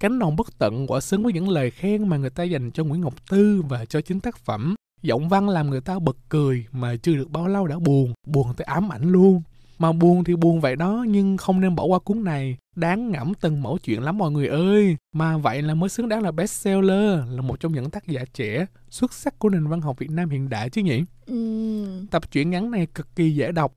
[0.00, 2.84] Cánh đồng bất tận quả xứng với những lời khen mà người ta dành cho
[2.84, 4.74] Nguyễn Ngọc Tư và cho chính tác phẩm.
[5.02, 8.46] Giọng văn làm người ta bật cười mà chưa được bao lâu đã buồn, buồn
[8.56, 9.42] tới ám ảnh luôn.
[9.78, 12.56] Mà buồn thì buồn vậy đó nhưng không nên bỏ qua cuốn này.
[12.76, 14.96] Đáng ngẫm từng mẫu chuyện lắm mọi người ơi.
[15.12, 18.66] Mà vậy là mới xứng đáng là bestseller, là một trong những tác giả trẻ
[18.90, 21.02] xuất sắc của nền văn học Việt Nam hiện đại chứ nhỉ?
[21.26, 22.06] Ừ.
[22.10, 23.76] Tập truyện ngắn này cực kỳ dễ đọc,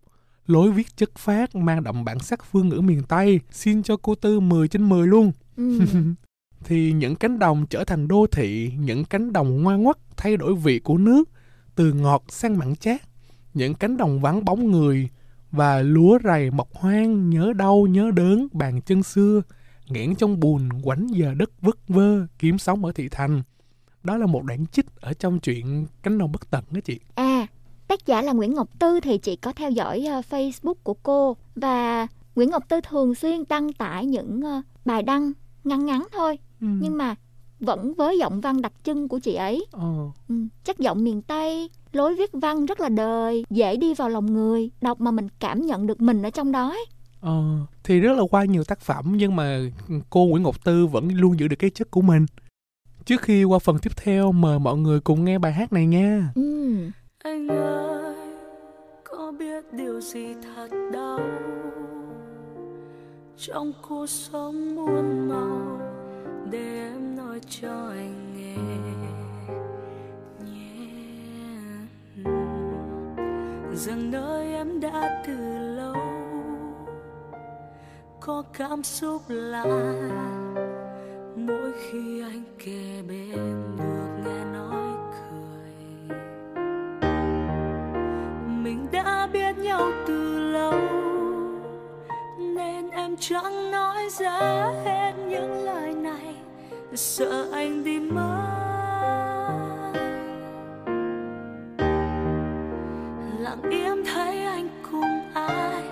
[0.50, 4.16] lối viết chất phát mang đậm bản sắc phương ngữ miền Tây, xin cho cô
[4.16, 5.32] Tư 10 trên 10 luôn.
[5.58, 5.80] Ừ.
[6.64, 10.56] Thì những cánh đồng trở thành đô thị, những cánh đồng ngoan ngoắt thay đổi
[10.56, 11.30] vị của nước,
[11.76, 13.02] từ ngọt sang mặn chát,
[13.54, 15.10] những cánh đồng vắng bóng người
[15.52, 19.42] và lúa rầy mọc hoang nhớ đau nhớ đớn bàn chân xưa,
[19.90, 23.42] nghẽn trong bùn quánh giờ đất vất vơ kiếm sống ở thị thành.
[24.04, 27.00] Đó là một đoạn trích ở trong truyện cánh đồng bất tận đó chị.
[27.16, 27.48] À,
[27.90, 31.38] Tác giả là Nguyễn Ngọc Tư thì chị có theo dõi uh, Facebook của cô
[31.56, 35.32] và Nguyễn Ngọc Tư thường xuyên đăng tải những uh, bài đăng
[35.64, 36.68] ngắn ngắn thôi ừ.
[36.82, 37.16] nhưng mà
[37.60, 39.66] vẫn với giọng văn đặc trưng của chị ấy.
[39.72, 40.12] Ờ.
[40.28, 44.34] Ừ, chất giọng miền Tây, lối viết văn rất là đời, dễ đi vào lòng
[44.34, 46.86] người, đọc mà mình cảm nhận được mình ở trong đó ấy.
[47.22, 47.44] Ờ,
[47.84, 49.60] thì rất là qua nhiều tác phẩm nhưng mà
[50.10, 52.26] cô Nguyễn Ngọc Tư vẫn luôn giữ được cái chất của mình.
[53.06, 56.32] Trước khi qua phần tiếp theo mời mọi người cùng nghe bài hát này nha.
[56.36, 56.76] Ừ.
[57.24, 58.16] Anh ơi,
[59.04, 61.20] có biết điều gì thật đau
[63.38, 65.80] trong cuộc sống muôn màu
[66.52, 68.56] để em nói cho anh nghe.
[70.46, 70.86] Nhé.
[73.76, 75.96] Rằng nơi em đã từ lâu.
[78.20, 79.66] Có cảm xúc lạ.
[81.36, 84.09] Mỗi khi anh kề bên được
[88.70, 90.74] mình đã biết nhau từ lâu.
[92.40, 96.36] Nên em chẳng nói ra hết những lời này.
[96.96, 99.92] Sợ anh đi mất.
[103.40, 105.84] Lặng im thấy anh cùng ai.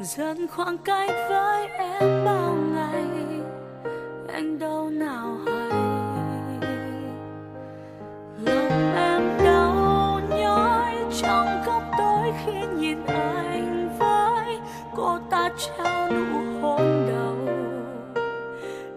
[0.00, 3.04] Dần khoảng cách với em bao ngày.
[4.32, 5.51] Anh đâu nào hay
[12.46, 14.58] khi nhìn anh với,
[14.96, 17.36] cô ta trao nụ hôn đầu.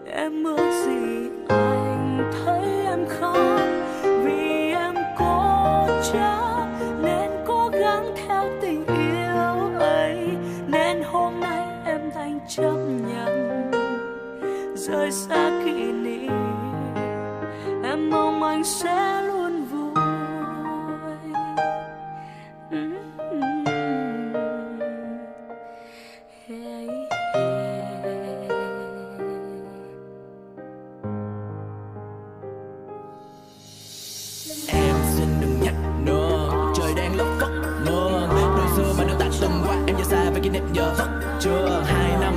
[0.05, 3.37] Em ước gì anh thấy em khóc,
[4.23, 6.67] vì em cố chấp,
[7.01, 10.17] nên cố gắng theo tình yêu ấy.
[10.67, 12.75] Nên hôm nay em đành chấp
[13.07, 13.71] nhận,
[14.75, 15.54] rời xa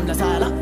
[0.08, 0.52] là xa lắm.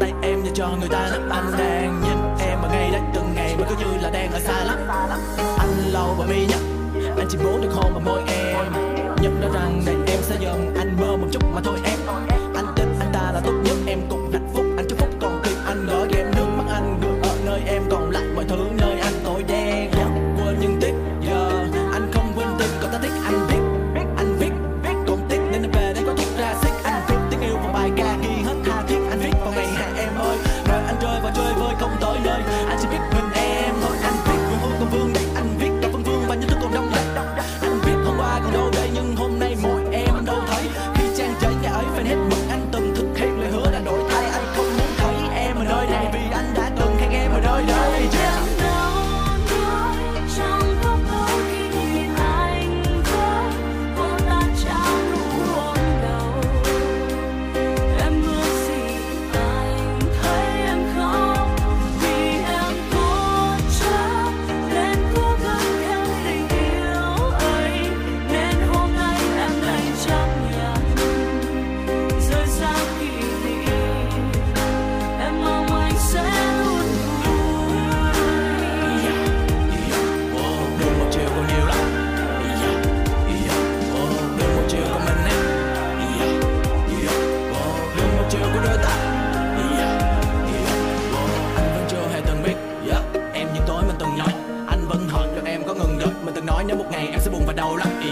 [0.00, 3.32] Tay em như cho người ta nắm Anh đang nhìn em mà ngay đấy, Từng
[3.34, 4.78] ngày mới cứ như là đang ở xa lắm.
[5.58, 6.60] Anh lâu và mi nhất
[7.18, 8.56] Anh chỉ muốn được hôn vào môi em.
[9.22, 11.98] Nhận ra rằng để em sẽ dần, Anh mơ một chút mà thôi em.
[12.54, 12.66] Anh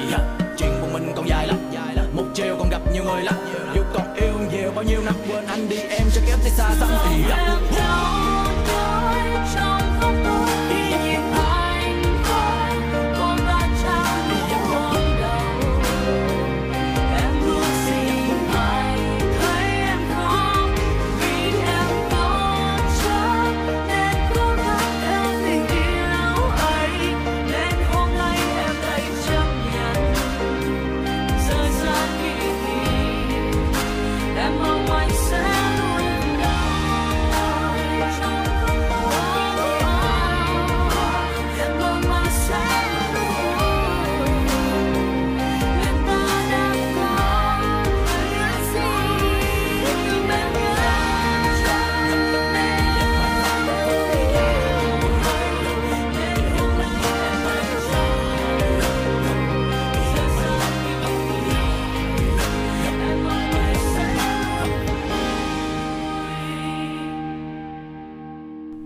[0.06, 0.37] Yeah.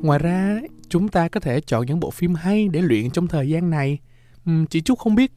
[0.03, 3.49] Ngoài ra, chúng ta có thể chọn những bộ phim hay để luyện trong thời
[3.49, 3.99] gian này.
[4.71, 5.33] Chị Trúc không biết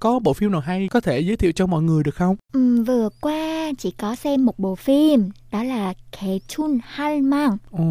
[0.00, 2.36] có bộ phim nào hay có thể giới thiệu cho mọi người được không?
[2.52, 7.56] Ừ, vừa qua chị có xem một bộ phim đó là Ketun Halmang.
[7.70, 7.84] Ồ,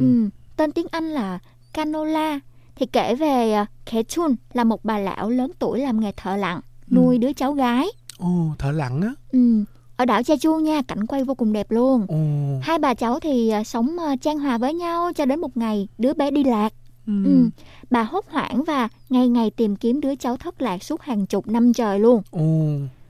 [0.00, 1.38] Ừ, tên tiếng Anh là
[1.72, 2.40] Canola
[2.76, 6.60] thì kể về uh, Ketun là một bà lão lớn tuổi làm nghề thợ lặn
[6.90, 7.86] nuôi đứa cháu gái.
[8.18, 9.10] ồ, thợ lặn á.
[9.32, 9.64] Ừ,
[9.96, 12.06] ở đảo Jeju nha, cảnh quay vô cùng đẹp luôn.
[12.08, 12.16] Ồ,
[12.62, 15.88] Hai bà cháu thì à, sống à, chan hòa với nhau cho đến một ngày
[15.98, 16.72] đứa bé đi lạc.
[17.06, 17.50] ừm, Ừ.
[17.90, 21.48] Bà hốt hoảng và ngày ngày tìm kiếm đứa cháu thất lạc suốt hàng chục
[21.48, 22.22] năm trời luôn.
[22.30, 22.40] ồ,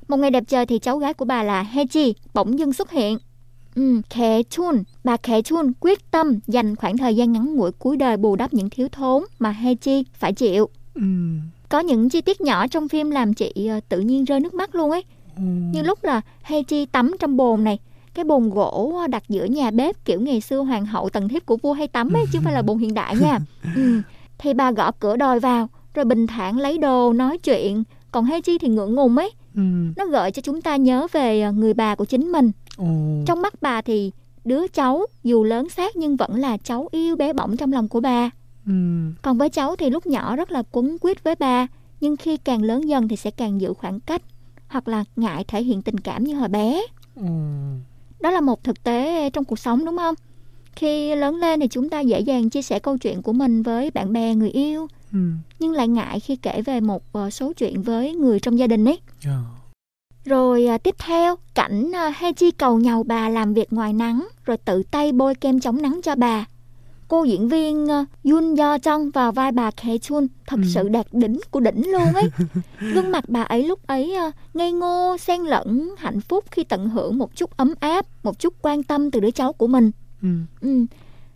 [0.08, 3.18] Một ngày đẹp trời thì cháu gái của bà là Heji bỗng dưng xuất hiện.
[3.74, 7.96] Ừ, Khệ Chun, bà Khệ Chun quyết tâm dành khoảng thời gian ngắn ngủi cuối
[7.96, 10.68] đời bù đắp những thiếu thốn mà Heji phải chịu.
[10.94, 14.54] ừm, Có những chi tiết nhỏ trong phim làm chị à, tự nhiên rơi nước
[14.54, 15.04] mắt luôn ấy.
[15.36, 15.42] Ồ.
[15.42, 17.78] Như lúc là Heiji tắm trong bồn này
[18.14, 21.56] cái bồn gỗ đặt giữa nhà bếp kiểu ngày xưa hoàng hậu tầng thiếp của
[21.56, 23.38] vua hay tắm ấy chứ không phải là bồn hiện đại nha.
[23.76, 24.00] Ừ.
[24.38, 27.84] thì bà gõ cửa đòi vào rồi bình thản lấy đồ nói chuyện.
[28.10, 29.30] Còn Heiji thì ngượng ngùng ấy.
[29.96, 32.50] Nó gợi cho chúng ta nhớ về à, người bà của chính mình.
[33.26, 34.12] Trong mắt bà thì
[34.44, 38.00] đứa cháu dù lớn xác nhưng vẫn là cháu yêu bé bỏng trong lòng của
[38.00, 38.30] bà.
[39.22, 41.66] Còn với cháu thì lúc nhỏ rất là quấn quýt với bà
[42.00, 44.22] nhưng khi càng lớn dần thì sẽ càng giữ khoảng cách
[44.68, 46.82] hoặc là ngại thể hiện tình cảm như hồi bé.
[48.20, 50.14] Đó là một thực tế trong cuộc sống đúng không?
[50.76, 53.90] Khi lớn lên thì chúng ta dễ dàng chia sẻ câu chuyện của mình với
[53.90, 54.86] bạn bè người yêu
[55.58, 58.84] nhưng lại ngại khi kể về một ờ, số chuyện với người trong gia đình
[58.84, 58.98] ấy.
[60.24, 64.56] Rồi à, tiếp theo cảnh à, chi cầu nhàu bà làm việc ngoài nắng rồi
[64.56, 66.44] tự tay bôi kem chống nắng cho bà
[67.08, 70.26] cô diễn viên à, Yoon Do Jung vào vai bà Khe Chun.
[70.46, 70.68] Thật Ừ.
[70.74, 72.24] sự đạt đỉnh của đỉnh luôn ấy.
[72.94, 76.88] Gương mặt bà ấy lúc ấy à, ngây ngô xen lẫn hạnh phúc khi tận
[76.88, 79.90] hưởng một chút ấm áp một chút quan tâm từ đứa cháu của mình.
[80.22, 80.86] Ừm, Ừ.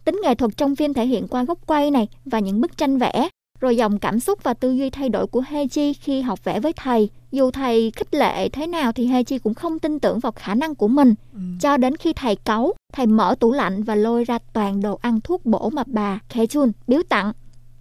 [0.04, 2.98] Tính nghệ thuật trong phim thể hiện qua góc quay này và những bức tranh
[2.98, 3.28] vẽ,
[3.60, 6.72] rồi dòng cảm xúc và tư duy thay đổi của Heiji khi học vẽ với
[6.72, 7.10] thầy.
[7.32, 10.74] Dù thầy khích lệ thế nào thì Heiji cũng không tin tưởng vào khả năng
[10.74, 11.14] của mình.
[11.60, 15.20] Cho đến khi thầy cáu, thầy mở tủ lạnh và lôi ra toàn đồ ăn
[15.20, 17.32] thuốc bổ mà bà Kechun biếu tặng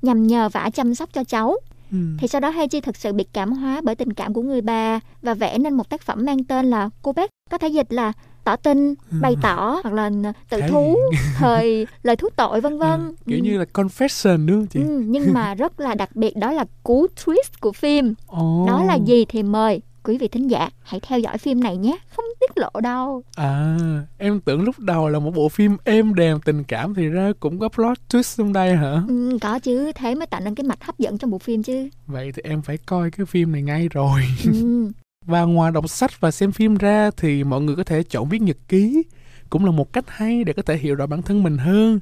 [0.01, 1.57] nhằm nhờ vả chăm sóc cho cháu.
[1.91, 4.61] ừm, Thì sau đó Heiji thực sự bị cảm hóa bởi tình cảm của người
[4.61, 7.93] bà và vẽ nên một tác phẩm mang tên là Cô bé có thể dịch
[7.93, 10.11] là tỏ tình, bày tỏ hoặc là
[10.49, 10.97] tự thú,
[11.37, 12.99] thời lời thú tội vân vân.
[12.99, 14.79] Ừ, kiểu như là confession đúng không chị?
[14.79, 18.13] Ừ, nhưng mà rất là đặc biệt đó là cú twist của phim.
[18.27, 18.65] Ồ.
[18.67, 21.97] Đó là gì thì mời quý vị thính giả hãy theo dõi phim này nhé,
[22.15, 23.23] không tiết lộ đâu.
[23.35, 23.77] À,
[24.17, 27.59] em tưởng lúc đầu là một bộ phim êm đềm tình cảm thì ra cũng
[27.59, 29.01] có plot twist trong đây hả?
[29.07, 31.89] Ừ, có chứ, thế mới tạo nên cái mạch hấp dẫn trong bộ phim chứ.
[32.07, 34.21] Vậy thì em phải coi cái phim này ngay rồi.
[34.45, 34.91] Ừ.
[35.29, 38.41] Và ngoài đọc sách và xem phim ra thì mọi người có thể chọn viết
[38.41, 39.03] nhật ký.
[39.49, 41.99] Cũng là một cách hay để có thể hiểu rõ bản thân mình hơn.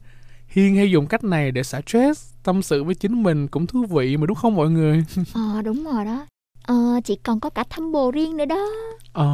[0.48, 3.86] Hiên hay dùng cách này để xả stress, tâm sự với chính mình cũng thú
[3.90, 5.06] vị mà đúng không mọi người?
[5.34, 6.26] Ờ đúng rồi đó.
[6.68, 8.68] Ờ chị còn có cả thăm bồ riêng nữa đó.
[9.14, 9.26] Ờ,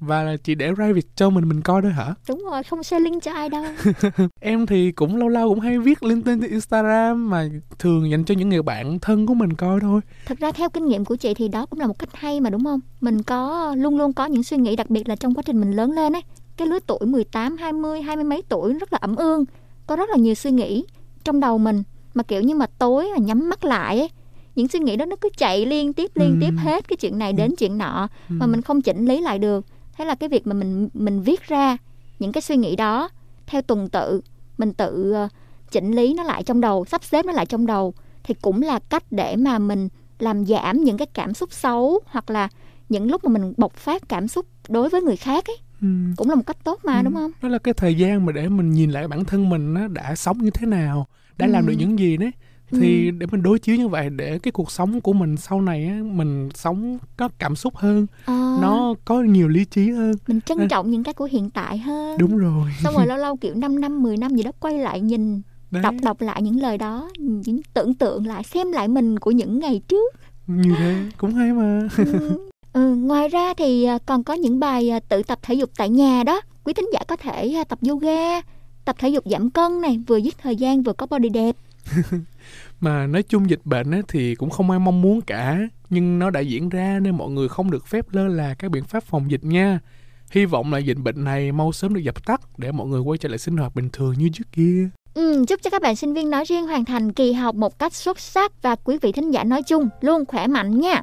[0.00, 2.14] và là chị để private cho mình mình coi thôi hả?
[2.28, 3.64] Đúng rồi, không share link cho ai đâu.
[4.40, 7.48] em thì cũng lâu lâu cũng hay viết lên trên Instagram mà
[7.78, 10.00] thường dành cho những người bạn thân của mình coi thôi.
[10.26, 12.50] Thật ra theo kinh nghiệm của chị thì đó cũng là một cách hay mà
[12.50, 12.80] đúng không?
[13.00, 15.70] Mình có luôn luôn có những suy nghĩ đặc biệt là trong quá trình mình
[15.72, 16.22] lớn lên ấy.
[16.56, 19.44] Cái lứa tuổi 18, 20, hai mươi mấy tuổi rất là ẩm ương.
[19.86, 20.84] Có rất là nhiều suy nghĩ
[21.24, 21.82] trong đầu mình
[22.14, 24.10] mà kiểu như mà tối mà nhắm mắt lại ấy.
[24.56, 26.36] Những suy nghĩ đó nó cứ chạy liên tiếp liên Ừ.
[26.40, 28.50] tiếp hết cái chuyện này đến chuyện nọ mà Ừ.
[28.50, 29.66] mình không chỉnh lý lại được.
[29.96, 31.76] Thế là cái việc mà mình mình viết ra
[32.18, 33.08] những cái suy nghĩ đó
[33.46, 34.20] theo tuần tự
[34.58, 35.28] mình tự ờ,
[35.70, 38.78] chỉnh lý nó lại trong đầu, sắp xếp nó lại trong đầu thì cũng là
[38.78, 39.88] cách để mà mình
[40.18, 42.48] làm giảm những cái cảm xúc xấu hoặc là
[42.88, 45.86] những lúc mà mình bộc phát cảm xúc đối với người khác ấy Ừ.
[46.16, 47.02] cũng là một cách tốt mà Ừ.
[47.04, 47.30] đúng không?
[47.42, 50.14] Đó là cái thời gian mà để mình nhìn lại bản thân mình nó đã
[50.14, 51.06] sống như thế nào,
[51.38, 51.68] đã làm Ừ.
[51.68, 52.30] được những gì đấy.
[52.72, 53.10] Thì Ừ.
[53.18, 55.98] để mình đối chiếu như vậy để cái cuộc sống của mình sau này á,
[56.04, 60.12] mình sống có cảm xúc hơn, Ờ, nó có nhiều lý trí hơn.
[60.28, 62.18] mình trân trọng những cái của hiện tại hơn.
[62.18, 62.70] Đúng rồi.
[62.84, 65.82] Xong rồi lâu lâu kiểu 5 năm, 10 năm gì đó quay lại nhìn Đấy,
[65.82, 69.58] đọc đọc lại những lời đó, những tưởng tượng lại xem lại mình của những
[69.58, 70.14] ngày trước.
[70.46, 71.88] như thế cũng hay mà.
[71.96, 72.36] ừ.
[72.72, 75.88] Ừ, ngoài ra thì à, còn có những bài à, tự tập thể dục tại
[75.88, 76.40] nhà đó.
[76.64, 78.40] Quý thính giả có thể à, tập yoga,
[78.84, 81.56] tập thể dục giảm cân này, vừa giết thời gian vừa có body đẹp.
[82.82, 85.58] Mà nói chung dịch bệnh á, thì cũng không ai mong muốn cả
[85.90, 88.84] Nhưng nó đã diễn ra nên mọi người không được phép lơ là các biện
[88.84, 89.78] pháp phòng dịch nha
[90.30, 93.18] Hy vọng là dịch bệnh này mau sớm được dập tắt Để mọi người quay
[93.18, 96.14] trở lại sinh hoạt bình thường như trước kia Ừ, chúc cho các bạn sinh
[96.14, 99.30] viên nói riêng hoàn thành kỳ học một cách xuất sắc và quý vị thính
[99.30, 101.02] giả nói chung luôn khỏe mạnh nha.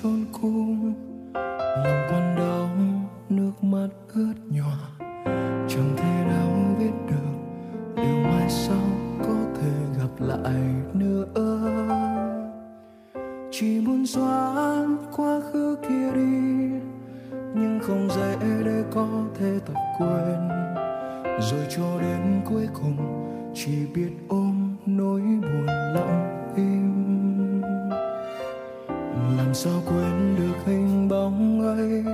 [0.00, 0.94] chôn cung
[1.54, 2.70] lòng con đau,
[3.28, 4.78] nước mắt ướt nhòa.
[5.68, 7.32] Chẳng thể đau biết được
[7.96, 8.86] điều mai sau
[9.18, 10.60] có thể gặp lại
[10.92, 11.26] nữa.
[13.50, 14.86] Chỉ muốn xóa
[15.16, 16.70] quá khứ kia đi,
[17.54, 19.08] nhưng không dễ để có
[19.38, 20.48] thể tập quên.
[21.40, 22.96] Rồi cho đến cuối cùng,
[23.54, 26.31] chỉ biết ôm nỗi buồn lặng
[29.36, 32.04] làm sao quên được hình bóng ấy?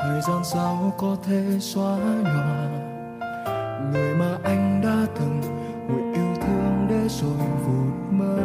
[0.00, 2.68] Thời gian sao có thể xóa nhòa?
[3.92, 5.40] Người mà anh đã từng
[5.88, 8.36] nguyện yêu thương để rồi vụt mơ.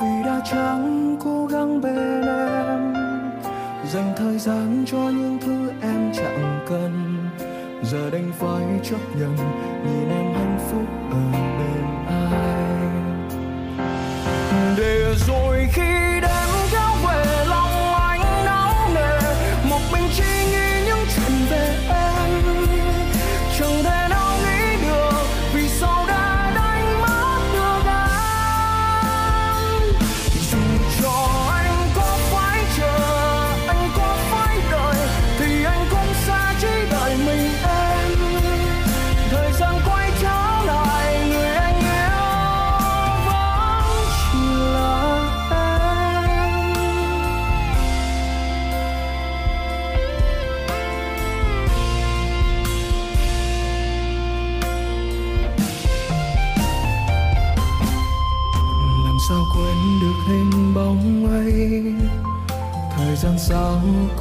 [0.00, 2.94] Vì đã chẳng cố gắng bên em,
[3.88, 7.14] dành thời gian cho những thứ em chẳng cần.
[7.82, 9.36] Giờ đành phải chấp nhận
[9.84, 11.51] nhìn em hạnh phúc ở
[14.76, 16.11] để rồi khi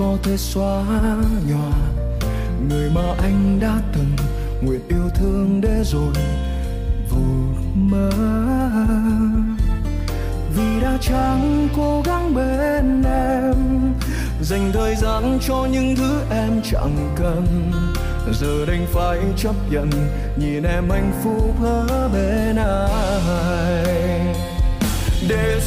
[0.02, 0.84] có thể xóa
[1.50, 1.72] nhòa.
[2.70, 4.16] Người mà anh đã từng
[4.62, 6.14] nguyện yêu thương để rồi
[7.10, 8.10] vụt mơ.
[10.56, 13.56] Vì đã chẳng cố gắng bên em,
[14.42, 17.72] dành thời gian cho những thứ em chẳng cần.
[18.34, 19.90] Giờ đành phải chấp nhận,
[20.38, 24.36] nhìn em hạnh phúc ở bên ai.
[25.28, 25.60] Để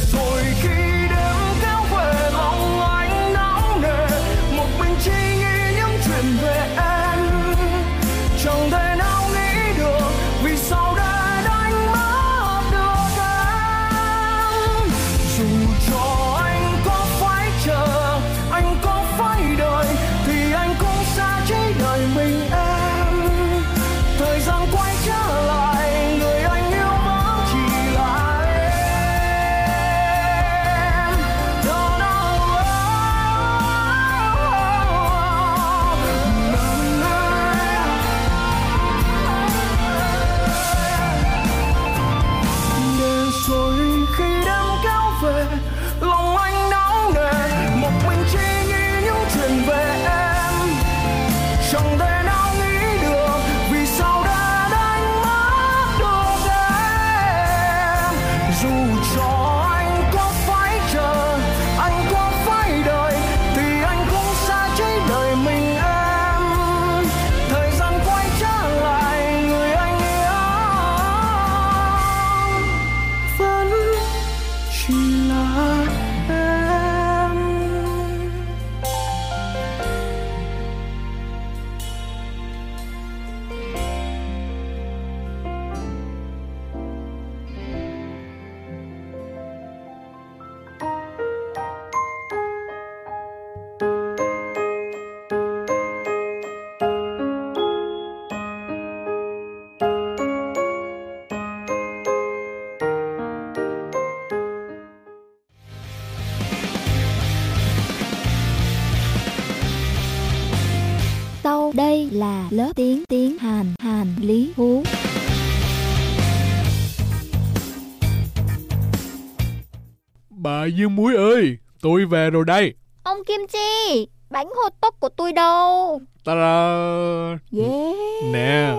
[120.75, 122.73] Dương Muối ơi, tôi về rồi đây.
[123.03, 126.01] Ông Kim Chi, bánh hot tốc của tôi đâu?
[126.25, 127.37] Ta-da!
[127.59, 127.95] Yeah.
[128.33, 128.75] Nè.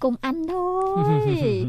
[0.00, 1.64] Cùng ăn thôi.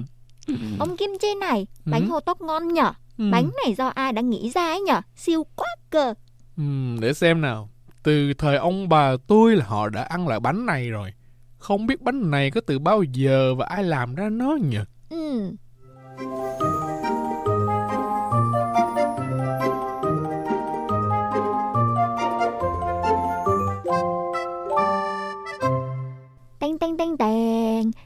[0.79, 2.11] Ông Kim Chi này, bánh Ừ.
[2.11, 2.91] hot tốc ngon nhở?
[3.17, 3.23] Ừ.
[3.31, 5.01] Bánh này do ai đã nghĩ ra ấy nhở?
[5.15, 6.13] Siêu quá cơ.
[6.57, 7.69] Ừm, để xem nào.
[8.03, 11.13] Từ thời ông bà tôi là họ đã ăn loại bánh này rồi.
[11.57, 14.77] Không biết bánh này có từ bao giờ và ai làm ra nó nhỉ?
[15.09, 15.51] Ừ.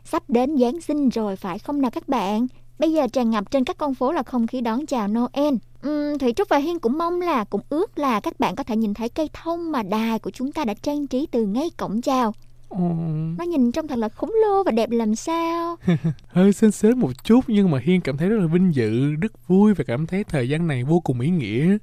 [0.07, 2.47] sắp đến Giáng sinh rồi phải không nào các bạn?
[2.79, 5.53] Bây giờ tràn ngập trên các con phố là không khí đón chào Noel.
[5.87, 8.75] Uhm, Thủy Trúc và Hiên cũng mong là, cũng ước là các bạn có thể
[8.75, 12.01] nhìn thấy cây thông mà đài của chúng ta đã trang trí từ ngay cổng
[12.01, 12.33] chào.
[12.69, 12.79] Ồ.
[13.37, 15.75] Nó nhìn trông thật là khủng lô và đẹp làm sao
[16.27, 19.47] hơi sến sến một chút nhưng mà Hiên cảm thấy rất là vinh dự, rất
[19.47, 21.77] vui và cảm thấy thời gian này vô cùng ý nghĩa.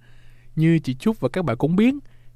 [0.57, 1.95] Như chị Trúc và các bạn cũng biết,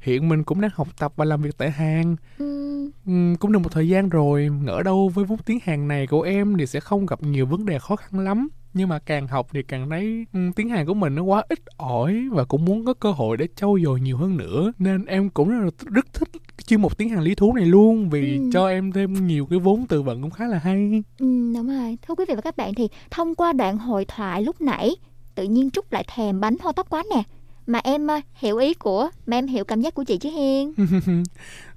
[0.08, 2.16] hiện mình cũng đang học tập và làm việc tại Hàn.
[2.38, 6.06] Ừm, Ừm, cũng được một thời gian rồi, ngỡ đâu với vốn tiếng Hàn này
[6.06, 8.48] của em thì sẽ không gặp nhiều vấn đề khó khăn lắm.
[8.74, 10.26] Nhưng mà càng học thì càng thấy
[10.56, 13.46] tiếng Hàn của mình nó quá ít ỏi và cũng muốn có cơ hội để
[13.56, 14.72] trau dồi nhiều hơn nữa.
[14.78, 16.28] Nên em cũng rất, là, rất thích
[16.66, 18.50] chuyên mục tiếng Hàn lý thú này luôn vì Ừ.
[18.52, 21.02] cho em thêm nhiều cái vốn từ vựng cũng khá là hay.
[21.18, 24.42] ừm, đúng rồi Thưa quý vị và các bạn thì thông qua đoạn hội thoại
[24.42, 24.90] lúc nãy
[25.34, 27.22] Tự nhiên Trúc lại thèm bánh hô tóc quá nè
[27.68, 30.72] Mà em hiểu ý của Mà em hiểu cảm giác của chị chứ Hiên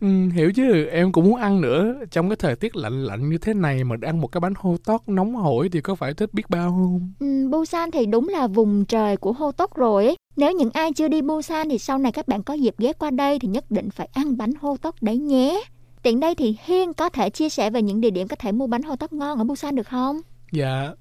[0.01, 3.37] ừ, hiểu chứ em cũng muốn ăn nữa trong cái thời tiết lạnh lạnh như
[3.37, 6.33] thế này mà ăn một cái bánh hô tót nóng hổi thì có phải thích
[6.33, 10.15] biết bao không Ừm, Busan thì đúng là vùng trời của hô tốc rồi ấy.
[10.35, 13.11] Nếu những ai chưa đi Busan thì sau này các bạn có dịp ghé qua
[13.11, 15.61] đây thì nhất định phải ăn bánh hô tốc đấy nhé.
[16.03, 18.67] Tiện đây thì Hiên có thể chia sẻ về những địa điểm có thể mua
[18.67, 20.19] bánh hô tốc ngon ở Busan được không?
[20.51, 20.91] dạ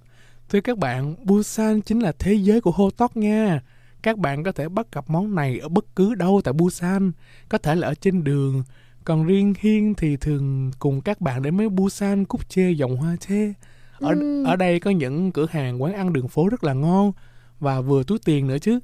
[0.49, 3.61] thưa các bạn Busan chính là thế giới của hô tót nha
[4.03, 7.13] các bạn có thể bắt gặp món này ở bất cứ đâu tại Busan
[7.49, 8.63] có thể là ở trên đường
[9.05, 13.17] còn riêng Hiên thì thường cùng các bạn đến với Busan Cúc Chê dòng hoa
[13.17, 13.53] chê
[14.01, 14.45] ở, Ừm.
[14.45, 17.13] ở đây có những cửa hàng quán ăn đường phố rất là ngon
[17.61, 18.79] và vừa túi tiền nữa chứ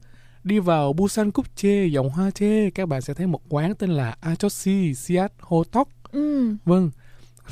[0.46, 3.90] Đi vào Busan Cúc Chê, dòng hoa chê, các bạn sẽ thấy một quán tên
[3.90, 5.88] là Achosi Siat Ho Tok.
[6.12, 6.54] Ừ.
[6.64, 6.90] Vâng,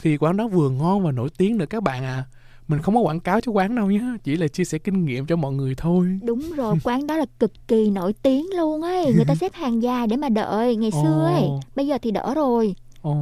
[0.03, 2.25] thì quán đó vừa ngon và nổi tiếng nữa các bạn à.
[2.69, 5.27] Mình không có quảng cáo cho quán đâu nhé, chỉ là chia sẻ kinh nghiệm
[5.27, 6.19] cho mọi người thôi.
[6.23, 9.13] Đúng rồi, quán đó là cực kỳ nổi tiếng luôn ấy.
[9.15, 11.49] Người ta xếp hàng dài để mà đợi ngày xưa ấy.
[11.77, 12.75] Bây giờ thì đỡ rồi.
[13.03, 13.17] Ồ,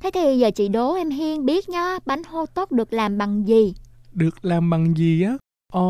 [0.00, 3.48] Thế thì giờ chị đố em Hiên biết nhá, bánh hô tốc được làm bằng
[3.48, 3.74] gì?
[4.12, 5.36] được làm bằng gì á?
[5.72, 5.82] Ờ,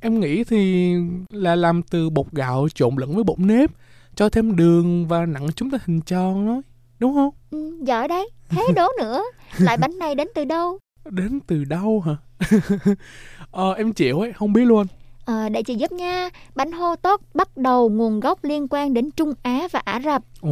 [0.00, 0.94] em nghĩ thì
[1.30, 3.70] là làm từ bột gạo trộn lẫn với bột nếp,
[4.14, 6.62] cho thêm đường và nặng chúng ta hình tròn đó,
[6.98, 7.30] đúng không?
[7.50, 8.30] Ừ, giỏi đấy.
[8.48, 9.22] Thế đố nữa.
[9.58, 10.78] Loại bánh này đến từ đâu?
[11.10, 12.16] Đến từ đâu hả?
[13.50, 14.86] ờ, em chịu ấy, không biết luôn.
[15.24, 16.28] Ờ, để chị giúp nha.
[16.54, 20.22] Bánh hô tốc bắt đầu nguồn gốc liên quan đến Trung Á và Ả Rập.
[20.40, 20.50] Ồ.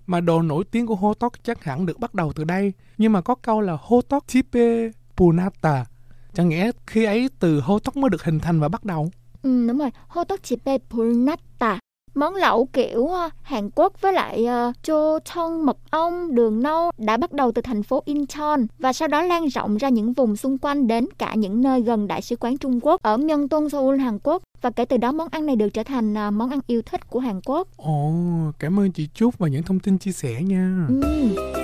[0.07, 2.73] mà đồ nổi tiếng của hô chắc hẳn được bắt đầu từ đây.
[2.99, 5.85] Nhưng mà có câu là hô chipe punata.
[6.32, 9.11] Chẳng nghĩa khi ấy từ hô mới được hình thành và bắt đầu.
[9.43, 11.78] Ừ, đúng rồi, hô tốc chipe pulnata.
[12.15, 16.91] Món lẩu kiểu ờ, Hàn Quốc với lại uh, chô thông mật ong, đường nâu
[16.99, 20.37] đã bắt đầu từ thành phố Incheon và sau đó lan rộng ra những vùng
[20.37, 23.99] xung quanh đến cả những nơi gần Đại sứ quán Trung Quốc ở Myeongdong, Seoul,
[23.99, 24.43] Hàn Quốc.
[24.62, 27.11] Và kể từ đó món ăn này được trở thành ờ, món ăn yêu thích
[27.11, 27.69] của Hàn Quốc.
[27.77, 28.12] Ồ,
[28.59, 30.87] cảm ơn chị Trúc và những thông tin chia sẻ nha.
[30.89, 31.60] Ừ.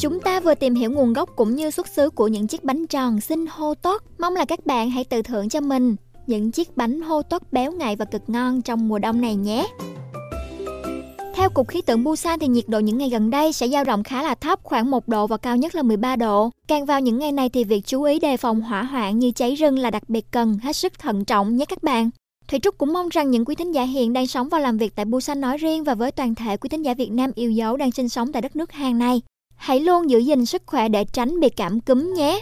[0.00, 2.86] chúng ta vừa tìm hiểu nguồn gốc cũng như xuất xứ của những chiếc bánh
[2.86, 4.02] tròn xinh hô tốt.
[4.18, 5.96] Mong là các bạn hãy tự thưởng cho mình
[6.26, 9.66] những chiếc bánh hô tốt béo ngậy và cực ngon trong mùa đông này nhé.
[11.34, 14.02] Theo Cục Khí tượng Busan thì nhiệt độ những ngày gần đây sẽ dao động
[14.02, 16.50] khá là thấp, khoảng 1 độ và cao nhất là 13 độ.
[16.68, 19.54] Càng vào những ngày này thì việc chú ý đề phòng hỏa hoạn như cháy
[19.54, 22.10] rừng là đặc biệt cần, hết sức thận trọng nhé các bạn.
[22.48, 24.94] Thủy Trúc cũng mong rằng những quý thính giả hiện đang sống và làm việc
[24.96, 27.76] tại Busan nói riêng và với toàn thể quý thính giả Việt Nam yêu dấu
[27.76, 29.20] đang sinh sống tại đất nước Hàn này.
[29.60, 32.40] Hãy luôn giữ gìn sức khỏe để tránh bị cảm cúm nhé.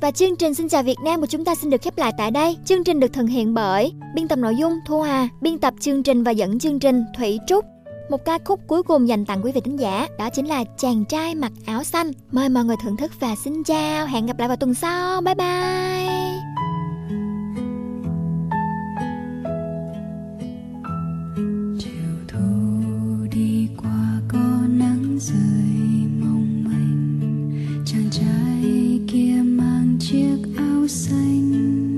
[0.00, 2.30] Và chương trình Xin chào Việt Nam của chúng ta xin được khép lại tại
[2.30, 2.56] đây.
[2.64, 6.02] Chương trình được thực hiện bởi biên tập nội dung Thu Hà, biên tập chương
[6.02, 7.64] trình và dẫn chương trình Thủy Trúc.
[8.10, 11.04] Một ca khúc cuối cùng dành tặng quý vị thính giả đó chính là Chàng
[11.04, 12.10] trai mặc áo xanh.
[12.32, 15.20] Mời mọi người thưởng thức và xin chào, hẹn gặp lại vào tuần sau.
[15.20, 15.44] Bye bye.
[21.78, 22.38] chiều thu
[23.32, 24.38] đi qua có
[24.68, 25.73] nắng rơi
[30.10, 31.93] chiếc áo xanh.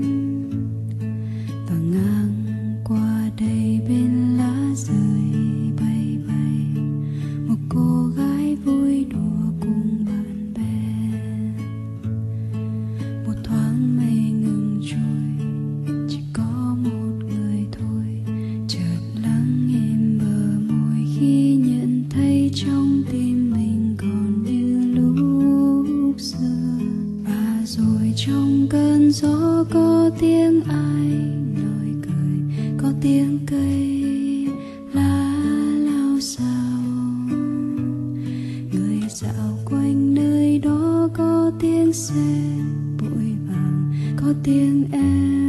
[29.63, 31.07] có tiếng ai
[31.63, 34.03] nói cười, có tiếng cây
[34.93, 35.33] lá
[35.77, 36.79] lao xào.
[38.73, 42.41] Người dạo quanh nơi đó có tiếng xe
[42.99, 45.46] bụi vàng, có tiếng em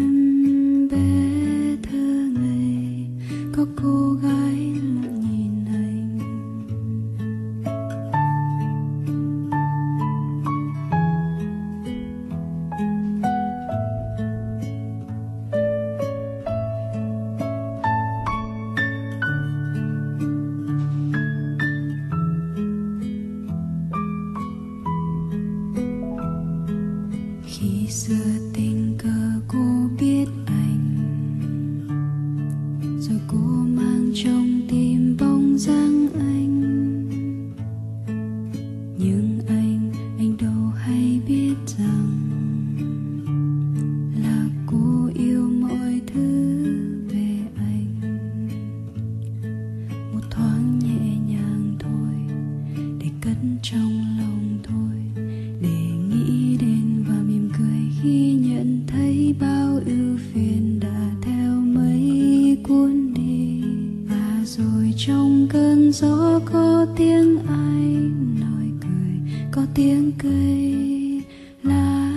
[69.99, 71.23] tiếng cây
[71.63, 72.11] lá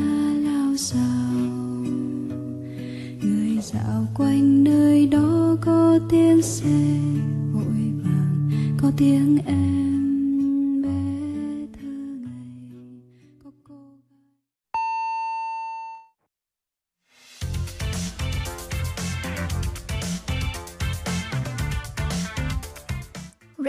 [0.44, 1.34] lao xao
[3.22, 7.00] người dạo quanh nơi đó có tiếng xe
[7.54, 8.50] vội vàng,
[8.82, 9.91] có tiếng em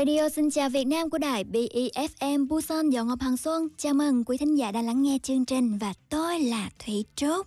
[0.06, 3.68] Radio xin chào Việt Nam của đài BEFM Busan do Ngọc Hằng Xuân.
[3.78, 7.46] Chào mừng quý thính giả đã lắng nghe chương trình và tôi là Thủy Trúc.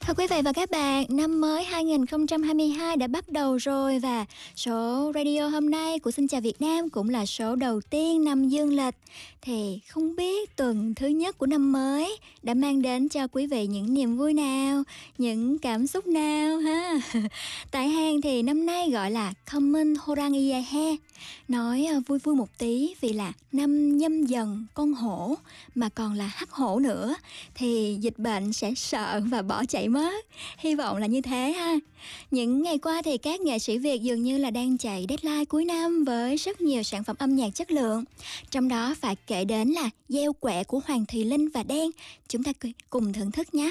[0.00, 4.26] Thưa quý vị và các bạn, năm mới 2022 đã bắt đầu rồi và
[4.56, 8.48] số radio hôm nay của Xin Chào Việt Nam cũng là số đầu tiên năm
[8.48, 8.94] dương lịch.
[9.44, 13.66] Thì không biết tuần thứ nhất của năm mới đã mang đến cho quý vị
[13.66, 14.82] những niềm vui nào,
[15.18, 17.00] những cảm xúc nào ha.
[17.70, 20.96] Tại Hàn thì năm nay gọi là Common Horangiahe.
[21.48, 25.34] Nói ờ, vui vui một tí vì là năm nhâm dần con hổ
[25.74, 27.14] mà còn là hắc hổ nữa
[27.54, 30.26] thì dịch bệnh sẽ sợ và bỏ chạy mất.
[30.58, 31.74] Hy vọng là như thế ha.
[32.30, 35.64] Những ngày qua thì các nghệ sĩ Việt dường như là đang chạy deadline cuối
[35.64, 38.04] năm với rất nhiều sản phẩm âm nhạc chất lượng.
[38.50, 41.90] Trong đó phải kể đến là Gieo quẹ của Hoàng Thùy Linh và Đen.
[42.28, 42.52] Chúng ta
[42.90, 43.70] cùng thưởng thức nhé.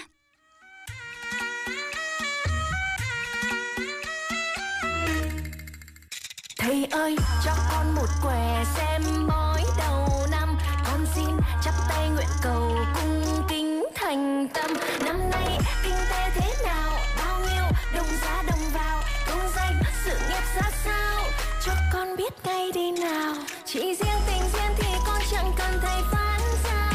[6.57, 7.15] Thầy ơi,
[7.45, 10.57] cho con một què xem bói đầu năm.
[10.85, 14.71] Con xin chắp tay nguyện cầu cung kính thành tâm.
[15.05, 16.91] Năm nay kinh tế thế nào?
[17.17, 17.65] Bao nhiêu
[17.95, 19.03] đồng giá đồng vào?
[19.29, 19.75] Công danh,
[20.05, 21.23] sự nghiệp ra sao?
[21.65, 23.35] Cho con biết ngay đi nào.
[23.65, 24.90] Chỉ riêng tình, riêng thì
[25.31, 26.89] chẳng cần thầy phán ra.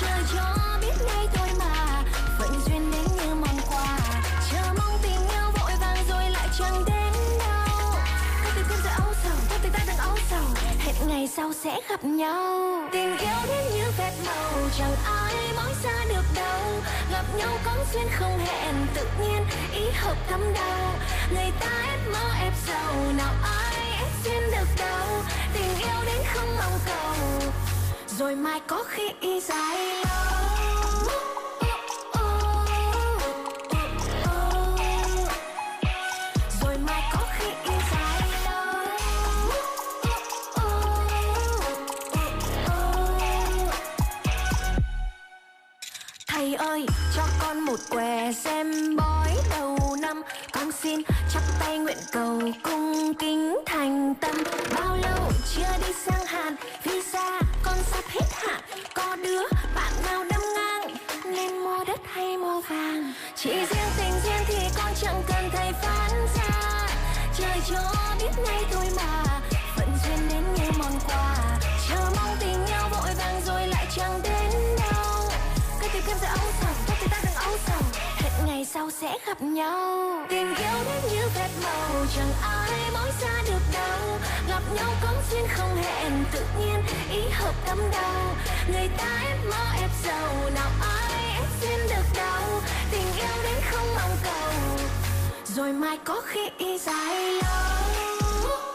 [0.00, 2.02] Trời cho biết ngay thôi mà
[2.38, 3.98] Phận duyên đến như mong quà
[4.50, 7.92] Chờ mong tình yêu vội vàng rồi lại chẳng đến đâu.
[8.44, 10.44] Có từ tim rồi âu sầu, có từ ta đang âu sầu.
[10.78, 12.88] Hẹn ngày sau sẽ gặp nhau.
[12.92, 16.62] Tình yêu đến như vết màu Chẳng ai nói xa được đâu.
[17.12, 20.94] Gặp nhau có duyên không hẹn Tự nhiên ý hợp thắm đau.
[21.34, 25.22] Người ta ép mơ ép sầu Nào ai ép duyên được đâu
[25.54, 27.50] Tình yêu đến không mong cầu.
[28.18, 30.10] Rồi mai có khi y dài lâu.
[46.26, 46.86] Thầy ơi,
[47.16, 49.23] cho con một què xem bói
[50.04, 50.22] năm,
[50.52, 51.00] Con xin
[51.32, 54.36] chắp tay nguyện cầu cung kính thành tâm.
[54.74, 58.60] Bao lâu chưa đi sang Hàn, Visa con sắp hết hạn.
[58.94, 59.42] Có đứa
[59.74, 63.12] bạn nào đâm ngang, Nên mua đất hay mua vàng?
[63.36, 66.88] Chỉ riêng tình duyên thì con chẳng cần thầy phán ra.
[67.38, 67.82] Trời cho
[68.20, 69.40] biết ngay thôi mà
[69.76, 71.36] Phận duyên đến như món quà.
[71.88, 75.30] Chờ mong tình nhau vội vàng rồi lại chẳng đến đâu.
[75.80, 77.82] Cái tìm kiếm ra ấu sầu, Có thì ta đừng ấu sầu
[78.64, 80.26] ngày sau sẽ gặp nhau.
[80.28, 84.18] Tình yêu đến như phép màu, Chẳng ai nói xa được đâu.
[84.48, 88.22] Gặp nhau cũng duyên không hẹn, Tự nhiên ý hợp tâm đầu
[88.72, 92.60] Người ta ép mơ ép giàu, Nào ai ép duyên được đâu
[92.90, 94.52] Tình yêu đến không mong cầu.
[95.44, 98.73] Rồi mai có khi y dài lâu.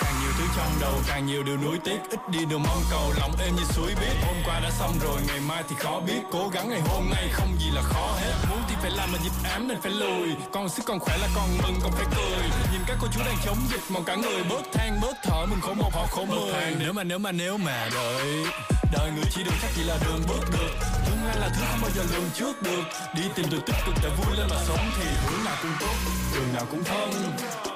[0.00, 1.98] Càng nhiều thứ trong đầu càng nhiều điều nuối tiếc.
[2.10, 4.14] Ít đi điều mong cầu lòng êm như suối biết.
[4.26, 6.20] Hôm qua đã xong rồi ngày mai thì khó biết.
[6.32, 8.32] Cố gắng ngày hôm nay không gì là khó hết.
[8.50, 10.28] Muốn thì phải làm mà nhịp ám nên phải lùi.
[10.52, 12.48] Còn sức còn khỏe là còn mừng còn phải cười.
[12.72, 15.46] Nhìn các cô chú đang chống dịch mong cả người bớt than bớt thở.
[15.46, 16.76] Mình khổ một họ khổ mười.
[16.78, 18.44] nếu mà nếu mà nếu mà đợi.
[18.92, 20.74] Đời người chỉ đường chắc chỉ là đường bước được.
[21.06, 22.82] Tương lai là thứ không bao giờ lường trước được.
[23.14, 25.94] Đi tìm được tích cực để vui lên mà sống thì hướng nào cũng tốt
[26.34, 27.69] đường nào cũng thân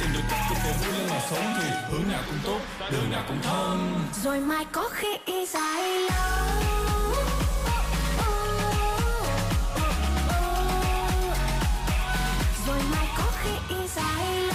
[0.00, 2.60] tìm được tích cực để vui lên mà sống thì hướng nào cũng tốt
[2.90, 4.00] đường nào cũng thân.
[4.22, 6.38] Rồi mai có khi dài lâu.
[12.66, 13.50] Rồi mai có khi
[13.94, 14.54] dài lâu.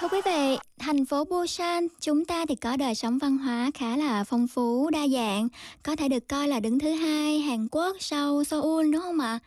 [0.00, 3.96] Thưa quý vị, thành phố Busan chúng ta thì có đời sống văn hóa khá
[3.96, 5.48] là phong phú, đa dạng,
[5.82, 9.38] có thể được coi là đứng thứ hai Hàn Quốc sau Seoul đúng không ạ?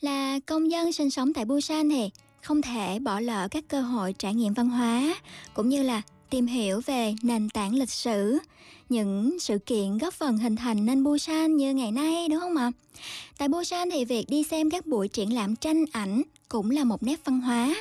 [0.00, 2.10] Là công dân sinh sống tại Busan thì
[2.40, 5.14] không thể bỏ lỡ các cơ hội trải nghiệm văn hóa
[5.54, 8.38] cũng như là tìm hiểu về nền tảng lịch sử,
[8.88, 12.70] những sự kiện góp phần hình thành nên Busan như ngày nay đúng không ạ?
[13.38, 17.02] Tại Busan thì việc đi xem các buổi triển lãm tranh ảnh cũng là một
[17.02, 17.74] nét văn hóa.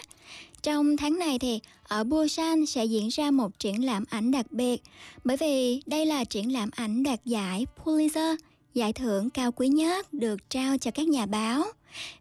[0.63, 1.59] Trong tháng này thì
[1.91, 4.81] ở Busan sẽ diễn ra một triển lãm ảnh đặc biệt
[5.23, 8.35] bởi vì đây là triển lãm ảnh đoạt giải Pulitzer,
[8.73, 11.63] giải thưởng cao quý nhất được trao cho các nhà báo.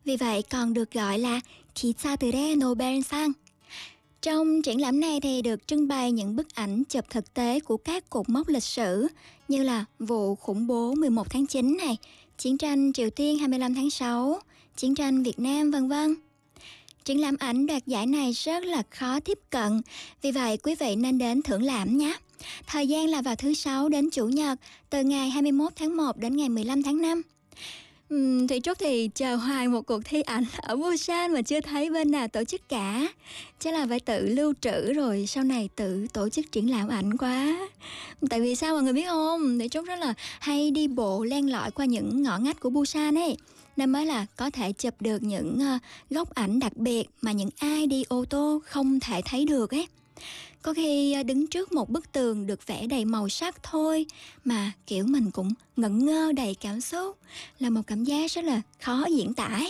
[0.05, 1.40] Vì vậy còn được gọi là
[1.74, 3.32] Kisature Nobel Sang.
[4.22, 7.76] Trong triển lãm này thì được trưng bày những bức ảnh chụp thực tế của
[7.76, 9.06] các cột mốc lịch sử
[9.48, 11.97] như là vụ khủng bố 11 tháng 9 này,
[12.38, 14.40] chiến tranh Triều Tiên 25 tháng 6,
[14.76, 16.14] chiến tranh Việt Nam vân vân.
[17.05, 19.81] Triển lãm ảnh đoạt giải này rất là khó tiếp cận,
[20.22, 22.16] vì vậy quý vị nên đến thưởng lãm nhé.
[22.66, 24.59] Thời gian là vào thứ sáu đến chủ nhật,
[24.90, 27.22] từ ngày 21 tháng 1 đến ngày 15 tháng 5.
[28.14, 31.90] Uhm, Thủy Trúc thì chờ hoài một cuộc thi ảnh ở Busan mà chưa thấy
[31.90, 33.09] bên nào tổ chức cả.
[33.60, 37.16] Chắc là phải tự lưu trữ rồi sau này tự tổ chức triển lãm ảnh
[37.16, 37.68] quá.
[38.31, 39.59] Tại vì sao mọi người biết không?
[39.59, 43.18] Thủy Trúc rất là hay đi bộ len lỏi qua những ngõ ngách của Busan
[43.18, 43.36] ấy
[43.81, 45.78] nên mới là có thể chụp được những ờ,
[46.11, 49.86] góc ảnh đặc biệt mà những ai đi ô tô không thể thấy được ấy
[50.62, 54.07] có khi ờ, đứng trước một bức tường được vẽ đầy màu sắc thôi
[54.44, 57.19] mà, kiểu, mình cũng ngẩn ngơ đầy cảm xúc,
[57.59, 59.61] là một cảm giác rất là khó diễn tả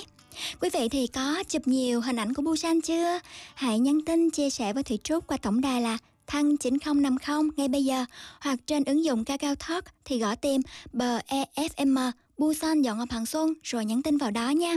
[0.61, 3.19] Quý vị thì có chụp nhiều hình ảnh của Busan chưa?
[3.55, 7.69] Hãy nhắn tin chia sẻ với Thủy Trúc qua tổng đài là thăng 9050 ngay
[7.69, 8.05] bây giờ,
[8.41, 10.61] hoặc trên ứng dụng Kakao Talk thì gõ tìm
[10.93, 14.76] BEFM Busan dọn ngọc hàng xuân rồi nhắn tin vào đó nha.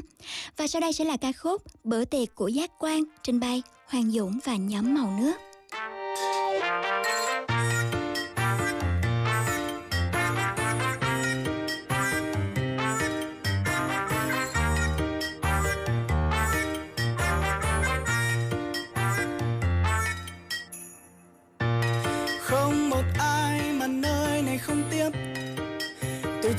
[0.58, 4.12] Và sau đây sẽ là ca khúc Bữa tiệc của giác quang, trình bày Hoàng
[4.12, 5.34] Dũng và nhóm màu nước.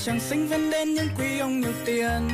[0.06, 2.28] Chẳng sinh viên đến những quý ông nhiều tiền.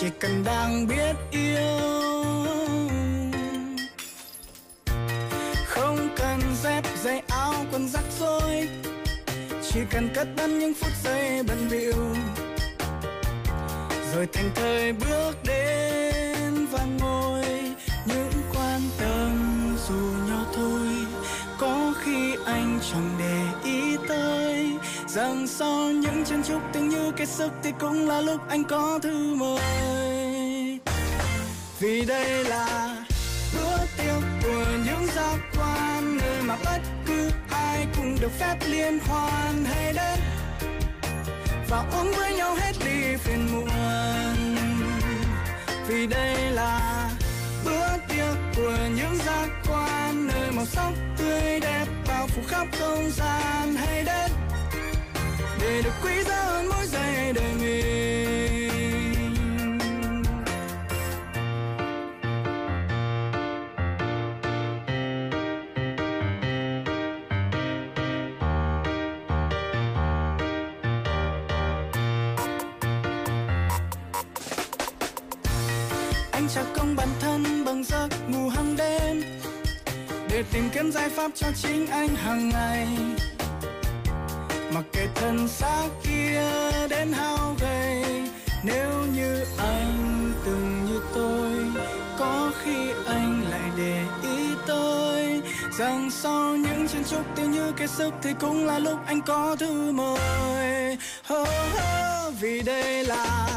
[0.00, 1.78] Chỉ cần đang biết yêu.
[5.66, 8.68] Không cần dép giày áo, quần rắc rối
[9.70, 12.14] chỉ cần cất bắn những phút giây bận bịu.
[14.14, 17.44] Rồi thành thời bước đến và ngồi.
[18.06, 19.30] Những quan tâm
[19.88, 20.88] dù nhỏ thôi,
[21.58, 23.67] có khi anh chẳng để ý
[25.08, 28.98] rằng sau những chân chúc tưởng như kết sức thì cũng là lúc anh có
[29.02, 30.78] thư mời
[31.80, 32.96] vì đây là
[33.54, 38.98] bữa tiệc của những giác quan, nơi mà bất cứ ai cũng được phép liên
[38.98, 39.64] hoan.
[39.64, 40.18] Hay đến
[41.68, 43.68] và uống với nhau hết ly phiền muộn.
[45.88, 47.10] Vì đây là
[47.64, 53.10] bữa tiệc của những giác quan, nơi màu sắc tươi đẹp bao phủ khắp không
[53.10, 53.74] gian.
[53.76, 54.30] Hay đến
[55.60, 58.08] để được quý giá hơn mỗi giây đời mình
[76.32, 79.22] anh trả công bản thân bằng giấc ngủ hàng đêm,
[80.30, 82.86] để tìm kiếm giải pháp cho chính anh hàng ngày
[84.78, 86.42] mặc kệ thân xác kia
[86.90, 88.04] đến hao gầy
[88.64, 91.50] nếu như anh từng như tôi
[92.18, 95.42] có khi anh lại để ý tôi.
[95.78, 99.56] rằng sau những chân chúc tiêu như cái sức thì cũng là lúc anh có
[99.56, 100.98] thư mời
[101.34, 103.48] oh, oh, vì đây là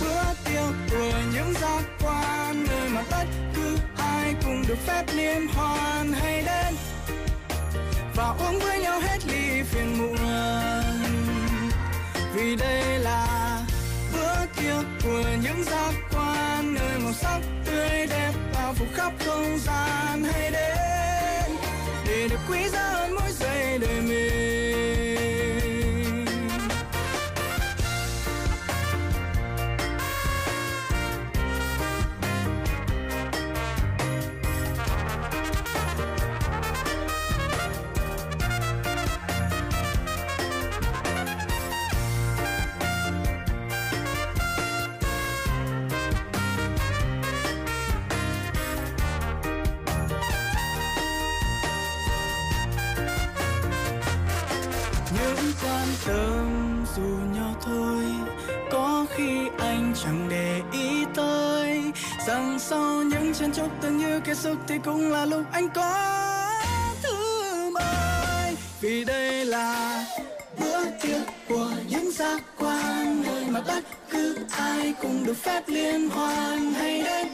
[0.00, 3.24] bữa tiệc của những giác quan nơi mà tất
[3.56, 6.74] cứ ai cũng được phép liên hoan hay đến
[8.16, 10.16] và uống với nhau hết ly phiền muộn.
[12.34, 13.60] Vì đây là
[14.12, 19.58] bữa tiệc của những giác quan, nơi màu sắc tươi đẹp bao phủ khắp không
[19.58, 20.24] gian.
[20.24, 21.56] Hay đến
[22.06, 24.35] để được quý giá hơn mỗi giây đời mình.
[62.68, 66.50] Sau những chân chúc tưởng như kết thúc thì cũng là lúc anh có
[67.02, 68.56] thứ mới.
[68.80, 70.04] Vì đây là
[70.58, 76.10] bữa tiệc của những giác quan, nơi mà bất cứ ai cũng được phép liên
[76.10, 76.72] hoan.
[76.72, 77.28] Hay đến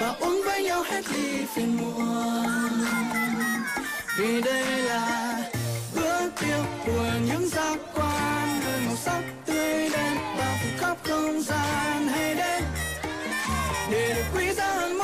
[0.00, 2.84] và uống với nhau hết ly phiền muộn.
[4.18, 5.36] Vì đây là
[5.94, 11.42] bữa tiệc của những giác quan, nơi màu sắc tươi đẹp và phủ khắp không
[11.42, 12.08] gian.
[12.08, 12.59] Hay đến
[13.90, 15.00] để được quý giá hơn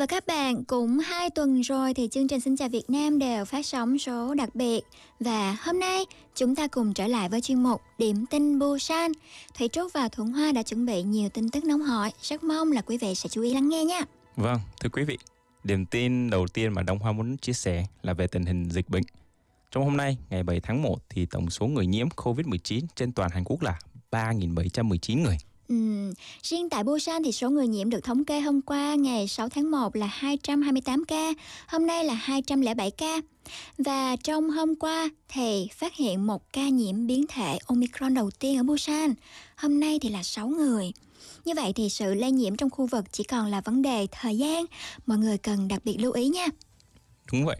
[0.00, 3.44] và các bạn, cũng hai tuần rồi thì chương trình Xin chào Việt Nam đều
[3.44, 4.80] phát sóng số đặc biệt
[5.20, 6.04] và hôm nay
[6.34, 9.12] chúng ta cùng trở lại với chuyên mục Điểm tin Busan.
[9.58, 12.72] Thủy Trúc và Thuận Hoa đã chuẩn bị nhiều tin tức nóng hỏi, rất mong
[12.72, 14.00] là quý vị sẽ chú ý lắng nghe nha.
[14.36, 15.18] Vâng, thưa quý vị,
[15.64, 18.88] điểm tin đầu tiên mà Đông Hoa muốn chia sẻ là về tình hình dịch
[18.88, 19.04] bệnh.
[19.70, 23.30] Trong hôm nay, ngày 7 tháng 1 thì tổng số người nhiễm COVID-19 trên toàn
[23.30, 23.78] Hàn Quốc là
[24.10, 25.38] 3.719 người.
[25.70, 25.76] Ừ.
[26.42, 29.70] Riêng tại Busan thì số người nhiễm được thống kê hôm qua ngày 6 tháng
[29.70, 31.32] 1 là 228 ca,
[31.66, 33.20] hôm nay là 207 ca.
[33.78, 38.56] Và trong hôm qua thì phát hiện một ca nhiễm biến thể Omicron đầu tiên
[38.56, 39.14] ở Busan,
[39.56, 40.92] hôm nay thì là 6 người.
[41.44, 44.38] Như vậy thì sự lây nhiễm trong khu vực chỉ còn là vấn đề thời
[44.38, 44.64] gian,
[45.06, 46.46] mọi người cần đặc biệt lưu ý nha.
[47.32, 47.56] Đúng vậy.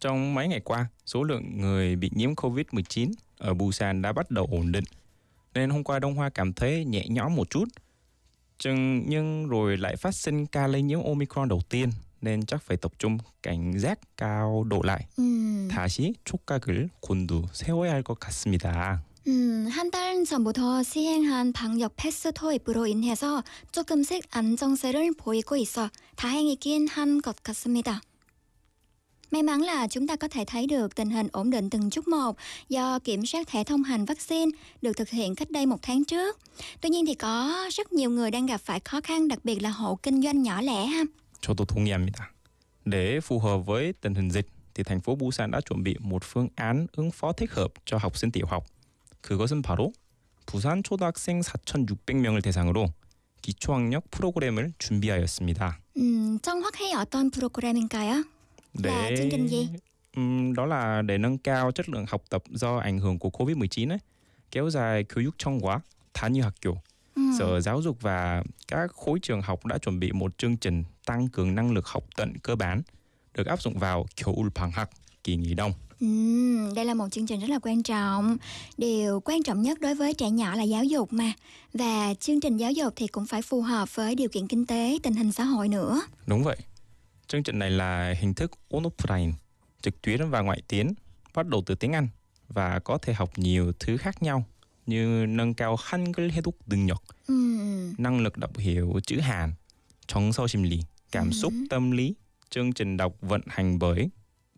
[0.00, 4.48] Trong mấy ngày qua, số lượng người bị nhiễm COVID-19 ở Busan đã bắt đầu
[4.50, 4.84] ổn định.
[5.53, 7.65] Nên hôm qua Đông Hoa cảm thấy nhẹ nhõm một chút.
[8.59, 11.89] Chừng nhưng rồi lại phát sinh ca lây nhiễm Omicron đầu tiên
[12.21, 15.05] nên chắc phải tập trung cảnh giác cao độ lại.
[15.19, 18.97] 음, 다시 촉각을 곤두 세워야 할 것 같습니다.
[19.27, 27.21] 음, 한 달 전부터 시행한 방역 패스 도입으로 인해서 조금씩 안정세를 보이고 있어 다행이긴 한
[27.21, 28.01] 것 같습니다.
[29.31, 32.07] May mắn là chúng ta có thể thấy được tình hình ổn định từng chút
[32.07, 32.37] một
[32.69, 34.51] do kiểm soát thẻ thông hành vaccine
[34.81, 36.39] được thực hiện cách đây một tháng trước.
[36.81, 39.69] Tuy nhiên thì có rất nhiều người đang gặp phải khó khăn, đặc biệt là
[39.69, 41.03] hộ kinh doanh nhỏ lẻ ha.
[41.41, 42.33] 저도 동의합니다.
[42.85, 46.23] Để phù hợp với tình hình dịch thì thành phố Busan đã chuẩn bị một
[46.23, 48.65] phương án ứng phó thích hợp cho học sinh tiểu học.
[49.21, 49.91] 그것은 바로
[50.45, 52.87] 부산 초등학생 4,600명을 대상으로
[53.41, 55.79] 기초학력 프로그램을 준비하였습니다.
[55.97, 58.23] 음, 정확히 어떤 프로그램인가요?
[58.73, 59.69] Là chương trình gì?
[60.15, 63.89] 음, đó là để nâng cao chất lượng học tập do ảnh hưởng của Covid-19
[63.89, 63.97] ấy,
[64.51, 65.79] kéo dài 교육청과
[66.13, 66.77] 단위학교,
[67.15, 67.31] 음.
[67.39, 71.27] Sở Giáo dục và các khối trường học đã chuẩn bị một chương trình tăng
[71.27, 72.81] cường năng lực học tận cơ bản
[73.33, 74.89] được áp dụng vào 겨울 방학,
[75.23, 75.73] kỳ nghỉ đông.
[75.99, 78.37] Ừm, đây là một chương trình rất là quan trọng.
[78.77, 81.33] Điều quan trọng nhất đối với trẻ nhỏ là giáo dục mà.
[81.73, 84.99] Và chương trình giáo dục thì cũng phải phù hợp với điều kiện kinh tế,
[85.03, 86.01] tình hình xã hội nữa.
[86.27, 86.57] Đúng vậy.
[87.31, 89.31] Chương trình này là hình thức on-offline,
[89.81, 90.93] trực tuyến và ngoại tiến,
[91.35, 92.07] bắt đầu từ tiếng Anh
[92.47, 94.45] và có thể học nhiều thứ khác nhau
[94.85, 99.53] như nâng cao Hangul 해독 능력, Ừm, năng lực đọc hiểu chữ Hàn,
[100.07, 100.79] 정서 심리,
[101.11, 102.15] cảm xúc tâm lý.
[102.49, 104.09] Chương trình đọc vận hành bởi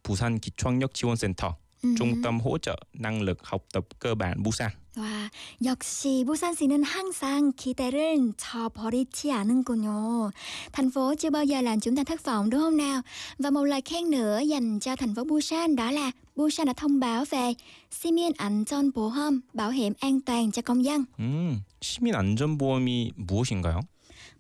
[0.08, 1.96] Busan 기초학력 지원센터, 음.
[2.00, 4.72] trung tâm hỗ trợ năng lực học tập cơ bản Busan.
[4.98, 5.30] 와,
[5.64, 10.32] 역시 부산 씨는 항상 기대를 저버리지 않은군요.
[10.72, 13.02] Thành phố chưa bao giờ làm chúng ta thất vọng đúng không nào?
[13.40, 17.00] Và một lời khen nữa dành cho thành phố Busan đó là Busan đã thông
[17.00, 17.54] báo về
[17.92, 21.06] 시민 안전보험, bảo hiểm an toàn cho công dân.
[21.20, 23.82] 음, 시민 안전보험이 무엇인가요?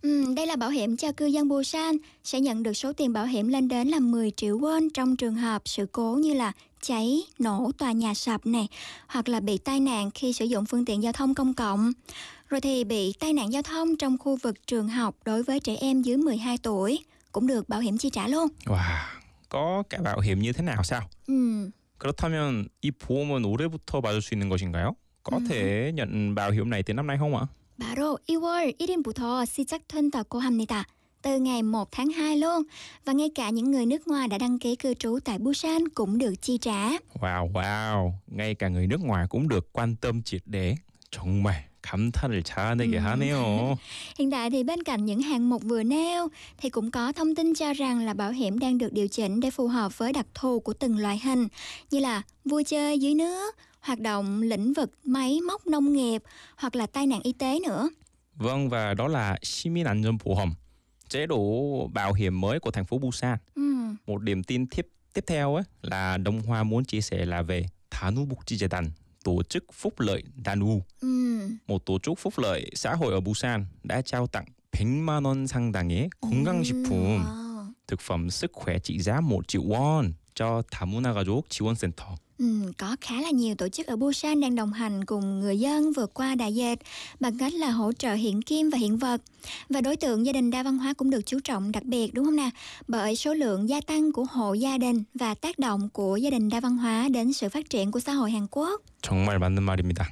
[0.01, 3.25] Ừ, đây là bảo hiểm cho cư dân Busan sẽ nhận được số tiền bảo
[3.25, 6.51] hiểm lên đến là 10 triệu won trong trường hợp sự cố như là
[6.83, 8.67] cháy, nổ, tòa nhà sập này
[9.07, 11.91] hoặc là bị tai nạn khi sử dụng phương tiện giao thông công cộng.
[12.49, 15.75] Rồi thì bị tai nạn giao thông trong khu vực trường học đối với trẻ
[15.81, 16.99] em dưới 12 tuổi
[17.31, 18.47] cũng được bảo hiểm chi trả luôn.
[18.65, 19.19] 와,
[19.49, 21.01] có cả bảo hiểm như thế nào sao?
[21.27, 21.69] Ừ.
[21.99, 24.95] 그렇다면 이 보험은 올해부터 받을 수 있는 것인가요?
[25.23, 27.47] Có thể nhận bảo hiểm này từ năm nay không ạ?
[27.79, 30.85] 바로 2월 1일부터 시작된다고 합니다.
[31.23, 32.63] Từ ngày 1 tháng 2 luôn.
[33.05, 36.17] Và ngay cả những người nước ngoài đã đăng ký cư trú tại Busan cũng
[36.17, 36.89] được chi trả.
[37.19, 38.11] Wow, wow.
[38.27, 40.75] Ngay cả người nước ngoài cũng được quan tâm triệt để.
[41.11, 43.77] 정말 감탄을 자아내게 하네요.
[44.17, 46.27] Hiện tại thì bên cạnh những hạng mục vừa nêu
[46.57, 49.51] thì cũng có thông tin cho rằng là bảo hiểm đang được điều chỉnh để
[49.51, 51.47] phù hợp với đặc thù của từng loại hình
[51.91, 56.23] như là vui chơi dưới nước, hoạt động lĩnh vực máy móc nông nghiệp
[56.55, 57.89] hoặc là tai nạn y tế nữa.
[58.35, 60.49] Vâng và đó là 시민 안전보험,
[61.09, 63.37] chế độ bảo hiểm mới của thành phố Busan.
[63.55, 63.61] Ừ.
[64.07, 67.65] Một điểm tin tiếp tiếp theo ấy là Đông Hoa muốn chia sẻ là về
[67.89, 68.91] 단우복지재단,
[69.23, 70.81] tổ chức phúc lợi Danu.
[71.01, 71.39] Ừ.
[71.67, 76.09] một tổ chức phúc lợi xã hội ở Busan đã trao tặng 100만 원 상당의
[76.21, 77.23] 건강식품
[77.87, 82.15] thực phẩm sức khỏe trị giá 1 triệu won cho 다문화 가족 지원센터.
[82.39, 85.93] Ừ, có khá là nhiều tổ chức ở Busan đang đồng hành cùng người dân
[85.93, 86.79] vượt qua đại dịch
[87.19, 89.21] bằng cách là hỗ trợ hiện kim và hiện vật.
[89.69, 92.25] Và đối tượng gia đình đa văn hóa cũng được chú trọng đặc biệt đúng
[92.25, 92.49] không nào?
[92.87, 96.49] Bởi số lượng gia tăng của hộ gia đình và tác động của gia đình
[96.49, 98.81] đa văn hóa đến sự phát triển của xã hội Hàn Quốc.
[99.01, 100.05] 정말 맞는 말입니다.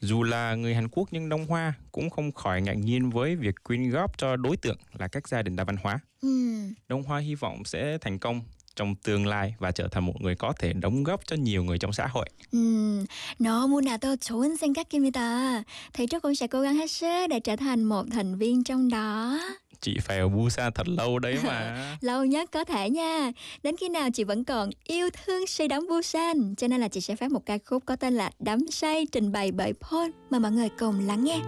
[0.00, 3.54] Dù là người Hàn Quốc nhưng Đông Hoa cũng không khỏi ngạc nhiên với việc
[3.64, 6.00] quyên góp cho đối tượng là các gia đình đa văn hóa.
[6.22, 6.58] Ừ.
[6.88, 8.40] Đông Hoa hy vọng sẽ thành công
[8.78, 11.78] trong tương lai và trở thành một người có thể đóng góp cho nhiều người
[11.78, 12.26] trong xã hội.
[12.52, 13.06] 음,
[13.38, 15.64] 너무나도 좋은 생각입니다.
[15.92, 18.88] Thầy Trúc cũng sẽ cố gắng hết sức để trở thành một thành viên trong
[18.88, 19.38] đó.
[19.80, 21.76] Chị phải ở Busan thật lâu đấy mà.
[22.00, 23.32] Lâu nhất có thể nha.
[23.62, 26.54] Đến khi nào chị vẫn còn yêu thương say đắm Busan.
[26.54, 29.32] Cho nên là chị sẽ phát một ca khúc có tên là Đắm say trình
[29.32, 30.10] bày bởi Paul.
[30.30, 31.38] Mời mọi người cùng lắng nghe.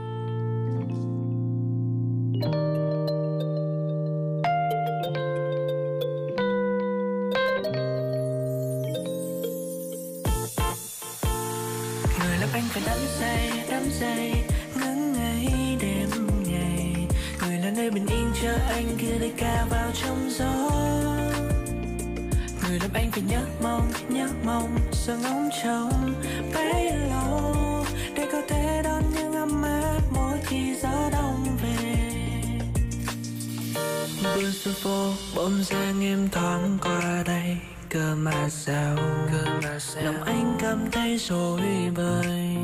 [2.32, 2.79] người làm
[12.61, 14.43] anh phải đắm say đắm say
[14.75, 16.09] ngắn ngày đêm
[16.47, 17.07] ngày.
[17.41, 20.71] Người là nơi bình yên cho anh kia đây ca vào trong gió.
[22.63, 26.13] Người làm anh phải nhớ mong nhớ mong sợ ngóng trông.
[26.53, 27.85] Bấy lâu,
[28.15, 31.95] để có thể đón những ấm áp mỗi khi gió đông về.
[34.23, 37.57] Bữa xuân phố, bỗng dưng em thoáng qua đây
[37.93, 38.95] cơ mà sao?
[39.31, 41.61] Cơ mà sao lòng anh cảm thấy rối
[41.95, 42.55] bời.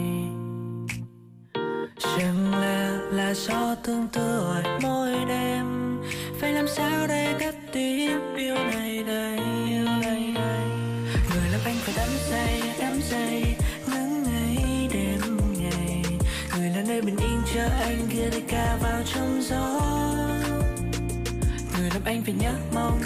[2.00, 5.98] Chẳng lẽ là do tương tư ở mỗi đêm?
[6.40, 9.40] Phải làm sao để cất tiếp yêu này đây?
[9.70, 10.62] Yêu này đây
[11.34, 13.56] người làm anh phải đắm say đắm say,
[13.88, 16.04] nắng ngày đêm ngày.
[16.58, 19.82] Người là nơi bình yên cho anh, kia đây ca vào trong gió.
[21.78, 23.00] Người làm anh phải nhớ mong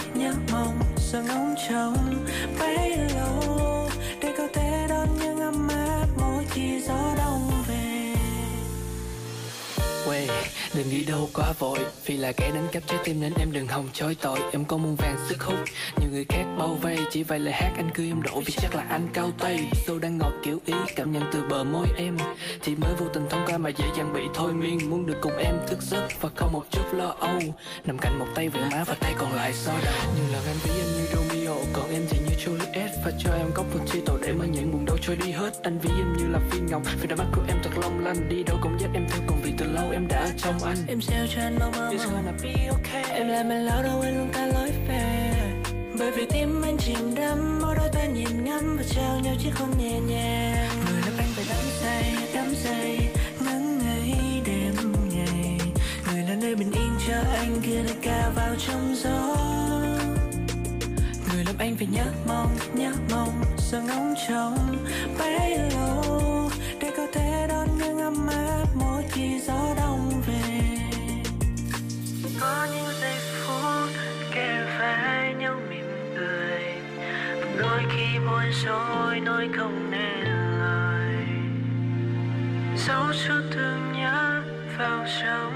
[1.14, 2.26] nhớ ngóng trông
[2.60, 3.11] bay
[10.76, 11.80] đừng đi đâu, quá vội.
[12.06, 14.40] Vì là kẻ đánh cắp trái tim nên em đừng hòng chối tội.
[14.52, 15.60] Em có muôn vàng sức hút.
[16.00, 16.98] Nhiều người khác bao vây.
[17.12, 18.42] Chỉ vài lời hát anh cứ em đổ.
[18.46, 19.60] Vì chắc là anh cao tay.
[19.88, 20.74] Sâu đang ngọt kiểu ý.
[20.96, 22.18] Cảm nhận từ bờ môi em.
[22.62, 24.90] Thì mới vô tình thông qua mà dễ dàng bị thôi miên.
[24.90, 27.40] Muốn được cùng em thức giấc Và không một chút lo âu.
[27.86, 30.58] Nằm cạnh một tay về má và tay còn lại so đầu Nhiều lần anh
[30.64, 31.58] ví em như Romeo.
[31.74, 32.90] Còn em thì như Juliet.
[33.06, 35.52] Và cho em góc một chi tổ để mà những buồn đau trôi đi hết.
[35.64, 36.82] Anh ví em như là phi ngọc.
[37.02, 38.30] Vì đôi mắt của em thật long lanh.
[38.30, 40.78] Đi đâu cũng dắt em theo cùng từ lâu em đã ở trong anh.
[40.88, 43.04] Em gieo cho anh mong mong It's gonna be okay.
[43.04, 45.34] Em làm anh lão đâu anh luôn ta lối về.
[46.00, 49.52] Bởi vì tim anh chìm đắm Mỗi đôi ta nhìn ngắm và trao nhau chiếc
[49.56, 50.70] hôn nhẹ nhàng.
[50.86, 53.00] Người làm anh phải đắm say, đắm say
[53.40, 55.58] Ngấn ngây đêm ngày.
[56.12, 59.38] Người là nơi bình yên cho anh kia đây ca vào trong gió.
[61.34, 64.78] Người làm anh phải nhớ mong, nhớ mong Sợ ngóng trông
[65.20, 66.21] bấy lâu
[68.02, 70.78] ấm áp mỗi khi gió đông về.
[72.40, 73.90] Có những giây phút
[74.36, 76.64] kề vai nhau mỉm cười
[77.58, 80.26] Đôi khi buồn rối nói không nên
[80.60, 81.16] lời.
[82.88, 84.44] Dấu chút thương nhớ
[84.78, 85.54] vào trong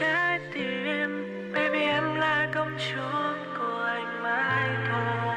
[0.00, 5.36] trái tim Baby em là công chúa của anh mãi thôi.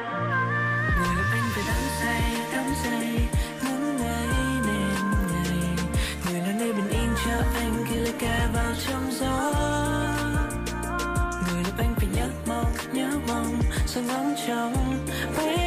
[0.98, 2.24] Người anh phải đắm say,
[2.54, 3.15] đắm say.
[13.96, 15.65] Sự ngóng trông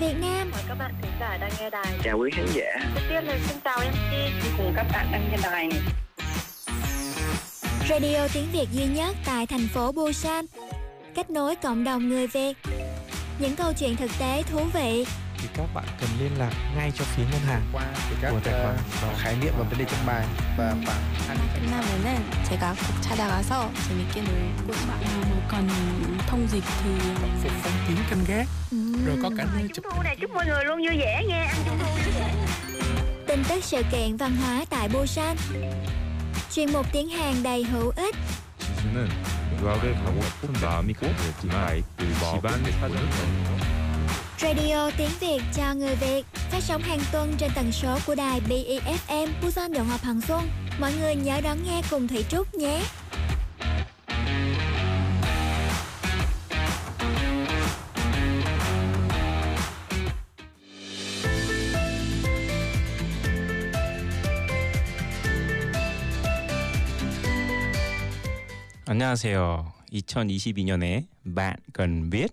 [0.00, 1.86] Chào Việt Nam Mời các bạn thính giả đang nghe đài.
[2.04, 2.64] Chào quý khán giả.
[2.94, 5.68] Trước tiên là xin chào MC cùng các bạn đang nghe đài.
[7.88, 10.44] Radio tiếng Việt duy nhất tại thành phố Busan
[11.14, 12.56] Kết nối cộng đồng người Việt
[13.38, 15.06] Những câu chuyện thực tế thú vị
[15.45, 17.85] thì các bạn cần liên lạc ngay cho phía ngân hàng qua
[18.21, 20.25] các của tài khoản 어, khái niệm và vấn đề trong bài
[20.57, 21.01] và khoảng
[21.55, 25.05] 끝나면은 제가 꼭 찾아가서 재밌게 놀고 싶어요.
[25.29, 25.67] 뭐 còn
[26.27, 26.89] thông dịch thì
[27.41, 28.47] phục phong kiến canh gác
[29.05, 31.57] rồi có cả nơi chụp Thu này chúc mọi người luôn vui vẻ nha, ăn
[31.65, 32.33] trung thu vui vẻ.
[33.27, 35.37] Tin tức sự kiện văn hóa tại Busan
[36.51, 38.15] Chuyên mục tiếng Hàn đầy hữu ích
[38.81, 39.07] 지수는
[39.61, 43.09] 유학을 가고 싶은 마음이 급했지만 그 집안의 사정을
[44.39, 48.41] Radio tiếng Việt cho người Việt phát sóng hàng tuần trên tần số của đài
[48.49, 50.47] BEFM Busan Đồng Hòa Hoàng Xuân.
[50.79, 52.81] Mọi người nhớ đón nghe cùng Thủy Trúc nhé.
[68.85, 69.65] 안녕하세요.
[69.91, 72.31] 2022년에 bạn cần biết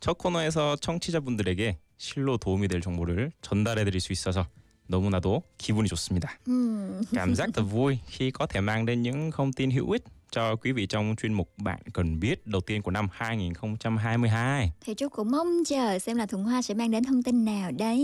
[0.00, 4.46] 첫 코너에서 청취자분들에게 실로 도움이 될 정보를 전달해 드릴 수 있어서
[4.88, 6.38] 너무나도 기분이 좋습니다.
[6.46, 7.02] Ừm.
[7.12, 10.56] Cảm giác thật vui khi có thể mang đến những thông tin hữu ích cho
[10.56, 14.72] quý vị trong chuyên mục bạn cần biết đầu tiên của năm 2022.
[14.86, 17.70] Thủy Trúc cũng mong chờ xem là Thuận Hoa sẽ mang đến thông tin nào
[17.78, 17.98] đây.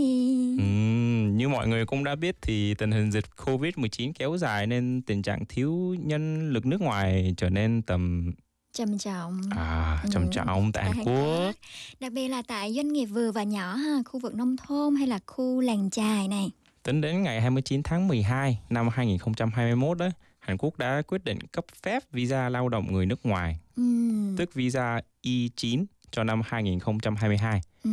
[0.59, 5.01] Ừm, như mọi người cũng đã biết thì tình hình dịch Covid-19 kéo dài nên
[5.01, 8.31] tình trạng thiếu nhân lực nước ngoài trở nên tầm
[8.78, 9.40] Trầm trọng.
[9.50, 11.52] à, trầm Ừ, trọng tại tại Hàn Quốc.
[12.00, 15.06] Đặc biệt là tại doanh nghiệp vừa và nhỏ ha, khu vực nông thôn hay
[15.06, 16.50] là khu làng chài này.
[16.82, 21.64] Tính đến ngày 29 tháng 12 năm 2021 đó, Hàn Quốc đã quyết định cấp
[21.82, 24.36] phép visa lao động người nước ngoài, Ừm.
[24.36, 27.60] tức visa I9 cho năm 2022.
[27.84, 27.90] Ừ.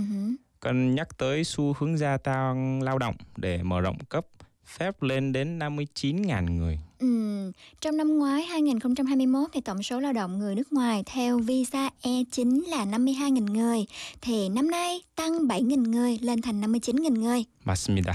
[0.59, 4.25] Cần nhắc tới xu hướng gia tăng lao động để mở rộng cấp
[4.66, 6.78] phép lên đến 59.000 người.
[6.98, 11.90] Ừm, Trong năm ngoái 2021 thì tổng số lao động người nước ngoài theo visa
[12.02, 13.78] E9 là 52.000 người
[14.20, 17.44] thì năm nay tăng 7.000 người lên thành 59.000 người.
[17.64, 18.12] 맞습니다.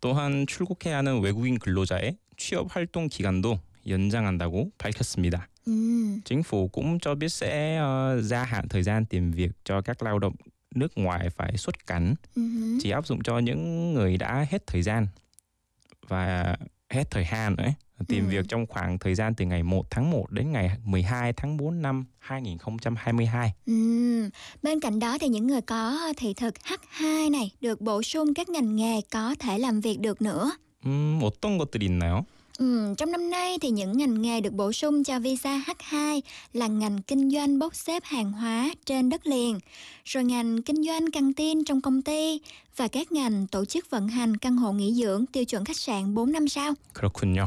[0.00, 3.58] 또한 출국해야 하는 외국인 근로자의 취업 활동 기간도
[3.88, 5.48] 연장한다고 밝혔습니다.
[5.66, 9.80] Ừm, Chính phủ cũng cho biết sẽ ờ, gia hạn thời gian tìm việc cho
[9.80, 10.34] các lao động
[10.74, 12.78] nước ngoài phải xuất cảnh, ừ hử.
[12.80, 15.06] chỉ áp dụng cho những người đã hết thời gian
[16.08, 16.56] và
[16.90, 17.64] hết thời hạn nữa.
[17.64, 17.72] ấy.
[18.08, 18.30] Tìm Ừ.
[18.30, 21.82] việc trong khoảng thời gian từ ngày 1 tháng 1 đến ngày 12 tháng 4
[21.82, 23.52] năm 2022.
[23.66, 24.30] Ừm,
[24.62, 28.48] Bên cạnh đó thì những người có thị thực H2 này được bổ sung các
[28.48, 30.50] ngành nghề có thể làm việc được nữa.
[30.84, 32.24] 음, 어떤 것들이 있나요?
[32.60, 36.20] Ừm, trong năm nay thì những ngành nghề được bổ sung cho visa H2
[36.52, 39.58] là ngành kinh doanh bốc xếp hàng hóa trên đất liền,
[40.04, 42.40] rồi ngành kinh doanh căng tin trong công ty
[42.76, 46.14] và các ngành tổ chức vận hành căn hộ nghỉ dưỡng tiêu chuẩn khách sạn
[46.14, 46.74] 4 năm sao.
[46.94, 47.46] 그렇군요.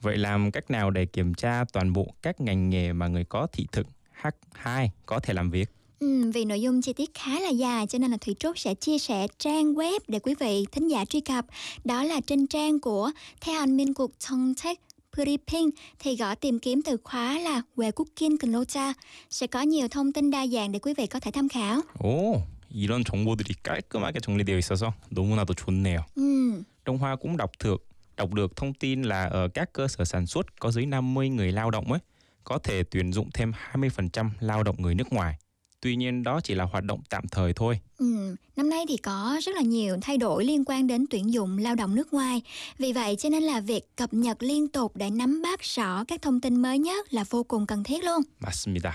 [0.00, 3.46] Vậy làm cách nào để kiểm tra toàn bộ các ngành nghề mà người có
[3.52, 3.86] thị thực
[4.22, 5.68] H2 có thể làm việc?
[6.00, 8.74] Ừm, vì nội dung chi tiết khá là dài cho nên là Thủy Trúc sẽ
[8.74, 11.46] chia sẻ trang web để quý vị thính giả truy cập.
[11.84, 13.10] Đó là trên trang của
[13.46, 14.80] 대한민국 정책
[15.16, 18.92] Briefing thì gõ tìm kiếm từ khóa là 외국인 근로자
[19.30, 21.80] sẽ có nhiều thông tin đa dạng để quý vị có thể tham khảo.
[21.98, 25.98] 오, 이런 정보들이 깔끔하게 정리되어 있어서 너무나도 좋네요.
[26.16, 30.04] Ừm, Đông Hoa cũng đọc được đọc được thông tin là ở các cơ sở
[30.04, 32.00] sản xuất có dưới 50 người lao động ấy
[32.44, 35.34] có thể tuyển dụng thêm 20% lao động người nước ngoài.
[35.80, 37.80] Tuy nhiên đó chỉ là hoạt động tạm thời thôi.
[37.98, 41.58] ừm, năm nay thì có rất là nhiều thay đổi liên quan đến tuyển dụng
[41.58, 42.42] lao động nước ngoài.
[42.78, 46.22] Vì vậy cho nên là việc cập nhật liên tục để nắm bắt rõ các
[46.22, 48.20] thông tin mới nhất là vô cùng cần thiết luôn.
[48.40, 48.90] 맞습니다.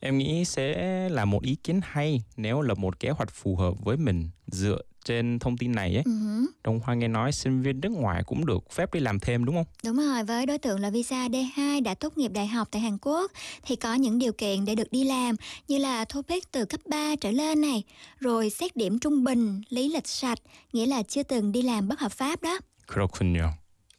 [0.00, 0.74] Em nghĩ sẽ
[1.08, 4.78] là một ý kiến hay nếu lập một kế hoạch phù hợp với mình dựa
[5.06, 6.46] trên thông tin này ấy, Ừ hử.
[6.64, 9.54] Đông Hoa nghe nói sinh viên nước ngoài cũng được phép đi làm thêm đúng
[9.54, 9.66] không?
[9.84, 12.98] Đúng rồi, với đối tượng là visa D2 đã tốt nghiệp đại học tại Hàn
[12.98, 15.36] Quốc thì có những điều kiện để được đi làm
[15.68, 17.82] như là TOEIC từ cấp 3 trở lên này,
[18.20, 20.38] rồi xét điểm trung bình, lý lịch sạch,
[20.72, 22.58] nghĩa là chưa từng đi làm bất hợp pháp đó.
[22.88, 23.48] 그렇군요.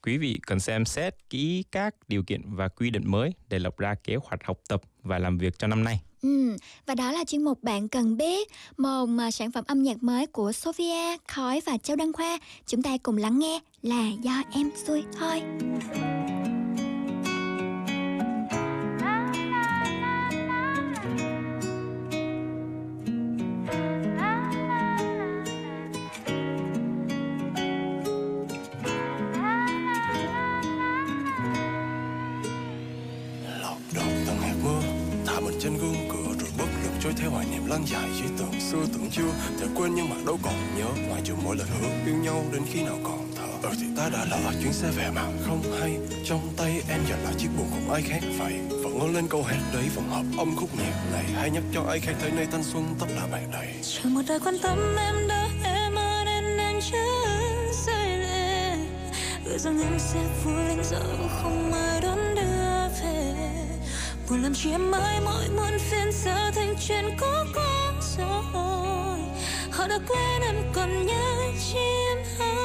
[0.02, 3.78] Quý vị cần xem xét kỹ các điều kiện và quy định mới để lập
[3.78, 6.00] ra kế hoạch học tập và làm việc cho năm nay.
[6.23, 6.57] Ừ,
[6.87, 10.27] và đó là chuyên mục bạn cần biết một mà sản phẩm âm nhạc mới
[10.27, 12.39] của Sophia, Khói và Châu Đăng Khoa.
[12.67, 15.43] Chúng ta cùng lắng nghe là do em xui thôi.
[24.17, 24.28] lọt
[37.29, 39.31] lực hoài niệm lăn dài dưới tưởng xưa tưởng chưa.
[39.61, 42.63] Thể quên nhưng mà đâu còn nhớ ngoài trừ mỗi lần hứa yêu nhau đến
[42.73, 43.69] khi nào còn thở.
[43.69, 45.99] Ừ thì ta đã lỡ chuyến xe về mà, không hay.
[46.25, 49.43] Trong tay em giờ là chiếc buồn cùng ai khác vậy vẫn ngó lên câu
[49.43, 51.25] hát đấy, vẫn hợp âm khúc nhạc này.
[51.35, 54.23] Hay nhắc cho ai khác thấy nơi thanh xuân tất là bạn đầy Chẳng một
[54.29, 57.27] ai quan tâm em đã, em ở nên anh chưa
[57.87, 58.77] rơi lệ
[59.45, 61.01] Ước rằng em sẽ vui lên giờ
[61.43, 62.19] không ai đón
[64.31, 67.61] Buồn làm chi em mãi mỗi muôn phiền giờ thành chuyện cũ cũ
[68.19, 69.19] rồi.
[69.71, 72.57] Họ đã quên em còn nhớ chim em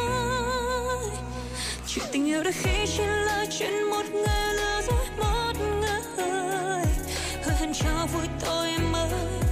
[1.88, 6.84] Chuyện tình yêu đôi khi chỉ là chuyện một người lừa dối một người.
[7.44, 9.10] Hứa hẹn cho vui tôi em ơi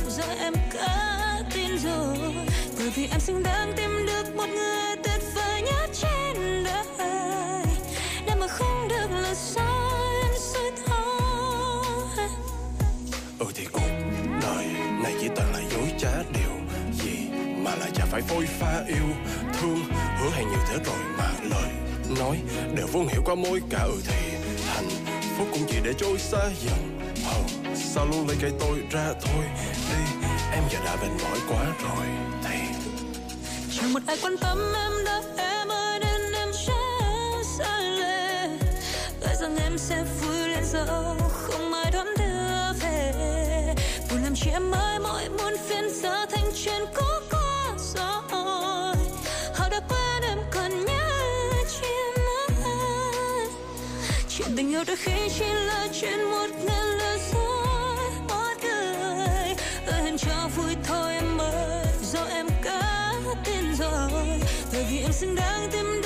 [0.10, 2.18] giờ em cả tin rồi.
[2.78, 4.81] Bởi vì em xứng đáng tìm được một người
[18.12, 19.08] phải phôi pha yêu
[19.54, 19.80] thương.
[20.20, 21.70] Hứa hẹn nhiều thế rồi mà lời
[22.20, 22.38] nói
[22.76, 23.80] đều vô hiểu qua môi cả.
[23.84, 24.90] Ừ thì hạnh
[25.38, 27.00] phúc cũng chỉ để trôi xa dần.
[27.26, 27.42] Ờ
[27.76, 29.44] sao luôn lấy cái tôi ra thôi?
[29.90, 32.06] Đi, em giờ đã mệt mỏi quá rồi.
[32.44, 32.58] Thì
[33.78, 36.74] chẳng một ai quan tâm em đâu em ơi nên em sẽ
[37.60, 38.48] xa lệ.
[39.22, 43.14] Gợi rằng em sẽ vui lên dẫu không ai đón đưa về.
[44.10, 47.04] Buồn làm chi em ơi mỗi muôn phiên giờ thành chuyện cũ
[54.56, 59.56] tình yêu đôi khi chỉ là chuyện một ngàn lời dối, một người
[59.86, 61.86] tôi hẹn cho vui thôi em ơi.
[62.02, 63.14] Do em cả
[63.46, 64.40] tin rồi
[64.74, 66.01] bởi vì em xứng đáng tìm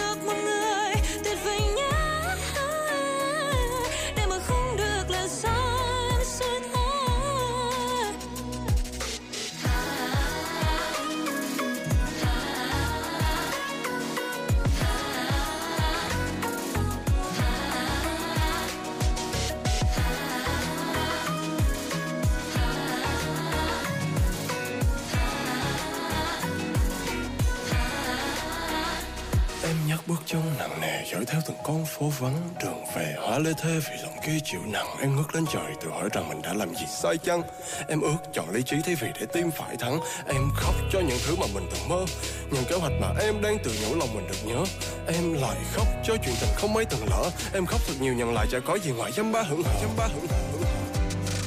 [30.26, 34.04] trong nặng nề dõi theo từng con phố vắng, Đường về hóa lê thê vì
[34.04, 36.86] lòng kia chịu nặng, Em ngước lên trời tự hỏi rằng mình đã làm gì
[36.88, 37.42] sai chăng?
[37.88, 40.00] Em ước chọn lý trí thay vì để tim phải thắng.
[40.28, 42.06] Em khóc cho những thứ mà mình từng mơ,
[42.52, 44.64] Những kế hoạch mà em đang tự nhủ lòng mình được nhớ.
[45.08, 47.30] Em lại khóc cho chuyện tình không mấy từng lỡ.
[47.54, 49.90] Em khóc thật nhiều nhận lại chả có gì ngoài dăm ba hưởng hưởng dăm
[49.98, 50.62] ba hưởng hưởng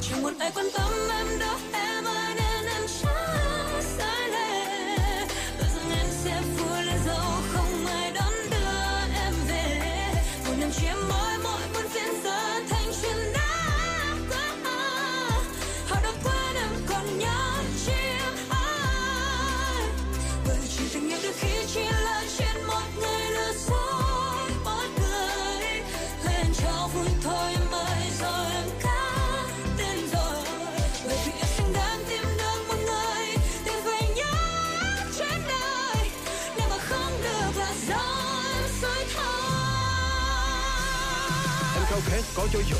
[0.01, 1.98] chẳng một ai quan tâm em đâu em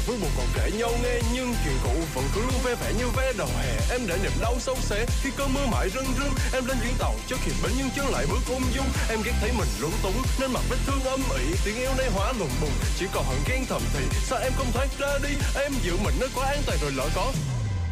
[0.10, 1.94] với buồn còn kể nhau nghe, Nhưng chuyện cũ.
[2.14, 3.78] Vẫn cứ luôn ve vẻ như vé đầu hè.
[3.90, 5.06] Em để niềm đau sâu xé.
[5.22, 7.16] Khi cơn mưa mãi rưng rưng, Em lên chuyến tàu.
[7.28, 8.86] Cho kịp bến nhưng chân lại bước ung dung.
[9.10, 11.46] Em ghét thấy mình lúng túng, nên mặt vết thương âm ỉ.
[11.66, 12.74] Tiếng yêu nay hóa lùng bùng.
[13.00, 15.34] Chỉ còn hận ghen thầm thì Sao em không thoát ra đi?
[15.56, 17.32] Em giữ mình nơi quá an toàn rồi lỡ có.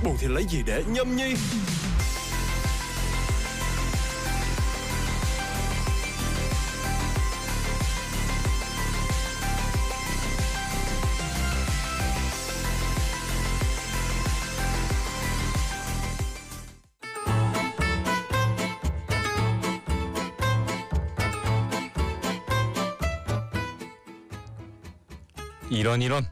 [0.03, 1.35] Buồn thì lấy gì để nhâm nhi?
[25.86, 26.24] 이런 이런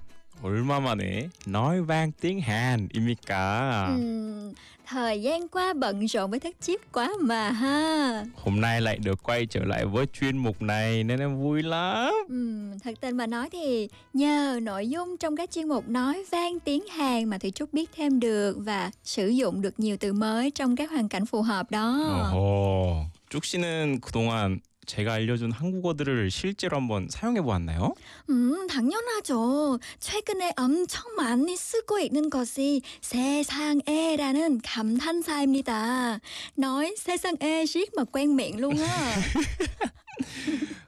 [0.43, 3.87] 얼마 만에 nói vang tiếng Hàn,입니까?
[3.89, 4.53] Ừm,
[4.87, 8.25] thời gian qua bận rộn với thất chiếp quá mà ha.
[8.37, 12.15] Hôm nay lại được quay trở lại với chuyên mục này nên em vui lắm.
[12.29, 16.61] Ừm, thật tình mà nói thì nhờ nội dung trong các chuyên mục nói vang
[16.61, 20.51] tiếng Hàn mà Thủy Trúc biết thêm được và sử dụng được nhiều từ mới
[20.51, 22.05] trong các hoàn cảnh phù hợp đó.
[22.33, 23.05] 어허.
[23.31, 27.94] 쭉 씨는 그동안 제가 알려준 한국어들을 실제로 한번 사용해 보았나요?
[28.30, 29.80] 음, 당연하죠.
[30.00, 36.20] 최근에 엄청 많이 쓰고 있는 것이 세상에라는 감탄사입니다.
[36.58, 38.86] Nói 세상에 riết mà quen miệng luôn á.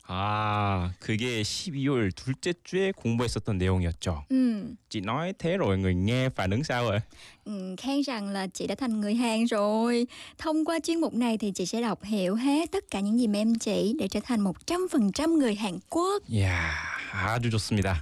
[0.07, 4.25] 아, 그게 12월 둘째 주에 공부했었던 내용이었죠.
[4.31, 7.01] 음, Chị nói thế rồi người nghe phản ứng sao rồi?
[7.45, 10.07] ừm, khen rằng là chị đã thành người Hàn rồi.
[10.39, 13.27] Thông qua chuyên mục này thì chị sẽ đọc hiểu hết tất cả những gì
[13.27, 16.23] mà em chỉ để trở thành 100% người Hàn Quốc.
[16.31, 16.71] 이야,
[17.13, 17.95] 아주 좋습니다.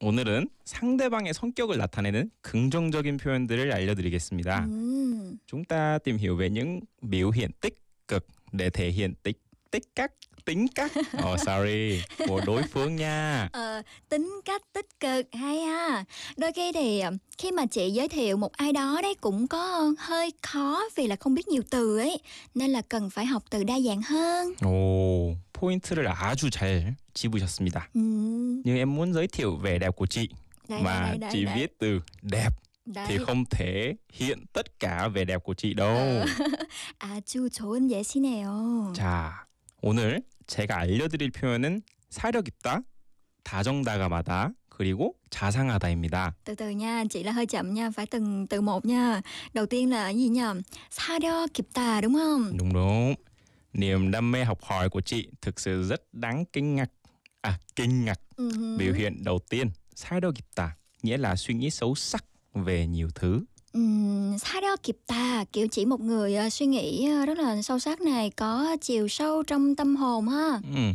[0.00, 4.64] 오늘은 상대방의 성격을 나타내는 긍정적인 표현들을 알려드리겠습니다.
[4.66, 9.40] 음, Chúng ta tìm hiểu về những biểu hiện tích cực để thể hiện tích
[9.70, 10.12] tích cách
[10.48, 10.92] tính cách.
[11.32, 13.48] Oh, sorry, của đối phương nha.
[13.52, 16.04] ờ, tính cách tích cực hay ha.
[16.36, 19.92] Đôi khi thì ờ, khi mà chị giới thiệu một ai đó đấy cũng có
[19.98, 22.18] hơi khó vì là không biết nhiều từ ấy.
[22.54, 24.54] Nên là cần phải học từ đa dạng hơn.
[24.60, 27.88] Ồ, 포인트를 아주 잘 집으셨습니다.
[27.96, 30.28] 음, Nhưng em muốn giới thiệu vẻ đẹp của chị
[30.68, 31.54] đây, mà đây, đây, chị đây.
[31.56, 32.48] viết từ đẹp
[32.84, 33.04] Đấy.
[33.08, 35.96] thì không thể hiện tất cả vẻ đẹp của chị đâu.
[36.98, 38.92] 아주 좋은 예시네요.
[38.94, 39.30] 자,
[39.82, 42.80] 오늘 제가 알려드릴 표현은 사력 있다,
[43.44, 46.34] 다정다감하다, 그리고 자상하다입니다.
[46.44, 49.22] Từ từ nha, chị là hơi chậm nha, phải từng từ một nha.
[49.52, 50.42] Đầu tiên là cái gì nhỉ?
[50.90, 52.56] 사려 깊다 đúng không?
[52.56, 53.14] Đúng đúng.
[53.72, 56.90] Niềm đam mê học hỏi của chị thực sự rất đáng kinh ngạc.
[57.40, 58.20] À, kinh ngạc.
[58.36, 58.76] Ừ.
[58.78, 60.68] Biểu hiện đầu tiên, 사력 있다,
[61.02, 63.44] nghĩa là suy nghĩ xấu sắc về nhiều thứ.
[63.72, 68.00] Ừm, 사려 깊다 kiểu chỉ một người ờ, suy nghĩ ờ, rất là sâu sắc
[68.00, 70.60] này có chiều sâu trong tâm hồn ha.
[70.64, 70.94] 음,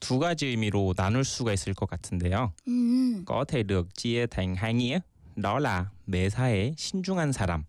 [0.00, 2.52] 두 가지 의미로 나눌 수가 있을 것 같은데요.
[2.66, 5.00] Ừm, có thể được chia thành hai nghĩa,
[5.36, 7.64] đó là 매사에 신중한 사람,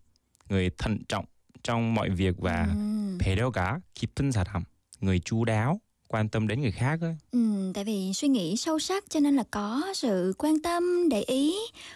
[0.48, 1.24] người thận trọng
[1.62, 4.62] trong mọi việc và ừm, 배려가 깊은 사람,
[5.00, 7.16] người chu đáo, quan tâm đến người khác ấy.
[7.32, 11.20] ừm, tại vì suy nghĩ sâu sắc cho nên là có sự quan tâm, để
[11.22, 11.54] ý,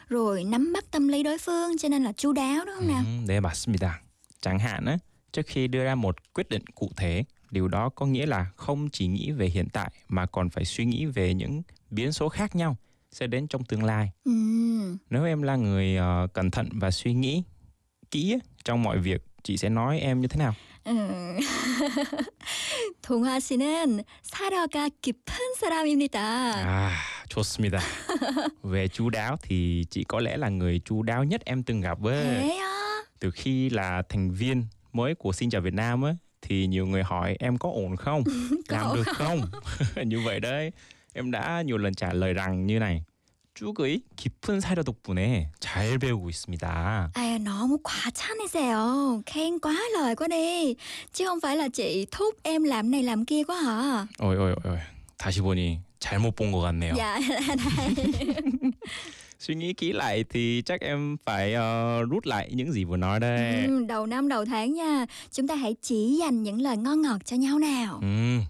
[0.08, 3.02] rồi nắm bắt tâm lý đối phương cho nên là chu đáo đúng không nào?
[3.06, 3.88] 음, 네, 맞습니다.
[4.40, 4.98] Chẳng hạn á,
[5.32, 8.88] trước khi đưa ra một quyết định cụ thể, điều đó có nghĩa là không
[8.92, 12.56] chỉ nghĩ về hiện tại mà còn phải suy nghĩ về những biến số khác
[12.56, 12.76] nhau
[13.10, 14.10] sẽ đến trong tương lai.
[14.24, 17.42] Ừm, Nếu em là người ờ, cẩn thận và suy nghĩ
[18.10, 20.55] kỹ á, trong mọi việc, chị sẽ nói em như thế nào?
[20.86, 21.38] 음.
[23.02, 26.18] 동화 씨는 사려가 깊은 사람입니다.
[26.18, 26.90] À,
[27.28, 27.78] 좋습니다.
[28.62, 31.98] Về chu đáo thì chị có lẽ là người chu đáo nhất em từng gặp
[32.00, 32.24] với.
[32.24, 32.97] Thế á?
[33.20, 37.02] Từ khi là thành viên mới của Xin chào Việt Nam á thì nhiều người
[37.02, 38.22] hỏi em có ổn không?
[38.68, 39.40] Làm ổn được không?
[40.05, 40.72] như vậy đấy.
[41.12, 43.02] Em đã nhiều lần trả lời rằng như này.
[43.55, 47.10] 쭉의 깊은 사려 덕분에 잘 배우고 있습니다.
[47.14, 49.22] À, 너무 과찬이세요.
[49.26, 50.74] khen quá lời quá đi.
[51.12, 54.06] Chứ không phải là chị thúc em làm này làm kia quá hả?
[54.18, 54.78] 어이 어이 어이.
[55.18, 56.94] 다시 보니 잘못 본 것 같네요.
[56.97, 57.18] Dạ,
[57.56, 58.14] đây.
[59.38, 63.20] Suy nghĩ kỹ lại thì chắc em phải ờ, rút lại những gì vừa nói
[63.20, 63.64] đây.
[63.64, 65.06] Ừ, đầu năm đầu tháng nha.
[65.32, 67.98] Chúng ta hãy chỉ dành những lời ngon ngọt cho nhau nào.
[68.02, 68.42] Ừm,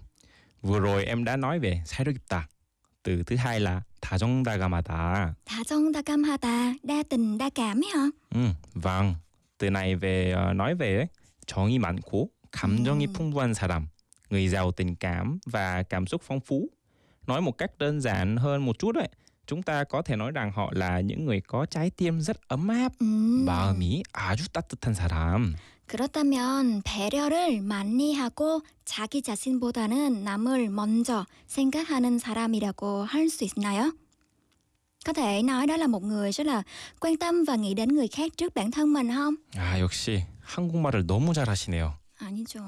[0.61, 2.47] vừa rồi em đã nói về 사려 깊다.
[3.03, 5.35] Từ thứ hai là 다정다감하다.
[5.45, 8.05] 다정다감하다, đa tình đa cảm ấy hả?
[8.35, 9.15] 음, vâng.
[9.57, 11.07] Từ này về ờ, nói về ấy,
[11.45, 13.87] 정이 많고 감정이 풍부한 사람,
[14.29, 16.69] người giàu tình cảm và cảm xúc phong phú.
[17.27, 19.09] Nói một cách đơn giản hơn một chút đấy,
[19.47, 22.67] chúng ta có thể nói rằng họ là những người có trái tim rất ấm
[22.67, 23.45] áp, 음.
[23.45, 25.55] 마음이 아주 따뜻한 사람.
[25.86, 33.92] 그렇다면 배려를 많이 하고 자기 자신보다는 남을 먼저 생각하는 사람이라고 할 수 있나요?
[35.04, 36.62] Có thể nói đó là một người rất là
[37.00, 39.34] quan tâm và nghĩ đến người khác trước bản thân mình không?
[39.56, 41.92] 아, 역시 한국말을 너무 잘하시네요.
[42.18, 42.60] 아니죠.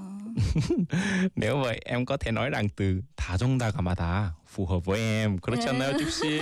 [1.37, 5.38] Nếu vậy em có thể nói rằng từ 다정다감하다 phù hợp với em.
[5.40, 6.40] 그렇지 않나요, 쭉 씨?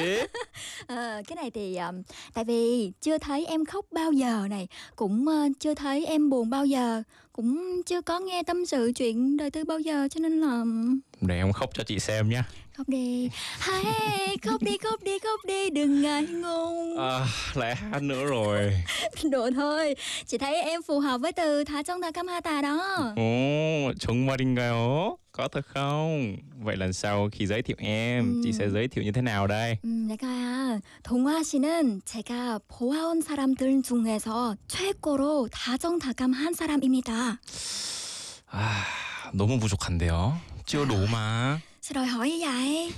[0.88, 2.02] Ờ, cái này thì um,
[2.34, 6.50] tại vì chưa thấy em khóc bao giờ này, cũng ờ, chưa thấy em buồn
[6.50, 10.40] bao giờ, cũng chưa có nghe tâm sự chuyện đời tư bao giờ cho nên
[10.42, 10.64] là
[11.22, 12.42] Để em khóc cho chị xem nhé.
[12.78, 13.30] khóc đi.
[13.60, 13.84] Hay
[14.42, 16.98] khóc đi khóc đi khóc đi đừng ngại ngùng.
[17.00, 18.72] À, lại hát nữa rồi.
[19.32, 19.96] Đùa thôi.
[20.26, 22.98] Chị thấy em phù hợp với từ thả trong thả cam ha tà đó.
[23.16, 25.18] 오, 정말인가요?
[25.37, 26.37] Có thật không?
[26.63, 28.41] Vậy lần sau khi giới thiệu em, Ừ.
[28.45, 29.79] chị sẽ giới thiệu như thế nào đây?
[29.85, 37.39] 음, 내가 동화 씨는 제가 보아온 사람들 중에서 최고로 다정다감한 사람입니다.
[38.53, 38.85] 아,
[39.33, 40.39] 너무 부족한데요.
[42.07, 42.93] hỏi như vậy?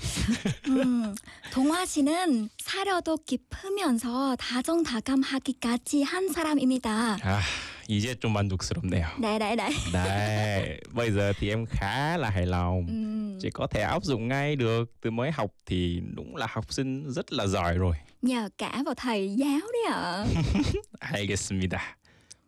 [0.68, 1.15] 음,
[1.52, 7.16] 동화 씨는 사려도 깊으면서 다정다감하기까지 한 사람입니다.
[7.24, 7.40] À,
[7.88, 9.06] 이제 좀 만족스럽네요.
[9.19, 9.69] 네, 네, 네.
[9.93, 12.85] Đấy, bây giờ thì em khá là hài lòng.
[12.88, 14.91] 음, Chị có thể áp dụng ngay được.
[15.01, 17.95] Từ mới học thì đúng là học sinh rất là giỏi rồi.
[18.22, 20.25] nhờ cả vào thầy giáo đấy ạ.
[20.99, 21.80] 알겠습니다.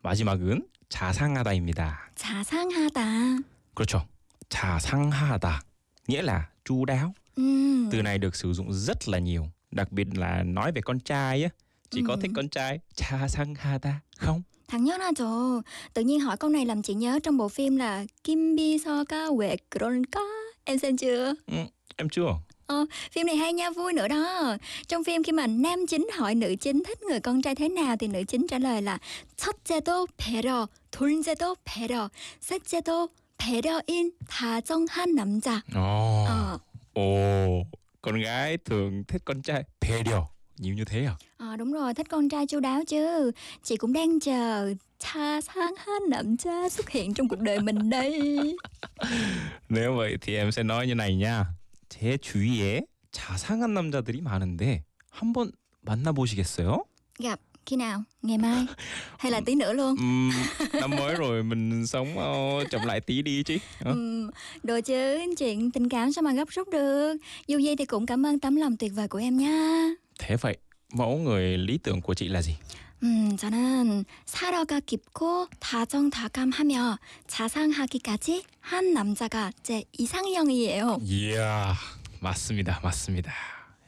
[0.03, 2.11] 마지막은 자상하다입니다.
[2.16, 3.40] 자상하다.
[3.75, 4.06] 그렇죠.
[4.50, 5.61] 자상하다
[6.08, 7.14] nghĩa là chu đáo.
[7.38, 11.00] 음, Từ này được sử dụng rất là nhiều, đặc biệt là nói về con
[11.00, 11.50] trai á.
[11.90, 12.19] Chị có Ừ.
[12.22, 14.42] thích con trai 자상하다 không?
[14.67, 15.61] 당연하죠.
[15.93, 19.03] tự nhiên hỏi câu này làm chị nhớ trong bộ phim là Kim Bi So
[19.03, 20.19] Ka 왜 그럴까?
[20.66, 21.33] Em xem chưa?
[21.48, 21.58] Ừ,
[21.98, 22.35] em chưa.
[22.67, 24.58] Ờ, phim này hay nha, vui nữa đó.
[24.88, 27.95] Trong phim khi mà nam chính hỏi nữ chính thích người con trai thế nào
[28.00, 28.98] thì nữ chính trả lời là
[29.38, 32.09] 첫째도 배려, 둘째도 배려,
[32.42, 35.61] 셋째도 배려인 다정한 남자.
[35.75, 36.58] Ồ, Ờ,
[36.93, 37.66] ồ,
[38.01, 40.25] con gái thường thích con trai 배려
[40.58, 41.16] nhiều như thế à?
[41.38, 43.32] ờ, đúng rồi, thích con trai chu đáo chứ.
[43.64, 48.58] Chị cũng đang chờ 자상한 남자 xuất hiện trong cuộc đời mình đây.
[49.69, 51.45] Nếu vậy thì em sẽ nói như này nha.
[51.90, 55.51] 제 주위에 자상한 남자들이 많은데 한번
[55.82, 56.85] 만나보시겠어요?
[57.19, 58.03] Gặp khi nào?
[58.22, 58.66] Ngày mai?
[59.17, 59.95] Hay là tí nữa luôn?
[59.98, 60.32] Ừm,
[60.74, 63.58] năm mới rồi mình sống ờ, chậm lại tí đi chứ.
[63.80, 63.92] Hả?
[63.92, 64.30] Ừm,
[64.64, 67.16] được chứ, chuyện tình cảm sao mà gấp rút được.
[67.48, 69.90] Dù gì thì cũng cảm ơn tấm lòng tuyệt vời của em nha.
[70.19, 70.58] Thế vậy,
[70.93, 72.56] mẫu người lý tưởng của chị là gì?
[73.03, 81.00] 음, 저는 사려가 깊고 다정다감하며 자상하기까지 한 남자가 제 이상형이에요.
[81.03, 81.75] Yeah,
[82.22, 83.33] 맞습니다, 맞습니다.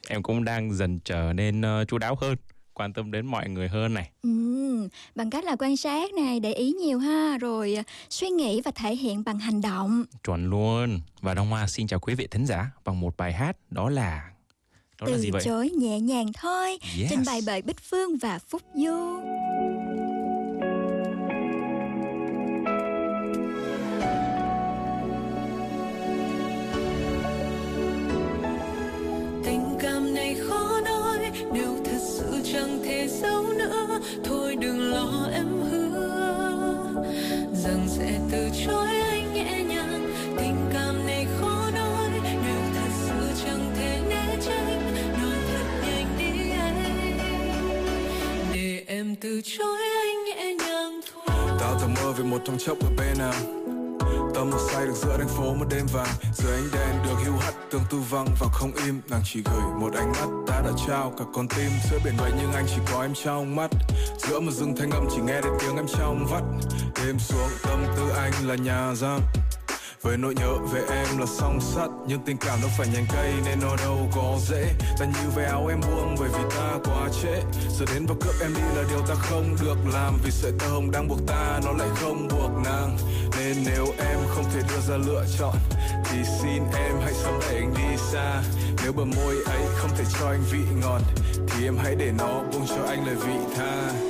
[0.09, 2.35] Em cũng đang dần trở nên ờ, chu đáo hơn,
[2.73, 4.09] quan tâm đến mọi người hơn này.
[4.23, 8.61] Ừm, bằng cách là quan sát này, để ý nhiều ha, rồi à, suy nghĩ
[8.61, 10.05] và thể hiện bằng hành động.
[10.23, 10.99] Chuẩn luôn.
[11.21, 14.29] Và Đông Hoa xin chào quý vị thính giả bằng một bài hát đó là
[15.00, 15.42] đó là Từ gì vậy?
[15.44, 17.10] chối nhẹ nhàng thôi, Yes.
[17.10, 19.20] trình bày bởi Bích Phương và Phúc Du.
[29.44, 31.18] tình cảm này khó nói
[31.52, 37.02] nếu thật sự chẳng thể giấu nữa thôi đừng lo em hứa
[37.64, 41.09] rằng sẽ từ chối anh nhẹ nhàng tình cảm này
[49.00, 51.36] em từ chối anh nhẹ nhàng thôi.
[51.60, 53.32] Tao thầm mơ về một thoáng chốc ở bên nào
[54.34, 56.14] Tâm một say được giữa thành phố một đêm vàng.
[56.34, 59.00] Dưới ánh đèn được hưu hắt tương tư văng và không im.
[59.10, 61.70] Nàng chỉ gửi một ánh mắt ta đã trao cả con tim.
[61.90, 63.70] Giữa biển vậy nhưng anh chỉ có em trong mắt.
[64.18, 66.42] Giữa một rừng thanh âm chỉ nghe được tiếng em trong vắt.
[67.04, 69.20] Đêm xuống, tâm tư anh là nhà giam
[70.02, 73.32] với nỗi nhớ về em là song sắt, Nhưng tình cảm đâu phải nhành cây,
[73.44, 74.72] nên nó đâu có dễ.
[74.98, 77.42] Ta như về áo em buông bởi vì ta quá trễ.
[77.78, 80.68] Giờ đến và cướp em đi là điều ta không được làm, Vì sợi tơ
[80.68, 82.98] hồng đang buộc ta, nó lại không buộc nàng.
[83.38, 85.56] Nên nếu em không thể đưa ra lựa chọn,
[86.04, 88.42] Thì xin em hãy sớm đẩy anh đi xa.
[88.82, 91.00] Nếu bờ môi ấy không thể cho anh vị ngọt,
[91.48, 94.09] Thì em hãy để nó buông cho anh lời vị tha.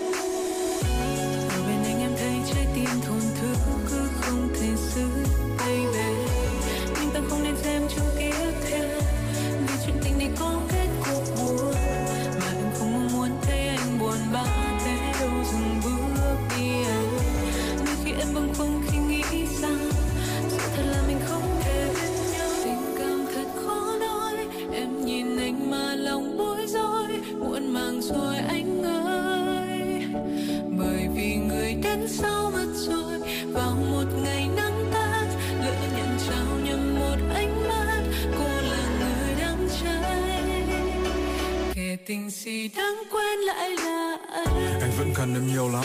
[42.10, 45.84] Tình gì đáng quên lại là anh Anh vẫn cần em nhiều lắm,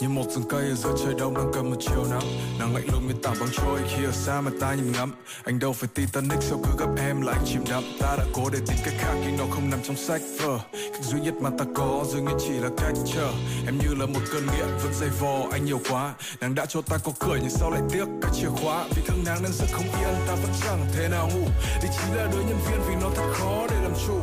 [0.00, 2.22] Như một rừng cây ở giữa trời đông đang cầm một chiều nắng.
[2.58, 5.14] Nắng lạnh lùng như tảng băng trôi khi ở xa mà ta nhìn ngắm.
[5.44, 7.82] Anh đâu phải Titanic sao cứ gặp em là anh chìm đắm.
[8.00, 11.02] Ta đã cố để tìm cách khác nhưng nó không nằm trong sách vở Cách
[11.02, 13.32] duy nhất mà ta có dường như chỉ là cách chờ.
[13.66, 16.14] Em như là một cơn nghiện vẫn dây vò, anh nhiều quá.
[16.40, 18.84] Nàng đã cho ta có cười nhưng sao lại tiếc cái chìa khóa?
[18.96, 21.46] Vì thương nàng nên giấc không yên, ta vẫn chẳng thể nào ngủ.
[21.82, 24.20] Đi chính là đứa nhân viên vì nó thật khó để làm chủ.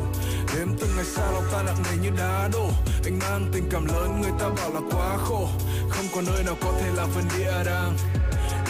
[0.56, 2.70] Đêm từng ngày xa lòng ta nặng nề như đá đổ.
[3.06, 5.48] Anh mang tình cảm lớn, người ta bảo là quá khổ.
[5.90, 7.98] Không có nơi nào có thể là phần địa đàng.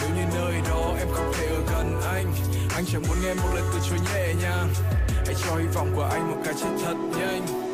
[0.00, 2.34] Nếu như nơi đó em không thể ở gần anh
[2.74, 4.68] anh chẳng muốn nghe một lời từ chối nhẹ nhàng.
[5.26, 7.73] Hãy cho hy vọng của anh một cái chết thật nhanh.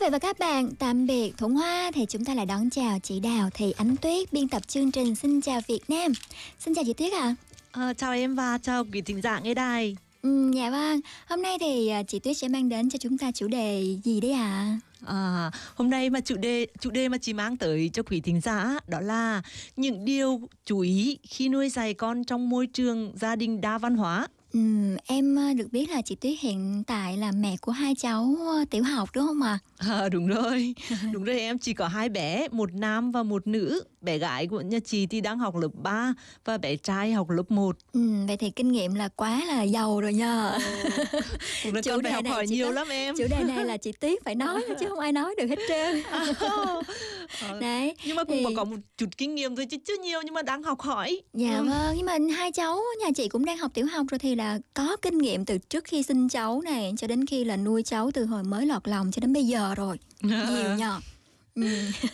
[0.00, 3.20] vị và các bạn, tạm biệt Thuận Hoa thì chúng ta lại đón chào chị
[3.20, 6.12] Đào Thị Ánh Tuyết, biên tập chương trình Xin chào Việt Nam.
[6.58, 7.34] Xin chào chị Tuyết ạ.
[7.72, 9.96] Ờ, chào em và chào quý thính giả nghe đài.
[10.22, 13.32] Ừ, dạ vâng, hôm nay thì à, chị Tuyết sẽ mang đến cho chúng ta
[13.32, 14.78] chủ đề gì đấy ạ?
[15.06, 18.40] À, hôm nay mà chủ đề chủ đề mà chị mang tới cho quý thính
[18.40, 19.42] giả đó là
[19.76, 23.96] những điều chú ý khi nuôi dạy con trong môi trường gia đình đa văn
[23.96, 24.26] hóa.
[24.52, 24.60] Ừ,
[25.06, 28.64] em à, được biết là chị Tuyết hiện tại là mẹ của hai cháu à,
[28.70, 29.58] tiểu học đúng không ạ?
[29.62, 29.69] À,
[30.12, 30.74] đúng rồi,
[31.12, 33.82] đúng rồi em chỉ có hai bé, một nam và một nữ.
[34.00, 37.50] Bé gái của nhà chị thì đang học lớp 3 và bé trai học lớp
[37.50, 37.76] 1.
[37.92, 40.52] Ừ, vậy thì kinh nghiệm là quá là giàu rồi nha.
[41.64, 43.14] Cũng là con phải học hỏi nhiều có- lắm em.
[43.18, 46.02] Chủ đề này là chị Tuyết phải nói chứ không ai nói được hết trơn.
[47.60, 47.96] Đấy.
[48.06, 50.34] Nhưng mà cũng thì- có, có một chút kinh nghiệm thôi chứ chưa nhiều nhưng
[50.34, 51.20] mà đang học hỏi.
[51.34, 51.64] Dạ Ừ.
[51.64, 54.58] vâng, nhưng mà hai cháu nhà chị cũng đang học tiểu học rồi thì là
[54.74, 58.10] có kinh nghiệm từ trước khi sinh cháu này cho đến khi là nuôi cháu
[58.14, 59.98] từ hồi mới lọt lòng cho đến bây giờ rồi.
[60.22, 60.36] Nhiều
[60.78, 61.00] nhờ.
[61.54, 61.62] Ừ.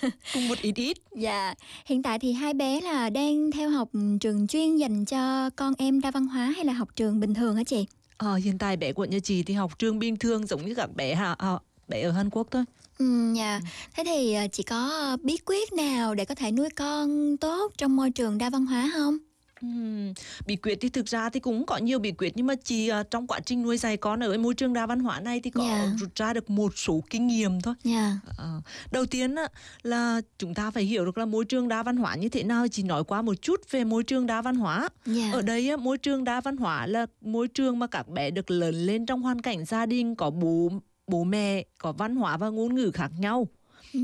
[0.34, 0.96] Cùng một ít ít.
[1.16, 1.54] Dạ,
[1.86, 3.88] hiện tại thì hai bé là đang theo học
[4.20, 7.56] trường chuyên dành cho con em đa văn hóa hay là học trường bình thường
[7.56, 7.86] hả chị?
[8.16, 10.96] Ờ, hiện tại bé của nhà chị thì học trường bình thường giống như các
[10.96, 12.64] bé hà, à, bé ở Hàn Quốc thôi.
[12.98, 13.60] Ừ, dạ.
[13.96, 17.96] Thế thì à, chị có bí quyết nào để có thể nuôi con tốt trong
[17.96, 19.18] môi trường đa văn hóa không?
[19.62, 20.12] Ừm,
[20.46, 23.02] bí quyết thì thực ra thì cũng có nhiều bí quyết nhưng mà chỉ à,
[23.10, 25.60] trong quá trình nuôi dạy con ở môi trường đa văn hóa này thì có
[25.62, 25.92] Dạ.
[26.00, 27.74] rút ra được một số kinh nghiệm thôi.
[27.84, 28.18] Dạ.
[28.38, 28.60] Ờ,
[28.92, 29.48] đầu tiên á,
[29.82, 32.68] là chúng ta phải hiểu được là môi trường đa văn hóa như thế nào
[32.68, 34.88] chỉ nói qua một chút về môi trường đa văn hóa.
[35.06, 35.30] Dạ.
[35.32, 38.50] Ở đây á, môi trường đa văn hóa là môi trường mà các bé được
[38.50, 40.68] lớn lên trong hoàn cảnh gia đình có bố
[41.06, 43.48] bố mẹ có văn hóa và ngôn ngữ khác nhau.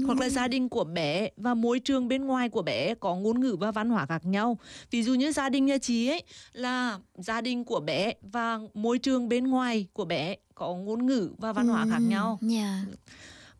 [0.07, 3.41] Hoặc là gia đình của bé và môi trường bên ngoài của bé có ngôn
[3.41, 4.59] ngữ và văn hóa khác nhau.
[4.91, 8.99] Ví dụ như gia đình nhà chị ấy là gia đình của bé và môi
[8.99, 12.39] trường bên ngoài của bé có ngôn ngữ và văn hóa khác nhau.
[12.41, 12.85] Dạ.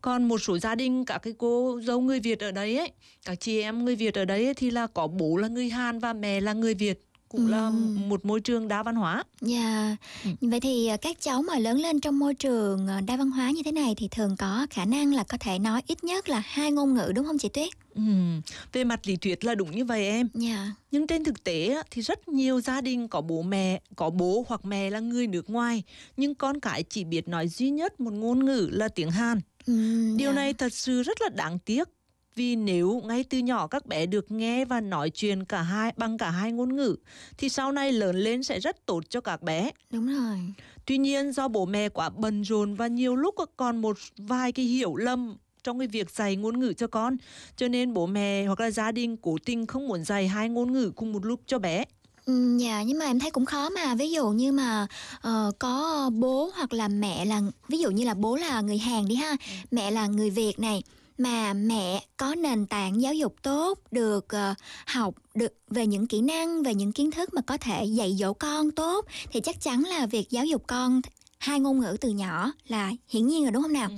[0.01, 2.91] còn một số gia đình các cái cô dâu người Việt ở đấy ấy
[3.25, 5.99] các chị em người Việt ở đấy ấy, thì là có bố là người Hàn
[5.99, 7.01] và mẹ là người Việt
[7.33, 8.09] cũng là Ừm.
[8.09, 9.95] một môi trường đa văn hóa Dạ.
[10.23, 10.29] Ừ.
[10.41, 13.51] Vậy thì à, các cháu mà lớn lên trong môi trường à, đa văn hóa
[13.51, 16.43] như thế này thì thường có khả năng là có thể nói ít nhất là
[16.45, 17.69] hai ngôn ngữ đúng không chị Tuyết?
[17.95, 18.41] Ừm,
[18.73, 20.71] về mặt lý thuyết là đúng như vậy em Dạ.
[20.91, 24.65] nhưng trên thực tế thì rất nhiều gia đình có bố mẹ có bố hoặc
[24.65, 25.83] mẹ là người nước ngoài
[26.17, 30.17] nhưng con cái chỉ biết nói duy nhất một ngôn ngữ là tiếng Hàn Ừm,
[30.17, 30.35] điều dạ.
[30.35, 31.89] này thật sự rất là đáng tiếc
[32.35, 36.17] vì nếu ngay từ nhỏ các bé được nghe và nói chuyện cả hai bằng
[36.17, 36.95] cả hai ngôn ngữ
[37.37, 39.71] thì sau này lớn lên sẽ rất tốt cho các bé.
[39.91, 40.39] Đúng rồi.
[40.85, 44.65] Tuy nhiên do bố mẹ quá bận rộn và nhiều lúc còn một vài cái
[44.65, 47.17] hiểu lầm trong cái việc dạy ngôn ngữ cho con
[47.57, 50.71] cho nên bố mẹ hoặc là gia đình cố tình không muốn dạy hai ngôn
[50.71, 51.85] ngữ cùng một lúc cho bé.
[52.25, 53.95] Ừ, dạ nhưng mà em thấy cũng khó mà.
[53.95, 54.87] Ví dụ như mà
[55.21, 59.07] ờ, có bố hoặc là mẹ là ví dụ như là bố là người Hàn
[59.07, 59.35] đi ha
[59.71, 60.83] mẹ là người Việt này
[61.17, 64.53] mà mẹ có nền tảng giáo dục tốt được ờ,
[64.85, 68.33] học được về những kỹ năng về những kiến thức mà có thể dạy dỗ
[68.33, 71.01] con tốt thì chắc chắn là việc giáo dục con
[71.43, 73.89] hai ngôn ngữ từ nhỏ là hiển nhiên rồi đúng không nào?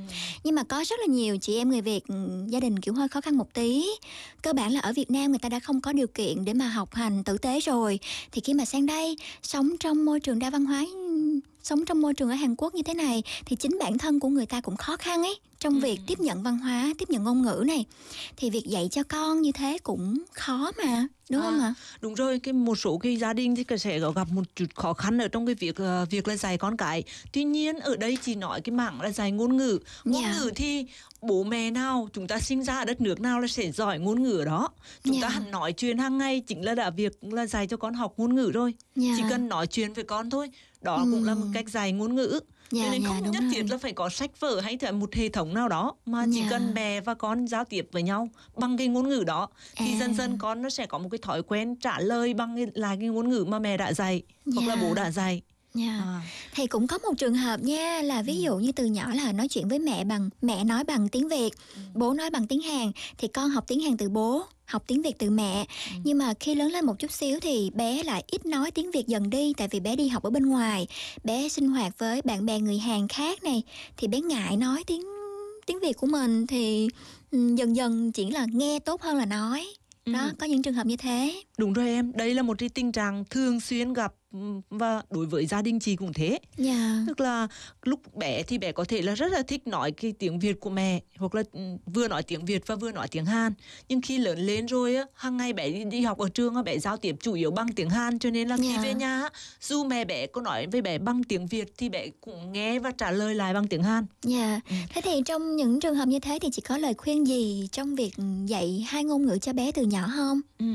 [0.44, 3.08] Nhưng mà có rất là nhiều chị em người Việt ừ, gia đình kiểu hơi
[3.08, 3.86] khó khăn một tí.
[4.42, 6.68] Cơ bản là ở Việt Nam người ta đã không có điều kiện để mà
[6.68, 8.00] học hành tử tế rồi.
[8.32, 12.02] Thì khi mà sang đây sống trong môi trường đa văn hóa ừ, sống trong
[12.02, 14.62] môi trường ở Hàn Quốc như thế này thì chính bản thân của người ta
[14.62, 17.86] cũng khó khăn ấy trong việc tiếp nhận văn hóa tiếp nhận ngôn ngữ này.
[18.38, 21.74] Thì việc dạy cho con như thế cũng khó mà đúng không ạ?
[22.02, 24.94] Đúng rồi cái một số cái gia đình thì có sẽ gặp một chút khó
[24.94, 27.04] khăn ở trong cái việc ờ, việc là dạy con cái.
[27.34, 29.80] Tuy nhiên ở đây chỉ nói cái mảng là dạy ngôn ngữ.
[30.06, 30.36] Ngôn Dạ.
[30.40, 30.86] ngữ thì
[31.22, 34.24] bố mẹ nào chúng ta sinh ra ở đất nước nào là sẽ giỏi ngôn
[34.24, 34.70] ngữ ở đó.
[35.04, 35.30] Chúng ta Dạ.
[35.30, 38.36] hẳn nói chuyện hàng ngày chính là đã việc là dạy cho con học ngôn
[38.36, 38.74] ngữ rồi.
[38.96, 39.14] Dạ.
[39.18, 40.50] chỉ cần nói chuyện với con thôi
[40.86, 42.40] đó cũng là một cách dạy ngôn ngữ
[42.72, 43.52] Dạ, cho nên dạ, không nhất rồi.
[43.54, 46.42] thiết là phải có sách vở hay là một hệ thống nào đó mà chỉ
[46.42, 46.48] Dạ.
[46.50, 49.98] cần mẹ và con giao tiếp với nhau bằng cái ngôn ngữ đó thì À.
[50.00, 52.96] dần dần con nó sẽ có một cái thói quen trả lời bằng cái, là
[53.00, 54.24] cái ngôn ngữ mà mẹ đã dạy
[54.56, 54.82] hoặc là Dạ.
[54.82, 55.42] bố đã dạy
[55.74, 56.22] Dạ.
[56.56, 59.48] Thì cũng có một trường hợp nha là ví dụ như từ nhỏ là nói
[59.48, 61.50] chuyện với mẹ bằng mẹ nói bằng tiếng Việt,
[61.94, 65.14] bố nói bằng tiếng Hàn thì con học tiếng Hàn từ bố, học tiếng Việt
[65.20, 65.66] từ mẹ.
[66.04, 69.08] Nhưng mà khi lớn lên một chút xíu thì bé lại ít nói tiếng Việt
[69.08, 70.88] dần đi tại vì bé đi học ở bên ngoài,
[71.24, 73.64] bé sinh hoạt với bạn bè người Hàn khác này
[73.98, 75.02] thì bé ngại nói tiếng
[75.66, 76.88] tiếng Việt của mình thì
[77.32, 79.68] ừ, dần dần chỉ là nghe tốt hơn là nói.
[80.06, 81.42] Đó, có những trường hợp như thế.
[81.58, 84.14] đúng rồi em đây là một cái tình trạng thường xuyên gặp
[84.70, 87.04] và đối với gia đình chị cũng thế Dạ.
[87.08, 87.48] tức là
[87.84, 90.70] lúc bé thì bé có thể là rất là thích nói cái tiếng Việt của
[90.70, 93.54] mẹ hoặc là ừ, vừa nói tiếng Việt và vừa nói tiếng Hàn
[93.90, 96.62] nhưng khi lớn lên rồi á hàng ngày bé đi, đi học ở trường á
[96.62, 98.82] bé giao tiếp chủ yếu bằng tiếng Hàn cho nên là khi Dạ.
[98.84, 99.30] về nhà
[99.62, 102.92] dù mẹ bé có nói với bé bằng tiếng Việt thì bé cũng nghe và
[102.92, 106.40] trả lời lại bằng tiếng Hàn Dạ, thế thì trong những trường hợp như thế
[106.42, 108.14] thì chị có lời khuyên gì trong việc
[108.46, 110.42] dạy hai ngôn ngữ cho bé từ nhỏ không?
[110.60, 110.66] Ừ.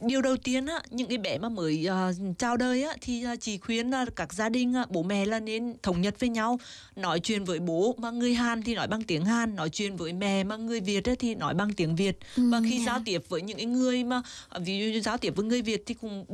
[0.00, 3.36] Điều đầu tiên á, những cái bé mà mới ờ, chào đời á, thì ờ,
[3.40, 6.58] chị khuyên là các gia đình á, bố mẹ là nên thống nhất với nhau.
[6.96, 10.12] Nói chuyện với bố mà người Hàn thì nói bằng tiếng Hàn nói chuyện với
[10.12, 12.18] mẹ mà người Việt thì nói bằng tiếng Việt.
[12.36, 12.84] Ừ, và khi dạ.
[12.86, 14.22] giao tiếp với những người mà
[14.60, 16.26] ví dụ giao tiếp với người Việt thì cũng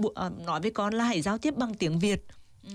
[0.47, 2.23] nói với con là hãy giao tiếp bằng tiếng Việt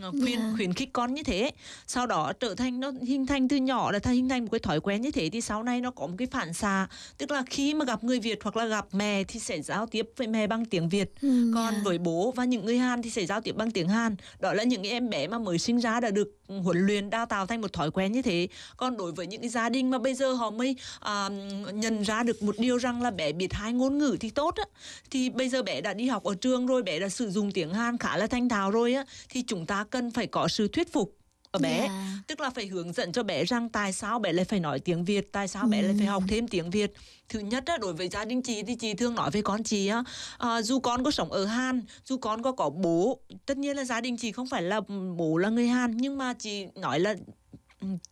[0.01, 0.53] Ờ, khuyên Dạ.
[0.55, 1.51] khuyến khích con như thế.
[1.87, 4.59] Sau đó trở thành nó hình thành từ nhỏ là thành hình thành một cái
[4.59, 6.87] thói quen như thế thì sau này nó có một cái phản xạ.
[7.17, 10.09] Tức là khi mà gặp người Việt hoặc là gặp mẹ thì sẽ giao tiếp
[10.17, 11.11] với mẹ bằng tiếng Việt.
[11.21, 11.81] Ừ, còn dạ.
[11.83, 14.15] với bố và những người Hàn thì sẽ giao tiếp bằng tiếng Hàn.
[14.39, 17.45] Đó là những em bé mà mới sinh ra đã được huấn luyện đào tạo
[17.47, 18.47] thành một thói quen như thế.
[18.77, 21.29] Còn đối với những cái gia đình mà bây giờ họ mới à,
[21.73, 24.63] nhận ra được một điều rằng là bé biết hai ngôn ngữ thì tốt á.
[25.11, 27.73] Thì bây giờ bé đã đi học ở trường rồi bé đã sử dụng tiếng
[27.73, 29.05] Hàn khá là thanh thạo rồi á.
[29.29, 31.17] Thì chúng ta cần phải có sự thuyết phục
[31.51, 31.87] ở bé.
[31.87, 32.17] Dạ.
[32.27, 35.05] tức là phải hướng dẫn cho bé rằng tại sao bé lại phải nói tiếng
[35.05, 36.93] Việt tại sao bé lại phải học thêm tiếng Việt.
[37.29, 39.87] Thứ nhất á, đối với gia đình chị thì chị thường nói với con chị
[39.87, 40.03] á
[40.37, 43.83] à, dù con có sống ở Hàn dù con có có bố tất nhiên là
[43.83, 44.81] gia đình chị không phải là
[45.17, 47.33] bố là người Hàn nhưng mà chị nói là ừ,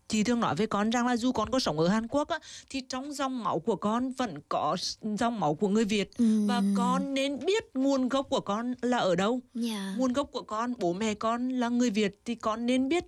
[0.08, 2.40] chị thường nói với con rằng là dù con có sống ở Hàn Quốc á,
[2.70, 4.78] thì trong dòng máu của con vẫn có
[5.20, 6.12] dòng máu của người Việt.
[6.48, 9.42] Và con nên biết nguồn gốc của con là ở đâu.
[9.54, 9.96] Dạ.
[9.98, 13.04] nguồn gốc của con bố mẹ con là người Việt thì con nên biết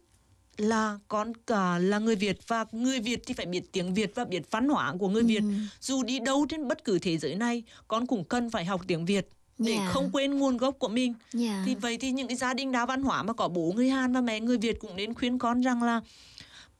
[0.57, 2.39] là con cả là người Việt.
[2.47, 5.43] Và người Việt thì phải biết tiếng Việt và biết văn hóa của người Việt.
[5.81, 9.05] Dù đi đâu trên bất cứ thế giới này con cũng cần phải học tiếng
[9.05, 9.27] Việt
[9.57, 9.89] để Dạ.
[9.93, 11.13] không quên nguồn gốc của mình.
[11.33, 11.63] Dạ.
[11.65, 14.13] thì vậy thì những cái gia đình đa văn hóa mà có bố người Hàn
[14.13, 16.01] và mẹ người Việt cũng nên khuyên con rằng là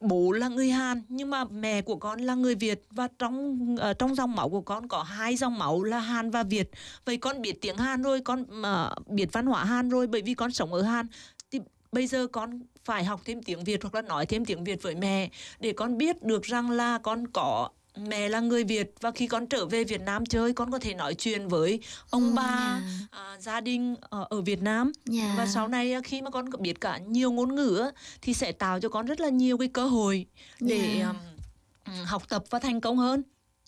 [0.00, 2.82] bố là người Hàn nhưng mà mẹ của con là người Việt.
[2.90, 3.58] Và trong
[3.90, 6.70] uh, trong dòng máu của con có hai dòng máu là Hàn và Việt.
[7.04, 10.34] Vậy con biết tiếng Hàn rồi con mà biết văn hóa Hàn rồi bởi vì
[10.34, 11.06] con sống ở Hàn.
[11.50, 11.60] Thì
[11.92, 14.94] bây giờ con phải học thêm tiếng Việt hoặc là nói thêm tiếng Việt với
[14.94, 19.26] mẹ để con biết được rằng là con có mẹ là người Việt và khi
[19.26, 23.36] con trở về Việt Nam chơi con có thể nói chuyện với ông bà à,
[23.40, 25.34] gia đình ở, ở Việt Nam Dạ.
[25.36, 27.90] và sau này á, khi mà con biết cả nhiều ngôn ngữ
[28.22, 30.26] thì sẽ tạo cho con rất là nhiều cái cơ hội
[30.60, 31.08] để Dạ.
[31.86, 33.22] um, học tập và thành công hơn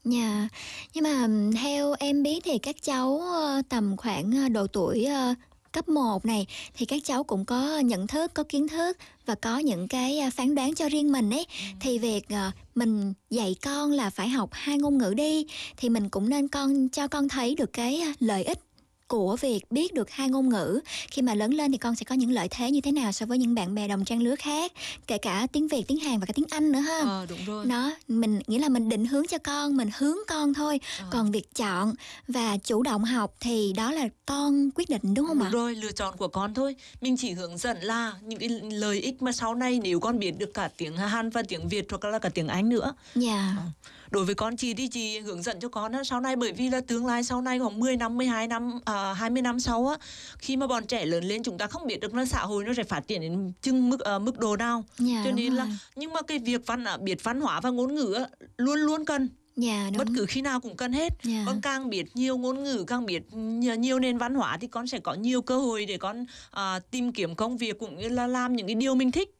[0.05, 0.48] Dạ,
[0.94, 1.28] nhưng mà
[1.60, 5.34] theo em biết thì các cháu ờ, tầm khoảng ờ, độ tuổi ờ,
[5.72, 9.58] cấp 1 này thì các cháu cũng có nhận thức, có kiến thức và có
[9.58, 11.47] những cái ờ, phán đoán cho riêng mình ấy.
[11.80, 16.08] Thì việc ờ, mình dạy con là phải học hai ngôn ngữ đi thì mình
[16.08, 18.58] cũng nên con cho con thấy được cái ờ, lợi ích
[19.08, 20.80] của việc biết được hai ngôn ngữ.
[21.10, 23.26] Khi mà lớn lên thì con sẽ có những lợi thế như thế nào so
[23.26, 24.72] với những bạn bè đồng trang lứa khác
[25.06, 26.98] kể cả tiếng việt tiếng hàn và cả tiếng anh nữa ha?
[26.98, 27.66] Ờ, đúng rồi.
[27.66, 30.80] nó mình nghĩa là mình định hướng cho con mình hướng con thôi.
[31.10, 31.94] Còn việc chọn
[32.28, 35.48] và chủ động học thì đó là con quyết định đúng không ạ?
[35.52, 36.76] Đúng rồi, lựa chọn của con thôi.
[37.00, 40.38] Mình chỉ hướng dẫn là những cái lợi ích mà sau này nếu con biết
[40.38, 42.94] được cả tiếng Hàn và tiếng Việt hoặc là cả tiếng Anh nữa.
[43.14, 43.56] dạ
[44.10, 46.68] Đối với con chị thì chị hướng dẫn cho con á, sau này bởi vì
[46.70, 49.96] là tương lai sau này khoảng 10 năm, 12 năm, à, 20 năm sau á,
[50.38, 52.72] khi mà bọn trẻ lớn lên chúng ta không biết được là xã hội nó
[52.76, 54.84] sẽ phát triển đến chừng mức à, mức độ nào.
[54.98, 55.74] Dạ, Cho nên là rồi.
[55.96, 58.26] nhưng mà cái việc văn à, biết văn hóa và ngôn ngữ á,
[58.58, 59.28] luôn luôn cần.
[59.56, 61.42] dạ bất cứ khi nào cũng cần hết Dạ.
[61.46, 64.98] con càng biết nhiều ngôn ngữ càng biết nhiều, nền văn hóa thì con sẽ
[64.98, 68.56] có nhiều cơ hội để con à, tìm kiếm công việc cũng như là làm
[68.56, 69.34] những cái điều mình thích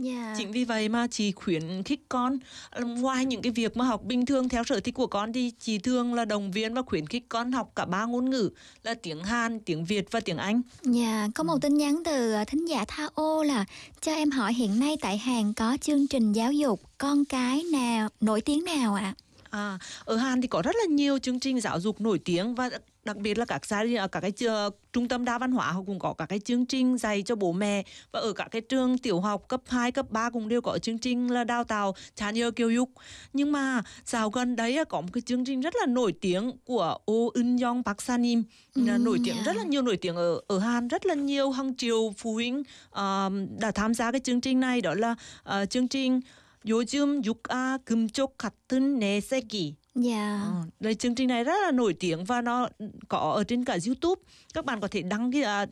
[0.00, 0.34] dạ.
[0.38, 2.38] Chính vì vậy mà chị khuyến khích con
[2.70, 5.52] à, ngoài những cái việc mà học bình thường theo sở thích của con thì
[5.58, 8.50] chị thường là động viên và khuyến khích con học cả ba ngôn ngữ
[8.82, 10.62] là tiếng Hàn tiếng Việt và tiếng Anh.
[10.82, 13.64] Dạ, có một tin nhắn từ ờ, thính giả Tha Ô là
[14.00, 18.08] cho em hỏi hiện nay tại Hàn có chương trình giáo dục con cái nào
[18.20, 19.14] nổi tiếng nào ạ?
[19.50, 22.70] À, ở Hàn thì có rất là nhiều chương trình giáo dục nổi tiếng và
[23.05, 25.81] đặc biệt là các gia đình các cái chợ- trung tâm đa văn hóa họ
[25.85, 28.97] cũng có các cái chương trình dạy cho bố mẹ và ở các cái trường
[28.97, 32.31] tiểu học cấp 2, cấp 3 cũng đều có chương trình là đào tạo cha
[32.31, 32.89] nhờ kiều dục
[33.33, 36.51] nhưng mà dạo gần đấy á, có một cái chương trình rất là nổi tiếng
[36.65, 38.43] của Oh Eun Young Park Sanim
[38.75, 39.43] là Ừ, nổi tiếng dạ.
[39.45, 42.63] rất là nhiều nổi tiếng ở ở Hàn rất là nhiều hàng triệu phụ huynh
[42.89, 46.21] ờ, đã tham gia cái chương trình này đó là ờ, chương trình
[46.65, 50.40] 요즘 6A 금쪽 같은 내 새끼 Dạ.
[50.42, 52.68] Ờ, đây chương trình này rất là nổi tiếng và nó
[53.08, 54.22] có ở trên cả YouTube.
[54.54, 55.66] Các bạn có thể đăng cái à,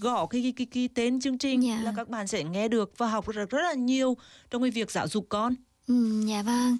[0.00, 3.06] gõ cái, cái cái cái tên chương trình là các bạn sẽ nghe được và
[3.06, 4.16] học được rất là nhiều
[4.50, 5.54] trong cái việc giáo dục con.
[5.88, 6.76] Ừ, dạ vâng.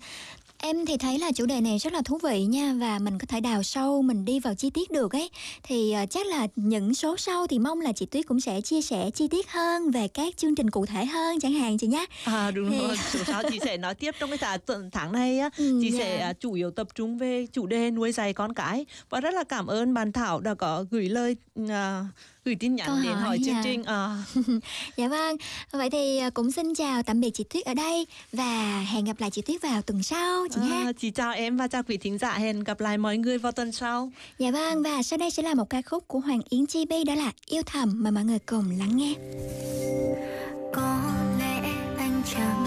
[0.59, 3.27] Em thì thấy là chủ đề này rất là thú vị nha và mình có
[3.29, 5.31] thể đào sâu, mình đi vào chi tiết được ấy.
[5.63, 8.83] Thì ờ, chắc là những số sau thì mong là chị Tuyết cũng sẽ chia
[8.83, 12.07] sẻ chi tiết hơn về các chương trình cụ thể hơn chẳng hạn chị nhé.
[12.25, 15.39] À đúng Thì- rồi, số sau chị sẽ nói tiếp trong cái tháng, tháng này
[15.39, 15.99] á, Ừ, chị dạ.
[15.99, 19.35] sẽ à, chủ yếu tập trung về chủ đề nuôi dạy con cái và rất
[19.35, 21.37] là cảm ơn bạn Thảo đã có gửi lời
[21.69, 22.05] à,
[22.47, 23.83] gửi tin nhắn Câu đến hỏi hỏi chương trình.
[23.85, 24.17] À,
[24.97, 25.37] Dạ vâng,
[25.73, 29.21] vậy thì ờ, cũng xin chào tạm biệt chị Tuyết ở đây và hẹn gặp
[29.21, 30.77] lại chị Tuyết vào tuần sau chị ha.
[30.77, 33.53] à, chị chào em và chào quý thính giả hẹn gặp lại mọi người vào
[33.53, 34.11] tuần sau.
[34.39, 37.05] Dạ vâng, và sau đây sẽ là một ca khúc của Hoàng Yến Chi Bi
[37.05, 39.15] đó là Yêu Thầm mà mọi người cùng lắng nghe.
[40.75, 40.99] có
[41.39, 41.61] lẽ
[41.99, 42.66] anh chẳng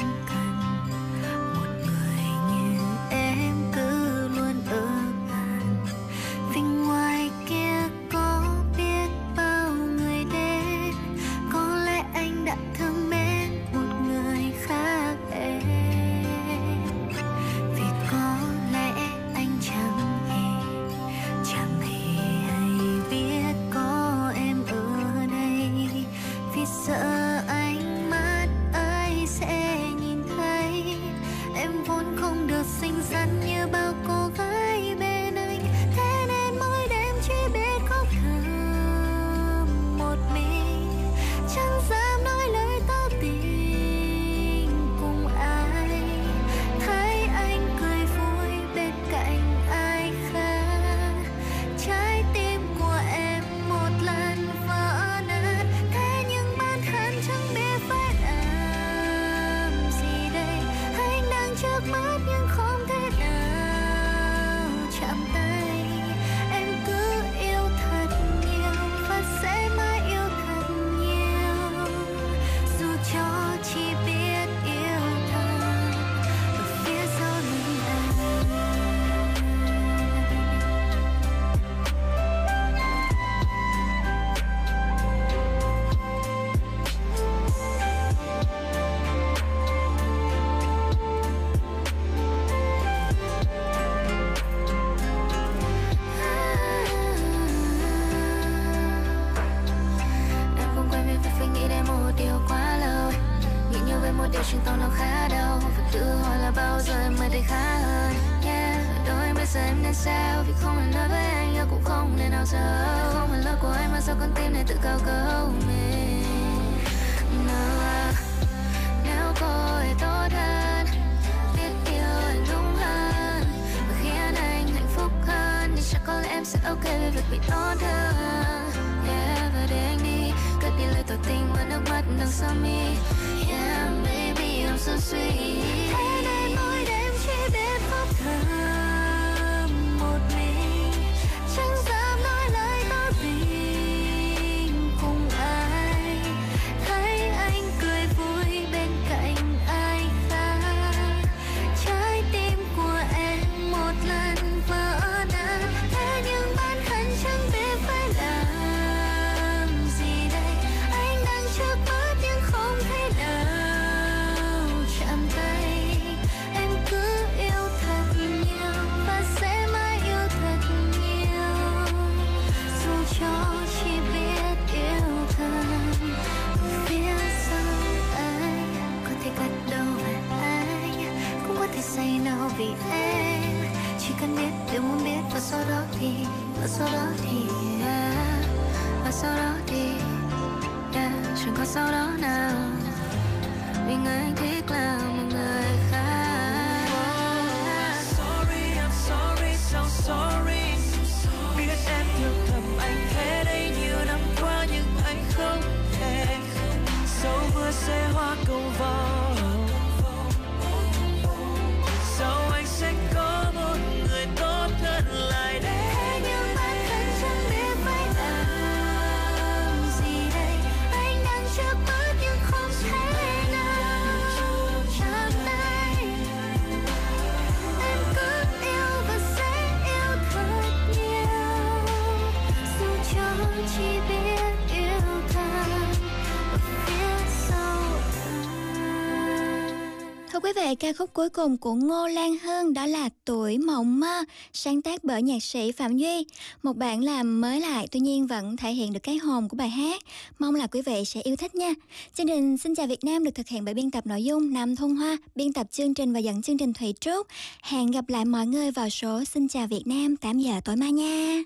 [240.79, 245.03] ca khúc cuối cùng của Ngô Lan Hương đó là Tuổi Mộng Mơ, sáng tác
[245.03, 246.25] bởi nhạc sĩ Phạm Duy.
[246.63, 249.69] Một bản làm mới lại tuy nhiên vẫn thể hiện được cái hồn của bài
[249.69, 250.01] hát.
[250.39, 251.73] Mong là quý vị sẽ yêu thích nha.
[252.13, 254.75] Chương trình Xin chào Việt Nam được thực hiện bởi biên tập nội dung Nam
[254.75, 257.27] Thông Hoa, biên tập chương trình và dẫn chương trình Thủy Trúc.
[257.63, 260.91] Hẹn gặp lại mọi người vào số Xin chào Việt Nam 8 giờ tối mai
[260.91, 261.43] nha.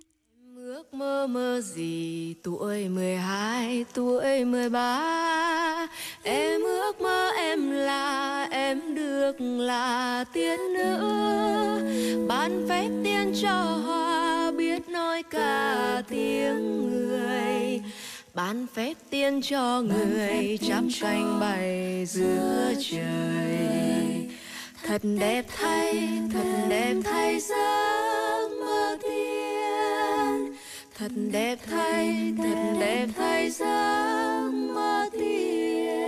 [0.74, 2.35] Ước mơ mơ gì?
[2.43, 5.88] Tuổi 12, tuổi 13
[6.24, 10.98] Em ước mơ em là, em được là tiên nữ.
[12.27, 17.82] Ban phép tiên cho hoa biết nói cả tiếng người.
[18.34, 24.30] Ban phép tiên cho người chắp cánh bay giữa trời.
[24.84, 29.33] Thật đẹp thay, thật đẹp thay giấc mơ tiên.
[30.98, 36.04] Thật đẹp thay, thật đẹp thay giấc mơ tiên.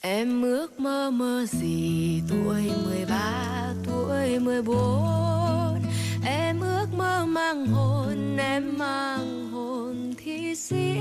[0.00, 5.82] Em ước mơ mơ gì tuổi 13, tuổi 14
[6.26, 10.96] Em ước mơ mang hồn, em mang hồn thi sĩ.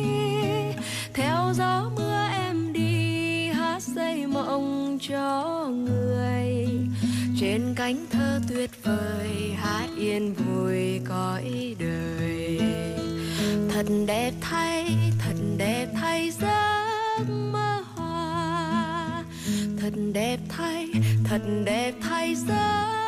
[1.14, 6.68] Theo gió mưa em đi hát xây mộng cho người.
[7.46, 12.60] Trên cánh thơ tuyệt vời hát yên vui cõi đời.
[13.70, 19.24] Thật đẹp thay, thật đẹp thay giấc mơ hoa.
[19.82, 20.88] Thật đẹp thay,
[21.24, 23.05] thật đẹp thay giấc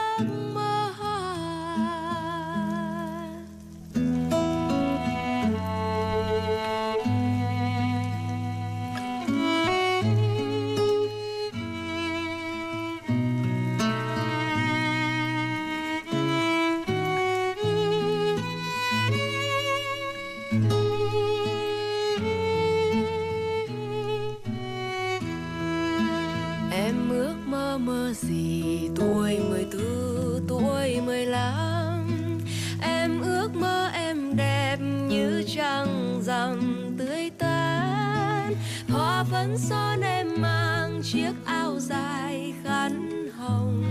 [41.27, 43.83] chiếc áo dài khăn hồng.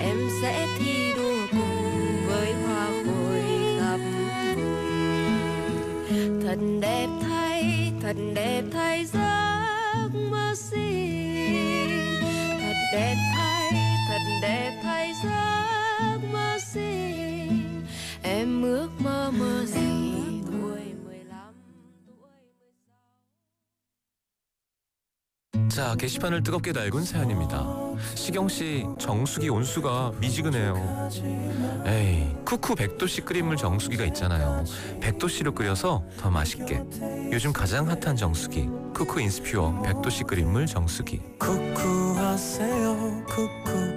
[0.00, 3.42] Em sẽ thi đua cùng với hoa khôi
[3.80, 4.00] khắp
[4.56, 4.70] vùng.
[6.42, 11.88] Thật đẹp thay, thật đẹp thay giấc mơ xinh
[12.60, 13.72] Thật đẹp thay,
[14.08, 14.80] thật đẹp
[25.68, 27.66] 자, 게시판을 뜨겁게 달군 사연입니다.
[28.14, 31.10] 시경 씨, 정수기 온수가 미지근해요.
[31.86, 34.64] 에이, 쿠쿠 100도씨 끓인 물 정수기가 있잖아요.
[35.00, 36.82] 100도씨로 끓여서 더 맛있게.
[37.32, 38.68] 요즘 가장 핫한 정수기.
[38.94, 41.20] 쿠쿠 인스퓨어 100도씨 끓인 물 정수기.
[41.38, 43.94] 쿠쿠 하세요 쿠쿠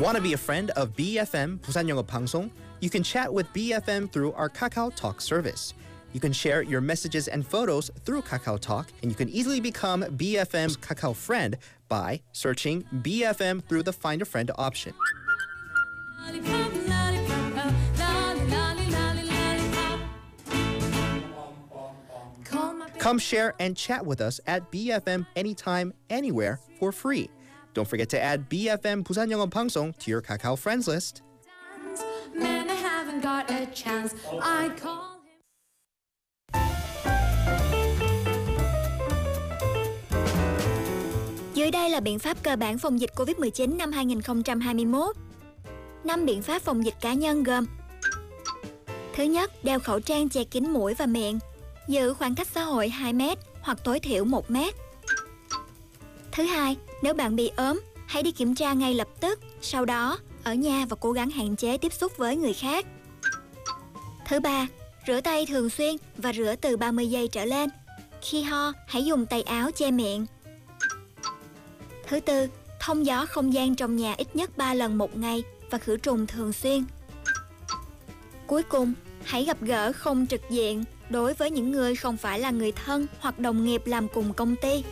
[0.00, 2.50] Want to be a friend of BFM Yongo Pangsong?
[2.80, 5.74] You can chat with BFM through our Kakao Talk service.
[6.12, 10.02] You can share your messages and photos through Kakao Talk, and you can easily become
[10.02, 11.56] BFM's Kakao friend
[11.88, 14.94] by searching BFM through the Find a Friend option.
[22.98, 27.28] Come share and chat with us at BFM anytime, anywhere for free.
[27.74, 31.22] Don't forget to add BFM Busan Yongo Pangsong to your Kakao friends list.
[32.34, 32.68] Man,
[41.62, 45.16] Dưới đây là biện pháp cơ bản phòng dịch Covid-19 năm 2021.
[46.04, 47.66] 5 biện pháp phòng dịch cá nhân gồm
[49.14, 51.38] Thứ nhất, đeo khẩu trang che kín mũi và miệng,
[51.88, 54.74] giữ khoảng cách xã hội 2 mét hoặc tối thiểu 1 mét.
[56.32, 60.18] Thứ hai, nếu bạn bị ốm, hãy đi kiểm tra ngay lập tức, sau đó
[60.44, 62.86] ở nhà và cố gắng hạn chế tiếp xúc với người khác.
[64.28, 64.66] Thứ ba,
[65.06, 67.70] rửa tay thường xuyên và rửa từ 30 giây trở lên.
[68.22, 70.26] Khi ho, hãy dùng tay áo che miệng.
[72.06, 72.46] Thứ tư,
[72.80, 76.26] thông gió không gian trong nhà ít nhất 3 lần một ngày và khử trùng
[76.26, 76.84] thường xuyên.
[78.46, 78.92] Cuối cùng,
[79.24, 83.06] hãy gặp gỡ không trực diện đối với những người không phải là người thân
[83.20, 84.84] hoặc đồng nghiệp làm cùng công ty.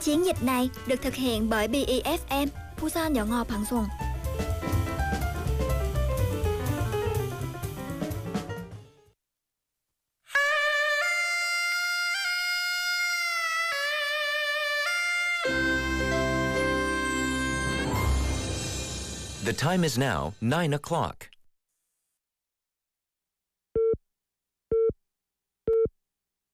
[0.00, 2.46] Chiến dịch này được thực hiện bởi BEFM
[2.80, 3.84] Busan Nhỏ Ngọt Bằng Xuân.
[19.54, 21.28] The time is now 9 o'clock.